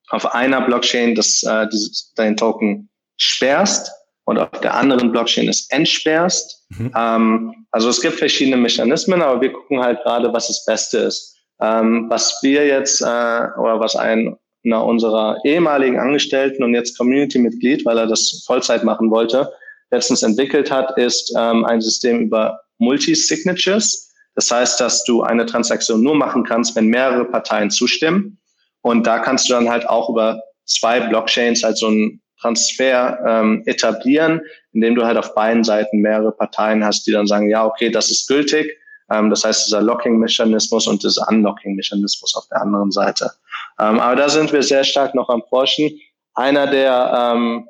auf 0.10 0.34
einer 0.34 0.62
Blockchain 0.62 1.16
das, 1.16 1.44
äh, 1.44 1.68
dieses, 1.68 2.14
dein 2.16 2.38
Token 2.38 2.90
sperrst 3.18 3.92
und 4.26 4.38
auf 4.38 4.50
der 4.62 4.74
anderen 4.74 5.12
Blockchain 5.12 5.50
es 5.50 5.70
entsperrst. 5.70 6.66
Mhm. 6.70 6.92
Ähm, 6.96 7.66
also 7.72 7.90
es 7.90 8.02
gibt 8.02 8.16
verschiedene 8.16 8.58
Mechanismen, 8.58 9.22
aber 9.22 9.42
wir 9.42 9.52
gucken 9.52 9.82
halt 9.82 10.02
gerade, 10.04 10.32
was 10.34 10.48
das 10.48 10.66
Beste 10.66 11.00
ist. 11.00 11.36
Ähm, 11.60 12.06
was 12.10 12.40
wir 12.42 12.66
jetzt 12.66 13.02
äh, 13.02 13.06
oder 13.06 13.80
was 13.80 13.96
ein 13.96 14.38
einer 14.68 14.86
unserer 14.86 15.38
ehemaligen 15.46 16.00
Angestellten 16.00 16.64
und 16.64 16.74
jetzt 16.74 16.98
Community-Mitglied, 16.98 17.86
weil 17.86 17.98
er 17.98 18.08
das 18.08 18.44
Vollzeit 18.46 18.84
machen 18.84 19.10
wollte, 19.10 19.52
letztens 19.92 20.24
entwickelt 20.24 20.70
hat, 20.70 20.98
ist 20.98 21.34
ähm, 21.38 21.66
ein 21.66 21.82
System 21.82 22.22
über 22.22 22.60
Multi-Signatures. 22.80 24.14
Das 24.36 24.52
heißt, 24.52 24.80
dass 24.80 25.04
du 25.04 25.24
eine 25.24 25.46
Transaktion 25.46 26.04
nur 26.04 26.16
machen 26.16 26.44
kannst, 26.44 26.76
wenn 26.76 26.88
mehrere 26.88 27.26
Parteien 27.26 27.72
zustimmen. 27.72 28.40
Und 28.82 29.08
da 29.08 29.20
kannst 29.20 29.50
du 29.50 29.54
dann 29.54 29.70
halt 29.70 29.90
auch 29.90 30.10
über 30.10 30.42
zwei 30.66 31.00
Blockchains 31.00 31.64
halt 31.64 31.78
so 31.78 31.88
einen 31.88 32.22
Transfer 32.40 33.18
ähm, 33.26 33.64
etablieren, 33.66 34.42
indem 34.74 34.96
du 34.96 35.06
halt 35.06 35.18
auf 35.18 35.34
beiden 35.34 35.64
Seiten 35.64 36.00
mehrere 36.00 36.32
Parteien 36.32 36.86
hast, 36.86 37.08
die 37.08 37.12
dann 37.12 37.26
sagen, 37.26 37.50
ja, 37.50 37.66
okay, 37.66 37.90
das 37.90 38.12
ist 38.12 38.28
gültig. 38.28 38.78
Ähm, 39.12 39.30
das 39.30 39.44
heißt, 39.44 39.68
dieser 39.68 39.82
Locking-Mechanismus 39.82 40.88
und 40.88 41.04
dieser 41.04 41.28
Unlocking-Mechanismus 41.28 42.36
auf 42.36 42.48
der 42.50 42.62
anderen 42.62 42.92
Seite. 42.92 43.32
Ähm, 43.80 44.00
aber 44.00 44.16
da 44.16 44.30
sind 44.30 44.54
wir 44.54 44.62
sehr 44.64 44.84
stark 44.84 45.16
noch 45.16 45.30
am 45.30 45.44
Forschen. 45.50 46.00
Einer 46.36 46.68
der, 46.68 47.34
ähm, 47.34 47.68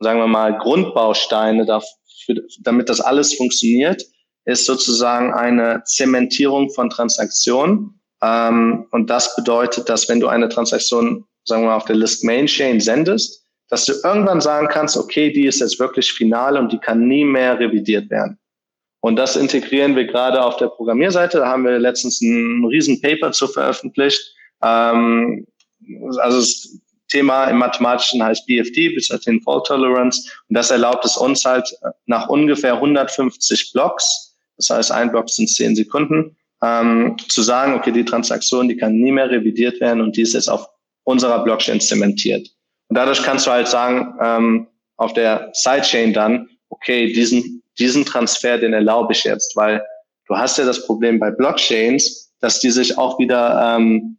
sagen 0.00 0.20
wir 0.20 0.26
mal, 0.26 0.56
Grundbausteine, 0.56 1.66
dafür, 1.66 2.42
damit 2.60 2.88
das 2.88 3.00
alles 3.00 3.34
funktioniert, 3.34 4.02
ist 4.48 4.64
sozusagen 4.64 5.34
eine 5.34 5.82
Zementierung 5.84 6.70
von 6.70 6.88
Transaktionen. 6.88 8.00
Ähm, 8.22 8.86
und 8.90 9.10
das 9.10 9.36
bedeutet, 9.36 9.88
dass 9.90 10.08
wenn 10.08 10.20
du 10.20 10.28
eine 10.28 10.48
Transaktion, 10.48 11.26
sagen 11.44 11.62
wir 11.62 11.68
mal, 11.68 11.76
auf 11.76 11.84
der 11.84 11.96
List 11.96 12.24
Main 12.24 12.46
Chain 12.46 12.80
sendest, 12.80 13.44
dass 13.68 13.84
du 13.84 13.92
irgendwann 14.02 14.40
sagen 14.40 14.68
kannst, 14.68 14.96
okay, 14.96 15.30
die 15.30 15.44
ist 15.44 15.60
jetzt 15.60 15.78
wirklich 15.78 16.10
final 16.12 16.56
und 16.56 16.72
die 16.72 16.78
kann 16.78 17.06
nie 17.06 17.26
mehr 17.26 17.60
revidiert 17.60 18.08
werden. 18.08 18.38
Und 19.00 19.16
das 19.16 19.36
integrieren 19.36 19.94
wir 19.94 20.06
gerade 20.06 20.42
auf 20.42 20.56
der 20.56 20.68
Programmierseite. 20.68 21.38
Da 21.38 21.46
haben 21.46 21.64
wir 21.64 21.78
letztens 21.78 22.22
ein 22.22 22.64
riesen 22.64 23.02
Paper 23.02 23.32
zu 23.32 23.46
veröffentlicht, 23.48 24.34
ähm, 24.62 25.46
also 26.18 26.38
das 26.38 26.80
Thema 27.08 27.44
im 27.44 27.58
Mathematischen 27.58 28.22
heißt 28.22 28.46
BFT, 28.46 28.94
Byzantine 28.94 29.40
Fault 29.40 29.66
Tolerance. 29.66 30.30
Und 30.48 30.56
das 30.56 30.70
erlaubt 30.70 31.04
es 31.04 31.16
uns 31.16 31.44
halt 31.44 31.70
nach 32.06 32.28
ungefähr 32.28 32.74
150 32.74 33.72
Blocks, 33.72 34.27
das 34.58 34.70
heißt 34.70 34.92
ein 34.92 35.10
Block 35.10 35.30
sind 35.30 35.48
10 35.48 35.76
Sekunden, 35.76 36.36
ähm, 36.62 37.16
zu 37.28 37.42
sagen, 37.42 37.74
okay, 37.74 37.92
die 37.92 38.04
Transaktion, 38.04 38.68
die 38.68 38.76
kann 38.76 38.94
nie 38.94 39.12
mehr 39.12 39.30
revidiert 39.30 39.80
werden 39.80 40.00
und 40.02 40.16
die 40.16 40.22
ist 40.22 40.34
jetzt 40.34 40.48
auf 40.48 40.68
unserer 41.04 41.42
Blockchain 41.42 41.80
zementiert. 41.80 42.48
Und 42.88 42.96
dadurch 42.96 43.22
kannst 43.22 43.46
du 43.46 43.50
halt 43.50 43.68
sagen, 43.68 44.14
ähm, 44.20 44.66
auf 44.96 45.12
der 45.12 45.50
Sidechain 45.52 46.12
dann, 46.12 46.48
okay, 46.68 47.12
diesen, 47.12 47.62
diesen 47.78 48.04
Transfer, 48.04 48.58
den 48.58 48.72
erlaube 48.72 49.12
ich 49.12 49.24
jetzt, 49.24 49.56
weil 49.56 49.82
du 50.26 50.36
hast 50.36 50.58
ja 50.58 50.64
das 50.64 50.84
Problem 50.84 51.18
bei 51.18 51.30
Blockchains, 51.30 52.34
dass 52.40 52.60
die 52.60 52.70
sich 52.70 52.98
auch 52.98 53.18
wieder 53.18 53.76
ähm, 53.76 54.16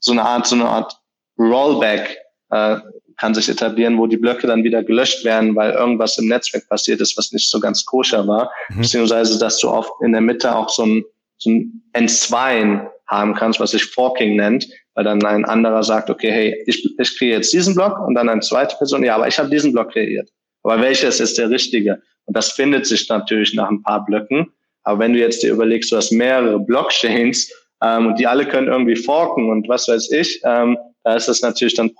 so 0.00 0.12
eine 0.12 0.22
Art, 0.22 0.46
so 0.46 0.54
eine 0.54 0.66
Art 0.66 0.98
Rollback 1.38 2.18
äh, 2.50 2.78
kann 3.16 3.34
sich 3.34 3.48
etablieren, 3.48 3.98
wo 3.98 4.06
die 4.06 4.16
Blöcke 4.16 4.46
dann 4.46 4.64
wieder 4.64 4.82
gelöscht 4.82 5.24
werden, 5.24 5.56
weil 5.56 5.72
irgendwas 5.72 6.18
im 6.18 6.28
Netzwerk 6.28 6.68
passiert 6.68 7.00
ist, 7.00 7.16
was 7.16 7.32
nicht 7.32 7.50
so 7.50 7.60
ganz 7.60 7.84
koscher 7.84 8.26
war, 8.26 8.50
mhm. 8.70 8.82
beziehungsweise 8.82 9.38
dass 9.38 9.58
du 9.58 9.70
oft 9.70 9.90
in 10.02 10.12
der 10.12 10.20
Mitte 10.20 10.54
auch 10.54 10.68
so 10.68 10.84
ein, 10.84 11.04
so 11.38 11.50
ein 11.50 11.82
Entzweien 11.92 12.86
haben 13.06 13.34
kannst, 13.34 13.60
was 13.60 13.70
sich 13.70 13.84
Forking 13.84 14.36
nennt, 14.36 14.66
weil 14.94 15.04
dann 15.04 15.24
ein 15.24 15.44
anderer 15.44 15.82
sagt, 15.82 16.10
okay, 16.10 16.30
hey, 16.30 16.64
ich, 16.66 16.84
ich 16.98 17.18
kriege 17.18 17.32
jetzt 17.32 17.52
diesen 17.52 17.74
Block 17.74 17.98
und 18.06 18.14
dann 18.14 18.28
eine 18.28 18.40
zweite 18.40 18.76
Person, 18.76 19.04
ja, 19.04 19.14
aber 19.14 19.28
ich 19.28 19.38
habe 19.38 19.48
diesen 19.48 19.72
Block 19.72 19.92
kreiert. 19.92 20.28
Aber 20.62 20.80
welches 20.82 21.20
ist 21.20 21.38
der 21.38 21.50
richtige? 21.50 22.02
Und 22.24 22.36
das 22.36 22.52
findet 22.52 22.86
sich 22.86 23.08
natürlich 23.08 23.54
nach 23.54 23.70
ein 23.70 23.82
paar 23.82 24.04
Blöcken. 24.04 24.52
Aber 24.82 24.98
wenn 24.98 25.12
du 25.12 25.20
jetzt 25.20 25.42
dir 25.42 25.52
überlegst, 25.52 25.92
du 25.92 25.96
hast 25.96 26.10
mehrere 26.10 26.58
Blockchains 26.58 27.50
ähm, 27.82 28.08
und 28.08 28.18
die 28.18 28.26
alle 28.26 28.46
können 28.46 28.68
irgendwie 28.68 28.96
forken 28.96 29.48
und 29.50 29.68
was 29.68 29.86
weiß 29.88 30.10
ich, 30.12 30.40
ähm, 30.44 30.76
da 31.04 31.14
ist 31.14 31.28
das 31.28 31.40
natürlich 31.42 31.74
dann 31.74 31.94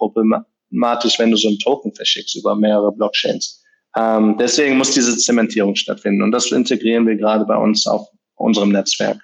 problematisch, 0.76 1.18
wenn 1.18 1.30
du 1.30 1.36
so 1.36 1.48
einen 1.48 1.58
Token 1.58 1.94
verschickst 1.94 2.36
über 2.36 2.54
mehrere 2.54 2.92
Blockchains. 2.92 3.62
Ähm, 3.96 4.36
deswegen 4.38 4.76
muss 4.76 4.92
diese 4.92 5.16
Zementierung 5.16 5.74
stattfinden 5.74 6.22
und 6.22 6.32
das 6.32 6.52
integrieren 6.52 7.06
wir 7.06 7.16
gerade 7.16 7.46
bei 7.46 7.56
uns 7.56 7.86
auf 7.86 8.06
unserem 8.36 8.70
Netzwerk. 8.70 9.18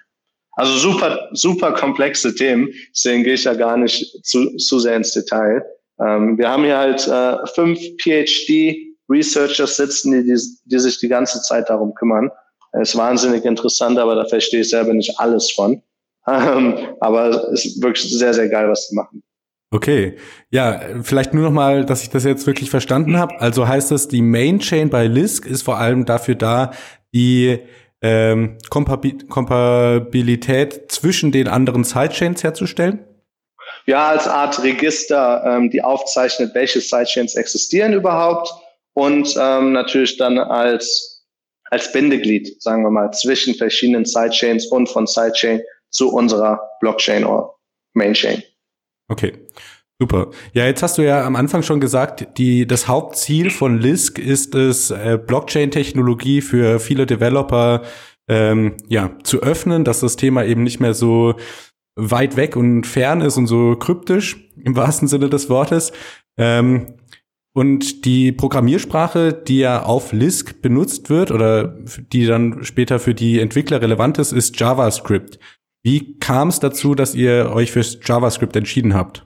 Also 0.53 0.77
super, 0.77 1.29
super 1.33 1.73
komplexe 1.73 2.33
Themen, 2.33 2.69
deswegen 2.91 3.23
gehe 3.23 3.35
ich 3.35 3.43
ja 3.43 3.53
gar 3.53 3.77
nicht 3.77 4.25
zu, 4.25 4.55
zu 4.57 4.79
sehr 4.79 4.95
ins 4.95 5.13
Detail. 5.13 5.63
Ähm, 5.99 6.37
wir 6.37 6.49
haben 6.49 6.63
hier 6.63 6.77
halt 6.77 7.07
äh, 7.07 7.37
fünf 7.53 7.79
PhD-Researchers 8.01 9.77
sitzen, 9.77 10.11
die, 10.11 10.23
die, 10.23 10.39
die 10.65 10.79
sich 10.79 10.99
die 10.99 11.07
ganze 11.07 11.41
Zeit 11.41 11.69
darum 11.69 11.93
kümmern. 11.93 12.31
Ist 12.81 12.97
wahnsinnig 12.97 13.45
interessant, 13.45 13.99
aber 13.99 14.15
da 14.15 14.25
verstehe 14.25 14.61
ich 14.61 14.69
selber 14.69 14.93
nicht 14.93 15.19
alles 15.19 15.51
von. 15.51 15.81
Ähm, 16.25 16.95
aber 17.01 17.51
es 17.51 17.65
ist 17.65 17.83
wirklich 17.83 18.09
sehr, 18.17 18.33
sehr 18.33 18.47
geil, 18.47 18.69
was 18.69 18.87
sie 18.87 18.95
machen. 18.95 19.21
Okay, 19.73 20.15
ja, 20.51 20.79
vielleicht 21.01 21.33
nur 21.33 21.45
noch 21.45 21.51
mal, 21.51 21.83
dass 21.83 22.03
ich 22.03 22.11
das 22.11 22.25
jetzt 22.25 22.45
wirklich 22.45 22.69
verstanden 22.69 23.17
habe. 23.17 23.41
Also 23.41 23.67
heißt 23.67 23.89
das, 23.89 24.07
die 24.07 24.21
Main 24.21 24.59
Chain 24.59 24.91
bei 24.91 25.07
Lisk 25.07 25.47
ist 25.47 25.63
vor 25.63 25.79
allem 25.79 26.05
dafür 26.05 26.35
da, 26.35 26.69
die 27.11 27.57
ähm, 28.03 28.59
Kompatibilität 28.69 30.91
zwischen 30.91 31.31
den 31.31 31.47
anderen 31.47 31.83
Sidechains 31.83 32.43
herzustellen? 32.43 33.03
Ja, 33.87 34.09
als 34.09 34.27
Art 34.27 34.61
Register, 34.61 35.43
ähm, 35.43 35.71
die 35.71 35.81
aufzeichnet, 35.81 36.53
welche 36.53 36.79
Sidechains 36.79 37.33
existieren 37.33 37.93
überhaupt 37.93 38.53
und 38.93 39.35
ähm, 39.39 39.73
natürlich 39.73 40.17
dann 40.17 40.37
als 40.37 41.09
als 41.71 41.91
Bindeglied, 41.91 42.61
sagen 42.61 42.83
wir 42.83 42.91
mal, 42.91 43.09
zwischen 43.09 43.55
verschiedenen 43.55 44.05
Sidechains 44.05 44.67
und 44.67 44.87
von 44.87 45.07
Sidechain 45.07 45.63
zu 45.89 46.13
unserer 46.13 46.61
Blockchain 46.79 47.25
oder 47.25 47.55
Mainchain. 47.93 48.43
Okay. 49.13 49.33
Super. 49.99 50.31
Ja, 50.53 50.65
jetzt 50.65 50.81
hast 50.81 50.97
du 50.97 51.03
ja 51.03 51.23
am 51.23 51.35
Anfang 51.35 51.61
schon 51.61 51.79
gesagt, 51.79 52.39
die, 52.39 52.65
das 52.65 52.87
Hauptziel 52.87 53.51
von 53.51 53.77
Lisk 53.77 54.17
ist 54.17 54.55
es, 54.55 54.89
äh, 54.89 55.19
Blockchain-Technologie 55.23 56.41
für 56.41 56.79
viele 56.79 57.05
Developer 57.05 57.83
ähm, 58.27 58.75
ja, 58.89 59.11
zu 59.23 59.43
öffnen, 59.43 59.83
dass 59.83 59.99
das 59.99 60.15
Thema 60.15 60.43
eben 60.45 60.63
nicht 60.63 60.79
mehr 60.79 60.95
so 60.95 61.35
weit 61.95 62.37
weg 62.37 62.55
und 62.55 62.87
fern 62.87 63.21
ist 63.21 63.37
und 63.37 63.45
so 63.45 63.75
kryptisch 63.75 64.49
im 64.57 64.75
wahrsten 64.75 65.07
Sinne 65.07 65.29
des 65.29 65.47
Wortes. 65.47 65.93
Ähm, 66.37 66.95
Und 67.55 68.05
die 68.05 68.31
Programmiersprache, 68.31 69.31
die 69.31 69.59
ja 69.59 69.83
auf 69.83 70.11
Lisk 70.11 70.63
benutzt 70.63 71.11
wird 71.11 71.29
oder 71.29 71.77
die 72.11 72.25
dann 72.25 72.63
später 72.63 72.97
für 72.97 73.13
die 73.13 73.39
Entwickler 73.39 73.79
relevant 73.79 74.17
ist, 74.17 74.31
ist 74.31 74.59
JavaScript. 74.59 75.37
Wie 75.83 76.17
kam 76.19 76.47
es 76.47 76.59
dazu, 76.59 76.95
dass 76.95 77.13
ihr 77.13 77.51
euch 77.53 77.71
fürs 77.71 77.99
JavaScript 78.03 78.55
entschieden 78.55 78.93
habt? 78.93 79.25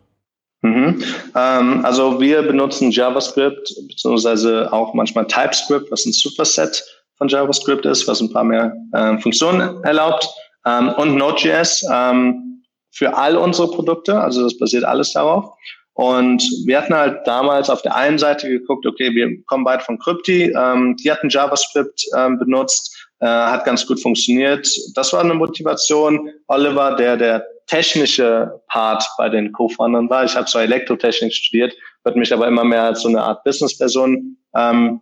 Mhm. 0.64 1.04
Ähm, 1.36 1.86
also 1.86 2.20
wir 2.20 2.42
benutzen 2.42 2.90
JavaScript 2.90 3.74
beziehungsweise 3.88 4.74
auch 4.74 4.96
manchmal 4.96 5.28
TypeScript, 5.28 5.92
was 5.92 6.06
ein 6.06 6.14
Superset 6.14 6.84
von 7.18 7.28
JavaScript 7.28 7.86
ist, 7.86 8.08
was 8.08 8.22
ein 8.22 8.34
paar 8.34 8.44
mehr 8.44 8.76
äh, 8.94 9.18
Funktionen 9.20 9.84
erlaubt 9.84 10.28
ähm, 10.66 10.90
und 10.98 11.16
Node.js 11.16 11.86
ähm, 11.92 12.64
für 12.92 13.16
all 13.16 13.38
unsere 13.38 13.70
Produkte. 13.70 14.20
Also 14.20 14.44
das 14.44 14.58
basiert 14.58 14.84
alles 14.84 15.14
darauf. 15.14 15.56
Und 15.94 16.44
wir 16.66 16.80
hatten 16.80 16.94
halt 16.94 17.26
damals 17.26 17.70
auf 17.70 17.82
der 17.82 17.96
einen 17.96 18.20
Seite 18.20 18.48
geguckt, 18.48 18.86
okay, 18.86 19.14
wir 19.14 19.44
kommen 19.46 19.64
beide 19.64 19.84
von 19.84 19.98
Crypti, 19.98 20.54
ähm, 20.56 20.96
die 20.98 21.12
hatten 21.12 21.30
JavaScript 21.30 22.04
ähm, 22.16 22.38
benutzt, 22.38 22.97
äh, 23.20 23.26
hat 23.26 23.66
ganz 23.66 23.86
gut 23.86 24.02
funktioniert. 24.02 24.68
Das 24.96 25.14
war 25.14 25.22
eine 25.22 25.34
Motivation. 25.34 26.30
Oliver, 26.48 26.96
der 26.96 27.18
der 27.18 27.46
technische 27.68 28.62
Part 28.68 29.04
bei 29.18 29.30
den 29.30 29.52
Co-Foundern 29.52 30.10
war, 30.10 30.24
ich 30.24 30.36
habe 30.36 30.46
zwar 30.46 30.64
Elektrotechnik 30.64 31.34
studiert, 31.34 31.74
würde 32.04 32.20
mich 32.20 32.34
aber 32.34 32.48
immer 32.48 32.64
mehr 32.64 32.84
als 32.84 33.02
so 33.02 33.10
eine 33.10 33.22
Art 33.22 33.44
Businessperson 33.44 34.38
ähm, 34.56 35.02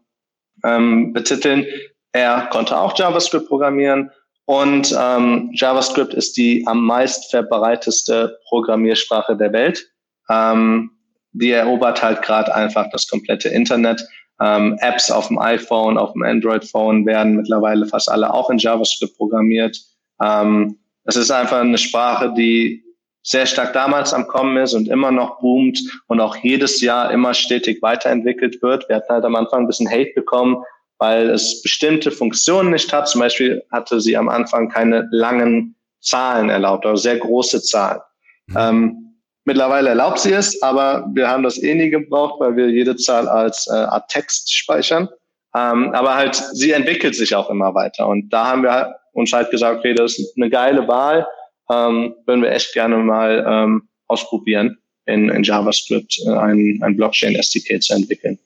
ähm, 0.63 1.13
betiteln. 1.13 1.65
Er 2.11 2.47
konnte 2.47 2.77
auch 2.77 2.97
JavaScript 2.97 3.47
programmieren 3.47 4.09
und 4.45 4.95
ähm, 4.99 5.51
JavaScript 5.53 6.13
ist 6.13 6.37
die 6.37 6.65
am 6.67 6.85
meist 6.85 7.29
verbreiteste 7.29 8.39
Programmiersprache 8.47 9.35
der 9.35 9.51
Welt. 9.53 9.85
Ähm, 10.29 10.91
die 11.33 11.51
erobert 11.51 12.01
halt 12.01 12.21
gerade 12.21 12.55
einfach 12.55 12.87
das 12.91 13.07
komplette 13.07 13.49
Internet. 13.49 14.07
Ähm, 14.41 14.77
Apps 14.81 15.09
auf 15.11 15.27
dem 15.27 15.39
iPhone, 15.39 15.97
auf 15.97 16.13
dem 16.13 16.23
Android-Phone 16.23 17.05
werden 17.05 17.35
mittlerweile 17.35 17.85
fast 17.85 18.09
alle 18.09 18.33
auch 18.33 18.49
in 18.49 18.57
JavaScript 18.57 19.15
programmiert. 19.17 19.77
Ähm, 20.21 20.77
es 21.05 21.15
ist 21.15 21.31
einfach 21.31 21.59
eine 21.59 21.77
Sprache, 21.77 22.33
die 22.35 22.83
sehr 23.23 23.45
stark 23.45 23.73
damals 23.73 24.13
am 24.13 24.27
Kommen 24.27 24.57
ist 24.57 24.73
und 24.73 24.87
immer 24.87 25.11
noch 25.11 25.39
boomt 25.39 25.79
und 26.07 26.19
auch 26.19 26.35
jedes 26.37 26.81
Jahr 26.81 27.11
immer 27.11 27.33
stetig 27.33 27.81
weiterentwickelt 27.81 28.61
wird. 28.61 28.87
Wir 28.87 28.97
hatten 28.97 29.11
halt 29.11 29.25
am 29.25 29.35
Anfang 29.35 29.61
ein 29.61 29.67
bisschen 29.67 29.89
Hate 29.89 30.11
bekommen, 30.13 30.57
weil 30.99 31.29
es 31.29 31.61
bestimmte 31.63 32.11
Funktionen 32.11 32.71
nicht 32.71 32.93
hat. 32.93 33.07
Zum 33.07 33.21
Beispiel 33.21 33.63
hatte 33.71 33.99
sie 33.99 34.15
am 34.15 34.29
Anfang 34.29 34.69
keine 34.69 35.07
langen 35.11 35.75
Zahlen 36.01 36.49
erlaubt, 36.49 36.85
oder 36.85 36.97
sehr 36.97 37.17
große 37.17 37.63
Zahlen. 37.63 38.01
Mhm. 38.47 38.57
Ähm, 38.57 39.04
Mittlerweile 39.45 39.89
erlaubt 39.89 40.19
sie 40.19 40.33
es, 40.33 40.59
aber 40.63 41.07
wir 41.13 41.27
haben 41.27 41.43
das 41.43 41.61
eh 41.61 41.75
nie 41.75 41.91
gebraucht, 41.91 42.39
weil 42.39 42.55
wir 42.55 42.67
jede 42.69 42.95
Zahl 42.95 43.27
als 43.27 43.67
äh, 43.67 43.75
Art 43.75 44.09
Text 44.09 44.51
speichern. 44.51 45.07
Ähm, 45.55 45.93
aber 45.93 46.15
halt, 46.15 46.35
sie 46.53 46.71
entwickelt 46.71 47.15
sich 47.15 47.35
auch 47.35 47.49
immer 47.51 47.73
weiter. 47.75 48.07
Und 48.07 48.29
da 48.29 48.47
haben 48.47 48.63
wir 48.63 48.95
uns 49.13 49.31
halt 49.31 49.51
gesagt, 49.51 49.79
okay, 49.79 49.93
das 49.93 50.17
ist 50.17 50.35
eine 50.35 50.49
geile 50.49 50.87
Wahl, 50.87 51.27
ähm, 51.71 52.15
würden 52.25 52.41
wir 52.41 52.51
echt 52.51 52.73
gerne 52.73 52.97
mal 52.97 53.45
ähm, 53.47 53.87
ausprobieren, 54.07 54.77
in, 55.05 55.29
in 55.29 55.43
JavaScript 55.43 56.19
äh, 56.25 56.31
ein, 56.31 56.79
ein 56.81 56.97
Blockchain-SDK 56.97 57.81
zu 57.81 57.93
entwickeln. 57.93 58.39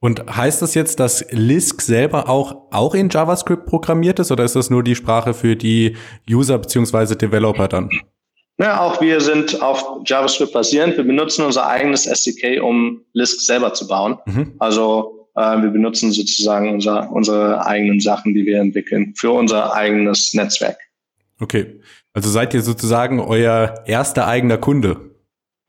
Und 0.00 0.36
heißt 0.36 0.60
das 0.60 0.74
jetzt, 0.74 1.00
dass 1.00 1.24
Lisk 1.30 1.80
selber 1.80 2.28
auch, 2.28 2.70
auch 2.70 2.94
in 2.94 3.08
JavaScript 3.08 3.64
programmiert 3.64 4.18
ist 4.18 4.30
oder 4.30 4.44
ist 4.44 4.54
das 4.54 4.68
nur 4.68 4.84
die 4.84 4.94
Sprache 4.94 5.32
für 5.32 5.56
die 5.56 5.96
User 6.30 6.58
beziehungsweise 6.58 7.16
Developer 7.16 7.68
dann? 7.68 7.88
Ja, 8.58 8.80
auch 8.80 9.00
wir 9.00 9.20
sind 9.20 9.60
auf 9.62 10.02
JavaScript 10.06 10.52
basierend. 10.52 10.96
Wir 10.96 11.04
benutzen 11.04 11.44
unser 11.44 11.66
eigenes 11.66 12.06
SDK, 12.06 12.62
um 12.62 13.04
Lisk 13.12 13.40
selber 13.40 13.74
zu 13.74 13.88
bauen. 13.88 14.18
Mhm. 14.26 14.54
Also 14.60 15.28
äh, 15.34 15.60
wir 15.60 15.70
benutzen 15.70 16.12
sozusagen 16.12 16.68
unser, 16.72 17.10
unsere 17.10 17.66
eigenen 17.66 18.00
Sachen, 18.00 18.34
die 18.34 18.46
wir 18.46 18.60
entwickeln, 18.60 19.12
für 19.16 19.32
unser 19.32 19.74
eigenes 19.74 20.34
Netzwerk. 20.34 20.78
Okay. 21.40 21.80
Also 22.12 22.30
seid 22.30 22.54
ihr 22.54 22.62
sozusagen 22.62 23.18
euer 23.18 23.82
erster 23.86 24.28
eigener 24.28 24.58
Kunde? 24.58 25.10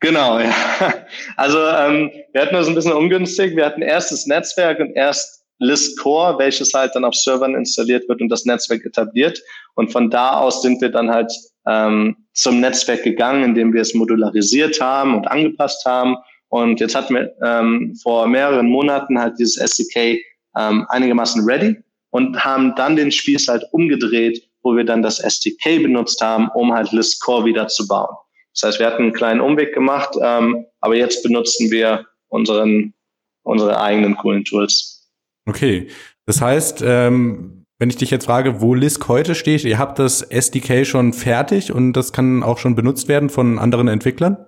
Genau, 0.00 0.38
ja. 0.38 0.54
Also 1.36 1.58
ähm, 1.58 2.12
wir 2.32 2.42
hatten 2.42 2.54
das 2.54 2.68
ein 2.68 2.74
bisschen 2.74 2.92
ungünstig. 2.92 3.56
Wir 3.56 3.66
hatten 3.66 3.82
erst 3.82 4.12
das 4.12 4.26
Netzwerk 4.26 4.78
und 4.78 4.94
erst 4.94 5.44
List 5.58 5.98
Core, 5.98 6.38
welches 6.38 6.72
halt 6.72 6.94
dann 6.94 7.04
auf 7.04 7.14
Servern 7.14 7.54
installiert 7.54 8.08
wird 8.08 8.20
und 8.20 8.28
das 8.28 8.44
Netzwerk 8.44 8.84
etabliert. 8.84 9.42
Und 9.74 9.90
von 9.90 10.10
da 10.10 10.38
aus 10.38 10.62
sind 10.62 10.80
wir 10.80 10.90
dann 10.90 11.10
halt 11.10 11.32
ähm, 11.66 12.16
zum 12.32 12.60
Netzwerk 12.60 13.02
gegangen, 13.02 13.44
indem 13.44 13.72
wir 13.72 13.80
es 13.80 13.94
modularisiert 13.94 14.80
haben 14.80 15.14
und 15.14 15.26
angepasst 15.26 15.84
haben. 15.84 16.16
Und 16.48 16.80
jetzt 16.80 16.94
hatten 16.94 17.14
wir 17.14 17.32
ähm, 17.42 17.94
vor 18.02 18.26
mehreren 18.26 18.68
Monaten 18.68 19.18
halt 19.18 19.38
dieses 19.38 19.56
SDK 19.56 20.20
ähm, 20.56 20.86
einigermaßen 20.88 21.44
ready 21.44 21.76
und 22.10 22.44
haben 22.44 22.74
dann 22.76 22.96
den 22.96 23.10
Spieß 23.10 23.48
halt 23.48 23.64
umgedreht, 23.72 24.48
wo 24.62 24.76
wir 24.76 24.84
dann 24.84 25.02
das 25.02 25.18
SDK 25.20 25.82
benutzt 25.82 26.20
haben, 26.20 26.48
um 26.54 26.72
halt 26.72 26.92
List 26.92 27.20
Core 27.22 27.44
wieder 27.44 27.68
zu 27.68 27.86
bauen. 27.86 28.14
Das 28.54 28.62
heißt, 28.68 28.78
wir 28.78 28.86
hatten 28.86 29.02
einen 29.02 29.12
kleinen 29.12 29.40
Umweg 29.40 29.74
gemacht, 29.74 30.10
ähm, 30.20 30.66
aber 30.80 30.96
jetzt 30.96 31.22
benutzen 31.22 31.70
wir 31.70 32.06
unseren, 32.28 32.94
unsere 33.42 33.80
eigenen 33.80 34.16
coolen 34.16 34.44
Tools. 34.44 35.10
Okay. 35.46 35.88
Das 36.24 36.40
heißt, 36.40 36.82
ähm, 36.84 37.55
wenn 37.78 37.90
ich 37.90 37.96
dich 37.96 38.10
jetzt 38.10 38.24
frage, 38.24 38.60
wo 38.60 38.74
Lisk 38.74 39.06
heute 39.08 39.34
steht, 39.34 39.64
ihr 39.64 39.78
habt 39.78 39.98
das 39.98 40.22
SDK 40.22 40.86
schon 40.86 41.12
fertig 41.12 41.72
und 41.72 41.92
das 41.92 42.12
kann 42.12 42.42
auch 42.42 42.58
schon 42.58 42.74
benutzt 42.74 43.08
werden 43.08 43.28
von 43.28 43.58
anderen 43.58 43.88
Entwicklern? 43.88 44.38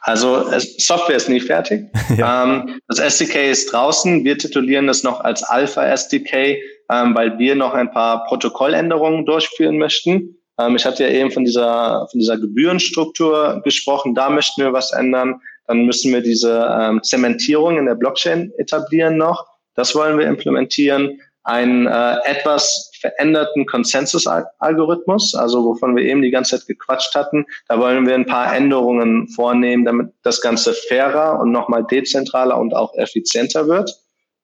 Also 0.00 0.44
Software 0.78 1.16
ist 1.16 1.28
nie 1.28 1.40
fertig. 1.40 1.86
ja. 2.16 2.44
ähm, 2.44 2.80
das 2.88 2.98
SDK 2.98 3.50
ist 3.50 3.72
draußen. 3.72 4.24
Wir 4.24 4.36
titulieren 4.36 4.86
das 4.86 5.02
noch 5.02 5.20
als 5.20 5.42
Alpha 5.42 5.84
SDK, 5.84 6.58
ähm, 6.90 7.14
weil 7.14 7.38
wir 7.38 7.54
noch 7.54 7.74
ein 7.74 7.90
paar 7.90 8.24
Protokolländerungen 8.26 9.24
durchführen 9.24 9.78
möchten. 9.78 10.36
Ähm, 10.58 10.76
ich 10.76 10.84
hatte 10.84 11.04
ja 11.04 11.10
eben 11.10 11.30
von 11.30 11.44
dieser, 11.44 12.06
von 12.10 12.20
dieser 12.20 12.38
Gebührenstruktur 12.38 13.62
gesprochen. 13.64 14.14
Da 14.14 14.30
möchten 14.30 14.62
wir 14.62 14.72
was 14.72 14.92
ändern. 14.92 15.40
Dann 15.66 15.86
müssen 15.86 16.12
wir 16.12 16.20
diese 16.20 17.00
Zementierung 17.02 17.78
in 17.78 17.86
der 17.86 17.94
Blockchain 17.94 18.52
etablieren 18.58 19.16
noch. 19.16 19.46
Das 19.74 19.94
wollen 19.94 20.18
wir 20.18 20.26
implementieren 20.26 21.18
einen 21.44 21.86
äh, 21.86 22.16
etwas 22.24 22.90
veränderten 23.00 23.66
Konsensus-Algorithmus, 23.66 25.34
also 25.34 25.64
wovon 25.64 25.94
wir 25.94 26.04
eben 26.04 26.22
die 26.22 26.30
ganze 26.30 26.58
Zeit 26.58 26.66
gequatscht 26.66 27.14
hatten. 27.14 27.44
Da 27.68 27.78
wollen 27.78 28.06
wir 28.06 28.14
ein 28.14 28.26
paar 28.26 28.54
Änderungen 28.54 29.28
vornehmen, 29.28 29.84
damit 29.84 30.12
das 30.22 30.40
Ganze 30.40 30.72
fairer 30.72 31.38
und 31.38 31.52
nochmal 31.52 31.84
dezentraler 31.84 32.58
und 32.58 32.74
auch 32.74 32.94
effizienter 32.94 33.68
wird. 33.68 33.94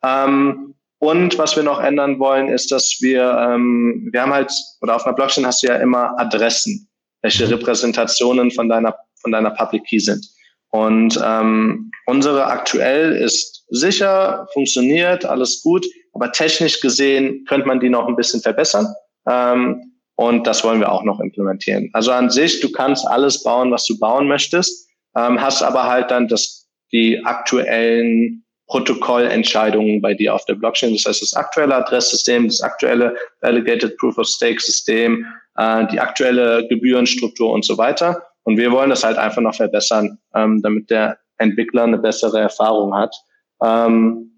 Ähm, 0.05 0.74
und 0.98 1.38
was 1.38 1.57
wir 1.57 1.62
noch 1.62 1.82
ändern 1.82 2.18
wollen, 2.18 2.48
ist, 2.48 2.70
dass 2.70 2.98
wir, 3.01 3.22
ähm, 3.22 4.11
wir 4.12 4.20
haben 4.20 4.34
halt, 4.34 4.53
oder 4.82 4.96
auf 4.96 5.07
einer 5.07 5.16
Blockchain 5.16 5.46
hast 5.46 5.62
du 5.62 5.68
ja 5.68 5.76
immer 5.76 6.18
Adressen, 6.20 6.86
welche. 7.22 7.51
Repräsentationen 7.51 8.51
von 8.51 8.68
deiner, 8.68 8.94
von 9.22 9.32
deiner 9.32 9.51
Public 9.51 9.84
Key 9.84 9.98
sind. 9.98 10.26
Und 10.68 11.18
ähm, 11.24 11.90
unsere 12.05 12.44
aktuell 12.46 13.16
ist 13.16 13.64
sicher, 13.70 14.46
funktioniert, 14.53 15.24
alles 15.24 15.62
gut, 15.62 15.86
aber 16.20 16.32
technisch 16.32 16.80
gesehen 16.80 17.46
könnte 17.48 17.66
man 17.66 17.80
die 17.80 17.88
noch 17.88 18.06
ein 18.06 18.14
bisschen 18.14 18.42
verbessern. 18.42 18.86
Ähm, 19.28 19.94
und 20.16 20.46
das 20.46 20.62
wollen 20.64 20.80
wir 20.80 20.92
auch 20.92 21.02
noch 21.02 21.18
implementieren. 21.18 21.88
Also 21.94 22.12
an 22.12 22.28
sich, 22.28 22.60
du 22.60 22.70
kannst 22.70 23.06
alles 23.06 23.42
bauen, 23.42 23.72
was 23.72 23.86
du 23.86 23.98
bauen 23.98 24.28
möchtest, 24.28 24.86
ähm, 25.16 25.40
hast 25.40 25.62
aber 25.62 25.84
halt 25.84 26.10
dann 26.10 26.28
das, 26.28 26.68
die 26.92 27.24
aktuellen 27.24 28.44
Protokollentscheidungen 28.66 30.02
bei 30.02 30.12
dir 30.12 30.34
auf 30.34 30.44
der 30.44 30.56
Blockchain. 30.56 30.92
Das 30.92 31.06
heißt, 31.06 31.22
das 31.22 31.32
aktuelle 31.32 31.74
Adresssystem, 31.74 32.48
das 32.48 32.60
aktuelle 32.60 33.16
Delegated 33.42 33.96
Proof 33.96 34.18
of 34.18 34.26
Stake 34.26 34.60
System, 34.60 35.24
äh, 35.56 35.86
die 35.86 35.98
aktuelle 35.98 36.68
Gebührenstruktur 36.68 37.50
und 37.50 37.64
so 37.64 37.78
weiter. 37.78 38.22
Und 38.42 38.58
wir 38.58 38.70
wollen 38.72 38.90
das 38.90 39.04
halt 39.04 39.16
einfach 39.16 39.40
noch 39.40 39.54
verbessern, 39.54 40.18
ähm, 40.34 40.60
damit 40.62 40.90
der 40.90 41.18
Entwickler 41.38 41.84
eine 41.84 41.98
bessere 41.98 42.40
Erfahrung 42.40 42.94
hat. 42.94 43.16
Ähm, 43.62 44.30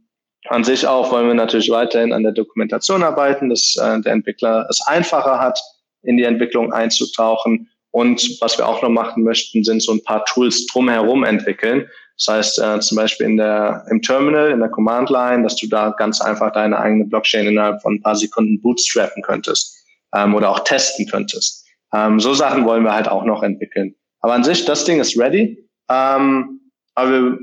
an 0.49 0.65
sich 0.65 0.87
auch 0.87 1.13
wollen 1.13 1.29
wir 1.29 1.35
natürlich 1.35 1.71
weiterhin 1.71 2.13
an 2.13 2.23
der 2.23 2.33
Dokumentation 2.33 3.03
arbeiten, 3.03 3.49
dass 3.49 3.77
äh, 3.77 4.01
der 4.01 4.13
Entwickler 4.13 4.67
es 4.69 4.85
einfacher 4.87 5.39
hat, 5.39 5.61
in 6.03 6.17
die 6.17 6.25
Entwicklung 6.25 6.73
einzutauchen. 6.73 7.69
Und 7.93 8.39
was 8.41 8.59
wir 8.59 8.67
auch 8.67 8.83
noch 8.83 8.89
machen 8.89 9.23
möchten, 9.23 9.63
sind 9.63 9.83
so 9.83 9.93
ein 9.93 10.03
paar 10.03 10.25
Tools 10.25 10.67
drumherum 10.67 11.25
entwickeln. 11.25 11.89
Das 12.17 12.35
heißt 12.35 12.59
äh, 12.59 12.81
zum 12.81 12.97
Beispiel 12.97 13.27
in 13.27 13.37
der, 13.37 13.85
im 13.91 14.01
Terminal, 14.03 14.51
in 14.51 14.61
der 14.61 14.69
Command 14.69 15.11
Line, 15.11 15.43
dass 15.43 15.57
du 15.57 15.69
da 15.69 15.91
ganz 15.91 16.21
einfach 16.21 16.53
deine 16.53 16.79
eigene 16.79 17.05
Blockchain 17.05 17.47
innerhalb 17.47 17.83
von 17.83 17.95
ein 17.95 18.03
paar 18.03 18.17
Sekunden 18.17 18.61
bootstrappen 18.61 19.23
könntest 19.23 19.77
ähm, 20.15 20.35
oder 20.35 20.51
auch 20.51 20.61
testen 20.61 21.07
könntest. 21.07 21.67
Ähm, 21.95 22.19
so 22.19 22.35
Sachen 22.35 22.65
wollen 22.65 22.85
wir 22.85 22.95
halt 22.95 23.09
auch 23.09 23.25
noch 23.25 23.43
entwickeln. 23.43 23.95
Aber 24.21 24.35
an 24.35 24.45
sich, 24.45 24.65
das 24.65 24.85
Ding 24.85 25.01
ist 25.01 25.19
ready. 25.19 25.69
Ähm, 25.91 26.61
aber 26.95 27.11
wir 27.11 27.39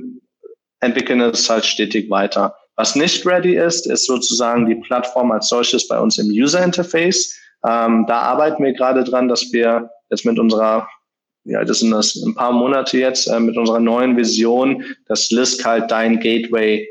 entwickeln 0.80 1.22
es 1.22 1.50
halt 1.50 1.66
stetig 1.66 2.10
weiter. 2.10 2.56
Was 2.80 2.96
nicht 2.96 3.26
ready 3.26 3.58
ist, 3.58 3.88
ist 3.88 4.06
sozusagen 4.06 4.66
die 4.66 4.76
Plattform 4.76 5.32
als 5.32 5.50
solches 5.50 5.86
bei 5.90 6.00
uns 6.00 6.18
im 6.18 6.28
User 6.28 6.64
Interface. 6.64 7.38
Ähm, 7.68 8.06
da 8.08 8.20
arbeiten 8.20 8.64
wir 8.64 8.72
gerade 8.72 9.04
dran, 9.04 9.28
dass 9.28 9.52
wir 9.52 9.90
jetzt 10.10 10.24
mit 10.24 10.40
unserer, 10.40 10.88
ja, 11.44 11.66
das 11.66 11.80
sind 11.80 11.92
das 11.92 12.16
ein 12.16 12.36
paar 12.36 12.54
Monate 12.54 12.98
jetzt, 12.98 13.28
äh, 13.28 13.38
mit 13.42 13.58
unserer 13.58 13.82
neuen 13.82 14.16
Vision, 14.16 14.82
dass 15.10 15.30
Lisk 15.30 15.66
halt 15.66 15.92
dein 15.92 16.22
Gateway 16.22 16.88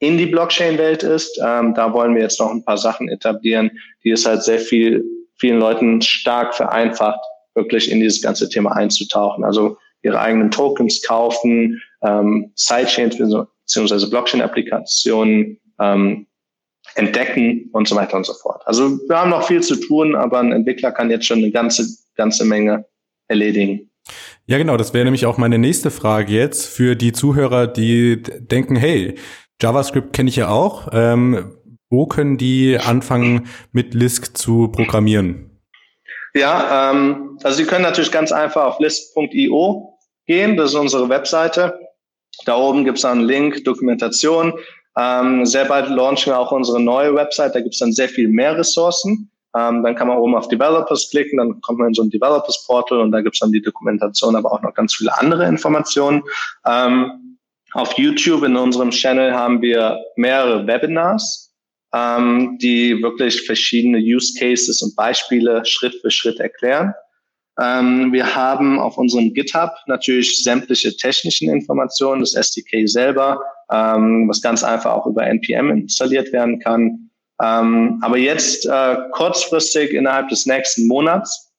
in 0.00 0.18
die 0.18 0.26
Blockchain-Welt 0.26 1.04
ist. 1.04 1.40
Ähm, 1.42 1.72
da 1.72 1.90
wollen 1.94 2.14
wir 2.14 2.20
jetzt 2.20 2.38
noch 2.38 2.50
ein 2.50 2.62
paar 2.62 2.76
Sachen 2.76 3.08
etablieren, 3.08 3.70
die 4.04 4.10
es 4.10 4.26
halt 4.26 4.42
sehr 4.42 4.58
viel, 4.58 5.02
vielen 5.38 5.58
Leuten 5.58 6.02
stark 6.02 6.54
vereinfacht, 6.54 7.20
wirklich 7.54 7.90
in 7.90 8.00
dieses 8.00 8.20
ganze 8.20 8.50
Thema 8.50 8.72
einzutauchen. 8.72 9.42
Also 9.42 9.78
ihre 10.02 10.20
eigenen 10.20 10.50
Tokens 10.50 11.00
kaufen, 11.00 11.80
ähm, 12.02 12.52
Sidechains 12.56 13.18
bzw. 13.72 14.10
Blockchain-Applikationen 14.10 15.58
ähm, 15.80 16.26
entdecken 16.94 17.70
und 17.72 17.88
so 17.88 17.96
weiter 17.96 18.16
und 18.16 18.26
so 18.26 18.34
fort. 18.34 18.62
Also 18.66 18.98
wir 19.08 19.18
haben 19.18 19.30
noch 19.30 19.46
viel 19.46 19.62
zu 19.62 19.76
tun, 19.76 20.14
aber 20.16 20.40
ein 20.40 20.52
Entwickler 20.52 20.92
kann 20.92 21.10
jetzt 21.10 21.26
schon 21.26 21.38
eine 21.38 21.50
ganze, 21.50 21.86
ganze 22.16 22.44
Menge 22.44 22.84
erledigen. 23.28 23.90
Ja, 24.46 24.58
genau, 24.58 24.76
das 24.76 24.92
wäre 24.92 25.04
nämlich 25.04 25.26
auch 25.26 25.38
meine 25.38 25.58
nächste 25.58 25.90
Frage 25.90 26.32
jetzt 26.32 26.66
für 26.66 26.96
die 26.96 27.12
Zuhörer, 27.12 27.66
die 27.66 28.22
denken, 28.22 28.74
hey, 28.74 29.14
JavaScript 29.62 30.12
kenne 30.12 30.30
ich 30.30 30.36
ja 30.36 30.48
auch. 30.48 30.88
Ähm, 30.92 31.56
wo 31.90 32.06
können 32.06 32.38
die 32.38 32.78
anfangen, 32.78 33.48
mit 33.72 33.94
Lisk 33.94 34.36
zu 34.36 34.68
programmieren? 34.68 35.60
Ja, 36.34 36.92
ähm, 36.92 37.38
also 37.42 37.58
Sie 37.58 37.64
können 37.64 37.82
natürlich 37.82 38.12
ganz 38.12 38.30
einfach 38.30 38.64
auf 38.64 38.78
lisk.io 38.78 39.98
gehen. 40.26 40.56
Das 40.56 40.70
ist 40.70 40.76
unsere 40.76 41.08
Webseite. 41.08 41.78
Da 42.44 42.56
oben 42.56 42.84
gibt 42.84 42.98
es 42.98 43.04
einen 43.04 43.22
Link, 43.22 43.64
Dokumentation. 43.64 44.54
Ähm, 44.96 45.46
sehr 45.46 45.66
bald 45.66 45.88
launchen 45.88 46.32
wir 46.32 46.38
auch 46.38 46.52
unsere 46.52 46.80
neue 46.80 47.14
Website. 47.14 47.54
Da 47.54 47.60
gibt 47.60 47.74
es 47.74 47.80
dann 47.80 47.92
sehr 47.92 48.08
viel 48.08 48.28
mehr 48.28 48.56
Ressourcen. 48.56 49.30
Ähm, 49.56 49.82
dann 49.82 49.96
kann 49.96 50.08
man 50.08 50.18
oben 50.18 50.36
auf 50.36 50.48
Developers 50.48 51.10
klicken, 51.10 51.38
dann 51.38 51.60
kommt 51.60 51.80
man 51.80 51.88
in 51.88 51.94
so 51.94 52.02
ein 52.02 52.10
Developers 52.10 52.64
Portal 52.66 53.00
und 53.00 53.10
da 53.10 53.20
gibt 53.20 53.34
es 53.34 53.40
dann 53.40 53.50
die 53.50 53.60
Dokumentation, 53.62 54.36
aber 54.36 54.52
auch 54.52 54.62
noch 54.62 54.74
ganz 54.74 54.94
viele 54.94 55.16
andere 55.18 55.46
Informationen. 55.46 56.22
Ähm, 56.64 57.38
auf 57.72 57.96
YouTube 57.98 58.44
in 58.44 58.56
unserem 58.56 58.90
Channel 58.90 59.34
haben 59.34 59.60
wir 59.60 59.98
mehrere 60.16 60.66
Webinars, 60.66 61.52
ähm, 61.92 62.58
die 62.60 63.02
wirklich 63.02 63.44
verschiedene 63.44 63.98
Use 63.98 64.38
Cases 64.38 64.82
und 64.82 64.94
Beispiele 64.94 65.64
Schritt 65.64 65.96
für 66.00 66.10
Schritt 66.10 66.38
erklären. 66.38 66.94
Ähm, 67.60 68.12
wir 68.12 68.34
haben 68.34 68.78
auf 68.78 68.96
unserem 68.96 69.34
GitHub 69.34 69.72
natürlich 69.86 70.42
sämtliche 70.42 70.96
technischen 70.96 71.50
Informationen, 71.50 72.20
das 72.20 72.34
SDK 72.34 72.88
selber, 72.88 73.40
ähm, 73.70 74.28
was 74.28 74.40
ganz 74.40 74.64
einfach 74.64 74.92
auch 74.92 75.06
über 75.06 75.26
NPM 75.26 75.70
installiert 75.70 76.32
werden 76.32 76.58
kann. 76.58 77.10
Ähm, 77.42 77.98
aber 78.02 78.16
jetzt 78.16 78.66
äh, 78.66 78.96
kurzfristig 79.12 79.92
innerhalb 79.92 80.28
des 80.28 80.46
nächsten 80.46 80.86
Monats, 80.86 81.52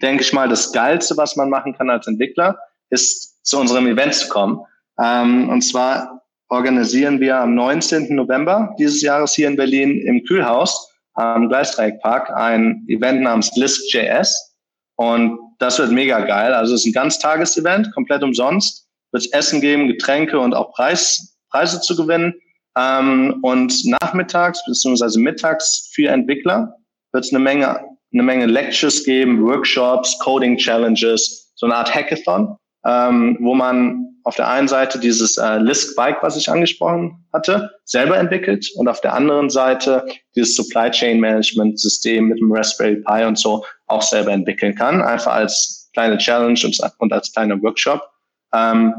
denke 0.00 0.22
ich 0.22 0.32
mal, 0.32 0.48
das 0.48 0.72
Geilste, 0.72 1.16
was 1.16 1.36
man 1.36 1.50
machen 1.50 1.74
kann 1.74 1.90
als 1.90 2.06
Entwickler, 2.06 2.58
ist 2.90 3.44
zu 3.44 3.58
unserem 3.58 3.86
Event 3.86 4.14
zu 4.14 4.28
kommen. 4.28 4.60
Ähm, 5.02 5.50
und 5.50 5.62
zwar 5.62 6.22
organisieren 6.48 7.20
wir 7.20 7.36
am 7.36 7.54
19. 7.54 8.14
November 8.14 8.74
dieses 8.78 9.02
Jahres 9.02 9.34
hier 9.34 9.48
in 9.48 9.56
Berlin 9.56 10.00
im 10.02 10.24
Kühlhaus 10.24 10.90
am 11.14 11.48
Gleisdreieckpark 11.48 12.30
ein 12.30 12.84
Event 12.88 13.22
namens 13.22 13.54
List.js. 13.56 14.56
Und 14.96 15.38
das 15.62 15.78
wird 15.78 15.92
mega 15.92 16.20
geil. 16.20 16.52
Also 16.52 16.74
es 16.74 16.80
ist 16.80 16.86
ein 16.88 16.92
Ganztagesevent, 16.92 17.94
komplett 17.94 18.22
umsonst. 18.22 18.88
Wird 19.12 19.24
es 19.24 19.32
Essen 19.32 19.60
geben, 19.60 19.86
Getränke 19.86 20.38
und 20.38 20.54
auch 20.54 20.72
Preis, 20.72 21.38
Preise 21.50 21.80
zu 21.80 21.94
gewinnen. 21.96 22.34
Ähm, 22.76 23.38
und 23.42 23.72
nachmittags 23.84 24.60
bzw. 24.66 25.20
mittags 25.20 25.90
für 25.94 26.08
Entwickler 26.08 26.74
wird 27.12 27.24
es 27.24 27.32
eine 27.32 27.44
Menge, 27.44 27.80
eine 28.12 28.22
Menge 28.22 28.46
Lectures 28.46 29.04
geben, 29.04 29.42
Workshops, 29.42 30.18
Coding 30.18 30.56
Challenges, 30.56 31.52
so 31.54 31.66
eine 31.66 31.76
Art 31.76 31.94
Hackathon, 31.94 32.56
ähm, 32.84 33.36
wo 33.40 33.54
man 33.54 34.11
auf 34.24 34.36
der 34.36 34.48
einen 34.48 34.68
Seite 34.68 34.98
dieses 34.98 35.36
äh, 35.36 35.58
Lisk 35.58 35.96
Bike, 35.96 36.22
was 36.22 36.36
ich 36.36 36.48
angesprochen 36.48 37.24
hatte, 37.32 37.70
selber 37.84 38.16
entwickelt 38.16 38.66
und 38.76 38.88
auf 38.88 39.00
der 39.00 39.14
anderen 39.14 39.50
Seite 39.50 40.04
dieses 40.36 40.54
Supply 40.54 40.90
Chain 40.90 41.20
Management 41.20 41.80
System 41.80 42.26
mit 42.28 42.38
dem 42.38 42.52
Raspberry 42.52 42.96
Pi 42.96 43.24
und 43.24 43.38
so 43.38 43.64
auch 43.86 44.02
selber 44.02 44.32
entwickeln 44.32 44.74
kann, 44.74 45.02
einfach 45.02 45.32
als 45.32 45.90
kleine 45.92 46.18
Challenge 46.18 46.58
und, 46.98 47.12
als 47.12 47.32
kleiner 47.32 47.60
Workshop. 47.62 48.02
Ähm, 48.54 48.94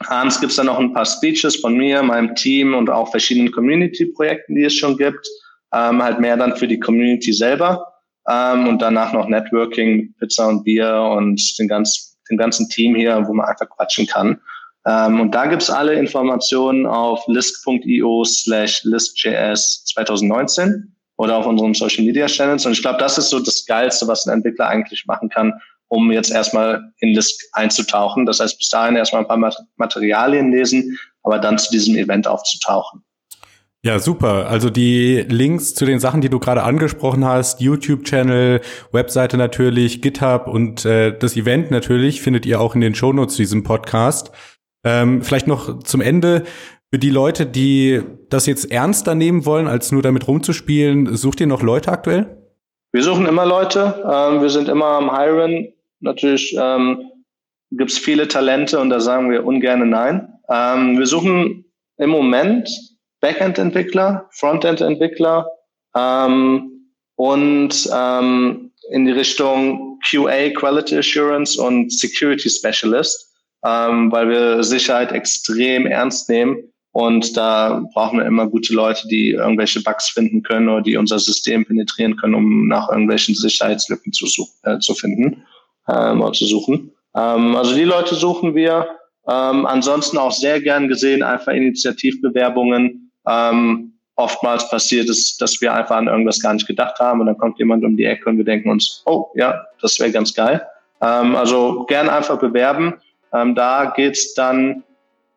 abends 0.00 0.40
gibt's 0.40 0.56
dann 0.56 0.66
noch 0.66 0.78
ein 0.78 0.92
paar 0.92 1.06
Speeches 1.06 1.56
von 1.56 1.76
mir, 1.76 2.02
meinem 2.02 2.34
Team 2.34 2.74
und 2.74 2.90
auch 2.90 3.10
verschiedenen 3.10 3.52
Community-Projekten, 3.52 4.54
die 4.54 4.64
es 4.64 4.74
schon 4.74 4.96
gibt. 4.96 5.26
Ähm, 5.72 6.02
halt 6.02 6.20
mehr 6.20 6.36
dann 6.36 6.56
für 6.56 6.68
die 6.68 6.78
Community 6.78 7.32
selber. 7.32 7.86
Ähm, 8.28 8.68
und 8.68 8.80
danach 8.80 9.12
noch 9.12 9.28
Networking, 9.28 10.14
Pizza 10.18 10.48
und 10.48 10.64
Bier 10.64 10.94
und 11.16 11.58
den, 11.58 11.68
ganz, 11.68 12.18
den 12.30 12.38
ganzen 12.38 12.68
Team 12.68 12.94
hier, 12.94 13.22
wo 13.26 13.34
man 13.34 13.46
einfach 13.46 13.68
quatschen 13.68 14.06
kann. 14.06 14.40
Ähm, 14.86 15.20
und 15.20 15.34
da 15.34 15.46
gibt's 15.46 15.70
alle 15.70 15.94
Informationen 15.94 16.86
auf 16.86 17.22
lisk.io 17.26 18.24
slash 18.24 18.84
liskjs 18.84 19.84
2019 19.86 20.94
oder 21.16 21.36
auf 21.36 21.46
unseren 21.46 21.74
Social 21.74 22.04
Media 22.04 22.26
Channels. 22.26 22.66
Und 22.66 22.72
ich 22.72 22.82
glaube, 22.82 22.98
das 22.98 23.18
ist 23.18 23.30
so 23.30 23.40
das 23.40 23.64
Geilste, 23.66 24.06
was 24.08 24.26
ein 24.26 24.34
Entwickler 24.34 24.68
eigentlich 24.68 25.06
machen 25.06 25.28
kann, 25.28 25.54
um 25.88 26.10
jetzt 26.12 26.30
erstmal 26.30 26.92
in 26.98 27.14
Lisk 27.14 27.40
einzutauchen. 27.52 28.26
Das 28.26 28.40
heißt, 28.40 28.58
bis 28.58 28.68
dahin 28.68 28.96
erstmal 28.96 29.22
ein 29.22 29.28
paar 29.28 29.52
Materialien 29.76 30.50
lesen, 30.50 30.98
aber 31.22 31.38
dann 31.38 31.56
zu 31.56 31.70
diesem 31.70 31.96
Event 31.96 32.26
aufzutauchen. 32.26 33.04
Ja, 33.84 33.98
super. 33.98 34.48
Also 34.48 34.70
die 34.70 35.26
Links 35.28 35.74
zu 35.74 35.84
den 35.84 36.00
Sachen, 36.00 36.22
die 36.22 36.30
du 36.30 36.38
gerade 36.38 36.62
angesprochen 36.62 37.22
hast, 37.26 37.60
YouTube-Channel, 37.60 38.62
Webseite 38.92 39.36
natürlich, 39.36 40.00
GitHub 40.00 40.46
und 40.46 40.86
äh, 40.86 41.16
das 41.16 41.36
Event 41.36 41.70
natürlich, 41.70 42.22
findet 42.22 42.46
ihr 42.46 42.62
auch 42.62 42.74
in 42.74 42.80
den 42.80 42.94
Shownotes 42.94 43.36
zu 43.36 43.42
diesem 43.42 43.62
Podcast. 43.62 44.32
Ähm, 44.84 45.22
vielleicht 45.22 45.46
noch 45.46 45.82
zum 45.82 46.00
Ende. 46.00 46.44
Für 46.92 46.98
die 46.98 47.10
Leute, 47.10 47.44
die 47.46 48.02
das 48.30 48.46
jetzt 48.46 48.70
ernster 48.70 49.16
nehmen 49.16 49.46
wollen, 49.46 49.66
als 49.66 49.90
nur 49.90 50.02
damit 50.02 50.28
rumzuspielen, 50.28 51.16
sucht 51.16 51.40
ihr 51.40 51.48
noch 51.48 51.62
Leute 51.62 51.90
aktuell? 51.90 52.36
Wir 52.92 53.02
suchen 53.02 53.26
immer 53.26 53.44
Leute. 53.44 54.04
Ähm, 54.08 54.42
wir 54.42 54.50
sind 54.50 54.68
immer 54.68 54.86
am 54.86 55.16
Hiren. 55.16 55.72
Natürlich 55.98 56.56
ähm, 56.56 57.02
gibt 57.72 57.90
es 57.90 57.98
viele 57.98 58.28
Talente 58.28 58.78
und 58.78 58.90
da 58.90 59.00
sagen 59.00 59.30
wir 59.30 59.44
ungern 59.44 59.88
nein. 59.88 60.28
Ähm, 60.48 60.98
wir 60.98 61.06
suchen 61.06 61.64
im 61.96 62.10
Moment 62.10 62.68
Backend-Entwickler, 63.20 64.28
Frontend-Entwickler 64.30 65.48
ähm, 65.96 66.90
und 67.16 67.88
ähm, 67.92 68.70
in 68.90 69.06
die 69.06 69.12
Richtung 69.12 69.98
QA, 70.08 70.50
Quality 70.50 70.98
Assurance 70.98 71.60
und 71.60 71.90
Security 71.92 72.50
Specialist 72.50 73.33
ähm, 73.64 74.12
weil 74.12 74.28
wir 74.28 74.62
Sicherheit 74.62 75.12
extrem 75.12 75.86
ernst 75.86 76.28
nehmen. 76.28 76.56
Und 76.92 77.36
da 77.36 77.82
brauchen 77.92 78.20
wir 78.20 78.26
immer 78.26 78.46
gute 78.46 78.72
Leute, 78.72 79.08
die 79.08 79.30
irgendwelche 79.30 79.82
Bugs 79.82 80.10
finden 80.10 80.42
können 80.42 80.68
oder 80.68 80.82
die 80.82 80.96
unser 80.96 81.18
System 81.18 81.64
penetrieren 81.64 82.16
können, 82.16 82.34
um 82.34 82.68
nach 82.68 82.88
irgendwelchen 82.88 83.34
Sicherheitslücken 83.34 84.12
zu, 84.12 84.26
äh, 84.62 84.78
zu 84.78 84.94
finden 84.94 85.42
ähm, 85.88 86.20
oder 86.20 86.32
zu 86.32 86.46
suchen. 86.46 86.92
Ähm, 87.16 87.56
also 87.56 87.74
die 87.74 87.84
Leute 87.84 88.14
suchen 88.14 88.54
wir. 88.54 88.86
Ähm, 89.26 89.66
ansonsten 89.66 90.18
auch 90.18 90.32
sehr 90.32 90.60
gern 90.60 90.86
gesehen 90.86 91.22
einfach 91.22 91.52
Initiativbewerbungen. 91.52 93.10
Ähm, 93.26 93.94
oftmals 94.16 94.68
passiert 94.68 95.08
es, 95.08 95.36
dass 95.38 95.60
wir 95.60 95.72
einfach 95.74 95.96
an 95.96 96.06
irgendwas 96.06 96.40
gar 96.40 96.52
nicht 96.54 96.66
gedacht 96.66 96.98
haben 97.00 97.20
und 97.20 97.26
dann 97.26 97.38
kommt 97.38 97.58
jemand 97.58 97.84
um 97.84 97.96
die 97.96 98.04
Ecke 98.04 98.28
und 98.28 98.36
wir 98.36 98.44
denken 98.44 98.70
uns, 98.70 99.02
oh 99.06 99.28
ja, 99.34 99.64
das 99.80 99.98
wäre 99.98 100.12
ganz 100.12 100.34
geil. 100.34 100.64
Ähm, 101.00 101.34
also 101.34 101.84
gern 101.88 102.08
einfach 102.08 102.38
bewerben. 102.38 102.94
Ähm, 103.34 103.54
da 103.54 103.92
geht's 103.96 104.34
dann 104.34 104.82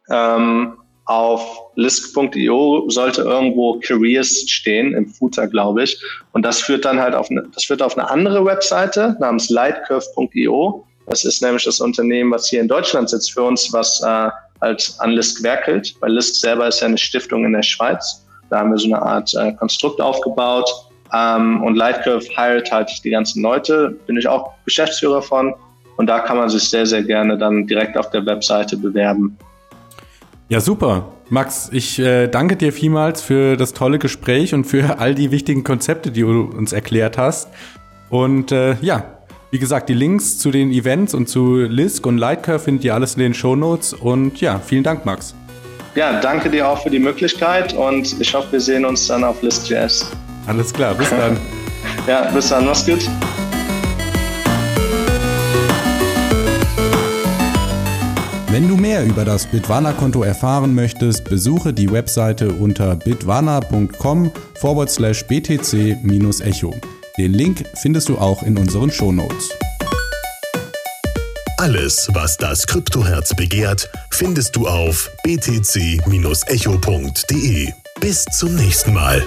ähm, 0.10 0.78
auf 1.08 1.42
lisk.io 1.76 2.90
sollte 2.90 3.22
irgendwo 3.22 3.80
Careers 3.80 4.44
stehen 4.48 4.94
im 4.94 5.08
Footer, 5.08 5.48
glaube 5.48 5.84
ich. 5.84 6.02
Und 6.34 6.44
das 6.44 6.62
führt 6.62 6.84
dann 6.84 7.00
halt 7.00 7.16
auf 7.16 7.32
eine, 7.32 7.44
das 7.54 7.64
führt 7.64 7.82
auf 7.82 7.98
eine 7.98 8.10
andere 8.10 8.44
Webseite 8.44 9.16
namens 9.20 9.50
lightcurve.io. 9.50 10.86
Das 11.08 11.24
ist 11.24 11.42
nämlich 11.42 11.64
das 11.64 11.80
Unternehmen, 11.80 12.32
was 12.32 12.50
hier 12.50 12.60
in 12.60 12.68
Deutschland 12.68 13.10
sitzt 13.10 13.32
für 13.32 13.44
uns, 13.44 13.72
was 13.72 14.02
äh, 14.04 14.30
halt 14.60 14.94
an 15.00 15.12
Lisk 15.12 15.42
werkelt. 15.44 15.96
Weil 16.02 16.12
Lisk 16.12 16.36
selber 16.36 16.68
ist 16.68 16.82
ja 16.82 16.88
eine 16.88 16.98
Stiftung 16.98 17.46
in 17.46 17.54
der 17.54 17.64
Schweiz. 17.64 18.26
Da 18.50 18.60
haben 18.60 18.72
wir 18.72 18.78
so 18.78 18.88
eine 18.88 19.02
Art 19.02 19.34
äh, 19.36 19.54
Konstrukt 19.54 20.02
aufgebaut. 20.02 20.70
Ähm, 21.14 21.64
und 21.64 21.76
Lightcurve 21.76 22.28
hired 22.36 22.70
halt 22.70 22.92
die 23.06 23.12
ganzen 23.12 23.42
Leute. 23.42 23.98
Bin 24.08 24.18
ich 24.18 24.28
auch 24.28 24.52
Geschäftsführer 24.66 25.22
von. 25.22 25.56
Und 25.98 26.08
da 26.08 26.20
kann 26.20 26.38
man 26.38 26.50
sich 26.50 26.70
sehr, 26.70 26.86
sehr 26.86 27.04
gerne 27.04 27.38
dann 27.38 27.68
direkt 27.68 27.98
auf 27.98 28.10
der 28.12 28.26
Webseite 28.26 28.78
bewerben. 28.78 29.38
Ja, 30.50 30.62
super. 30.62 31.12
Max, 31.30 31.70
ich 31.74 32.00
äh, 32.00 32.28
danke 32.28 32.56
dir 32.56 32.72
vielmals 32.72 33.22
für 33.22 33.58
das 33.58 33.74
tolle 33.74 34.00
Gespräch 34.00 34.54
und 34.54 34.64
für 34.64 35.00
all 35.00 35.14
die 35.14 35.32
wichtigen 35.32 35.64
Konzepte, 35.66 36.12
die 36.12 36.22
du 36.22 36.44
uns 36.44 36.72
erklärt 36.72 37.18
hast. 37.18 37.50
Und 38.10 38.54
äh, 38.54 38.76
ja, 38.82 39.04
wie 39.52 39.60
gesagt, 39.60 39.90
die 39.90 39.94
Links 39.94 40.38
zu 40.38 40.52
den 40.52 40.72
Events 40.72 41.14
und 41.14 41.28
zu 41.28 41.58
Lisk 41.58 42.06
und 42.06 42.18
Lightcurve 42.18 42.60
findet 42.60 42.86
ihr 42.86 42.94
alles 42.94 43.16
in 43.16 43.22
den 43.22 43.34
Show 43.34 43.56
Notes. 43.56 43.94
Und 43.94 44.40
ja, 44.40 44.60
vielen 44.60 44.84
Dank, 44.84 45.06
Max. 45.06 45.36
Ja, 45.96 46.20
danke 46.22 46.50
dir 46.50 46.68
auch 46.68 46.84
für 46.84 46.90
die 46.90 47.00
Möglichkeit 47.00 47.74
und 47.74 48.22
ich 48.22 48.34
hoffe, 48.34 48.52
wir 48.52 48.62
sehen 48.62 48.86
uns 48.86 49.08
dann 49.08 49.24
auf 49.24 49.42
Lisk.js. 49.42 50.12
Alles 50.46 50.72
klar, 50.72 50.94
bis 50.94 51.10
dann. 51.10 51.38
ja, 52.08 52.30
bis 52.32 52.50
dann, 52.50 52.66
mach's 52.66 52.86
gut. 52.86 53.10
Wenn 58.58 58.70
du 58.70 58.76
mehr 58.76 59.06
über 59.06 59.24
das 59.24 59.46
Bitwana-Konto 59.46 60.24
erfahren 60.24 60.74
möchtest, 60.74 61.26
besuche 61.26 61.72
die 61.74 61.92
Webseite 61.92 62.52
unter 62.52 62.96
bitwana.com 62.96 64.32
forward 64.56 64.90
slash 64.90 65.24
btc-echo. 65.26 66.74
Den 67.20 67.34
Link 67.34 67.64
findest 67.76 68.10
du 68.10 68.18
auch 68.18 68.42
in 68.42 68.58
unseren 68.58 68.90
Shownotes. 68.90 69.52
Alles, 71.58 72.10
was 72.14 72.36
das 72.38 72.66
Kryptoherz 72.66 73.36
begehrt, 73.36 73.92
findest 74.10 74.56
du 74.56 74.68
auf 74.68 75.12
btc-echo.de. 75.24 76.02
Bis 78.02 78.26
zum 78.26 78.56
nächsten 78.56 78.92
Mal. 78.92 79.22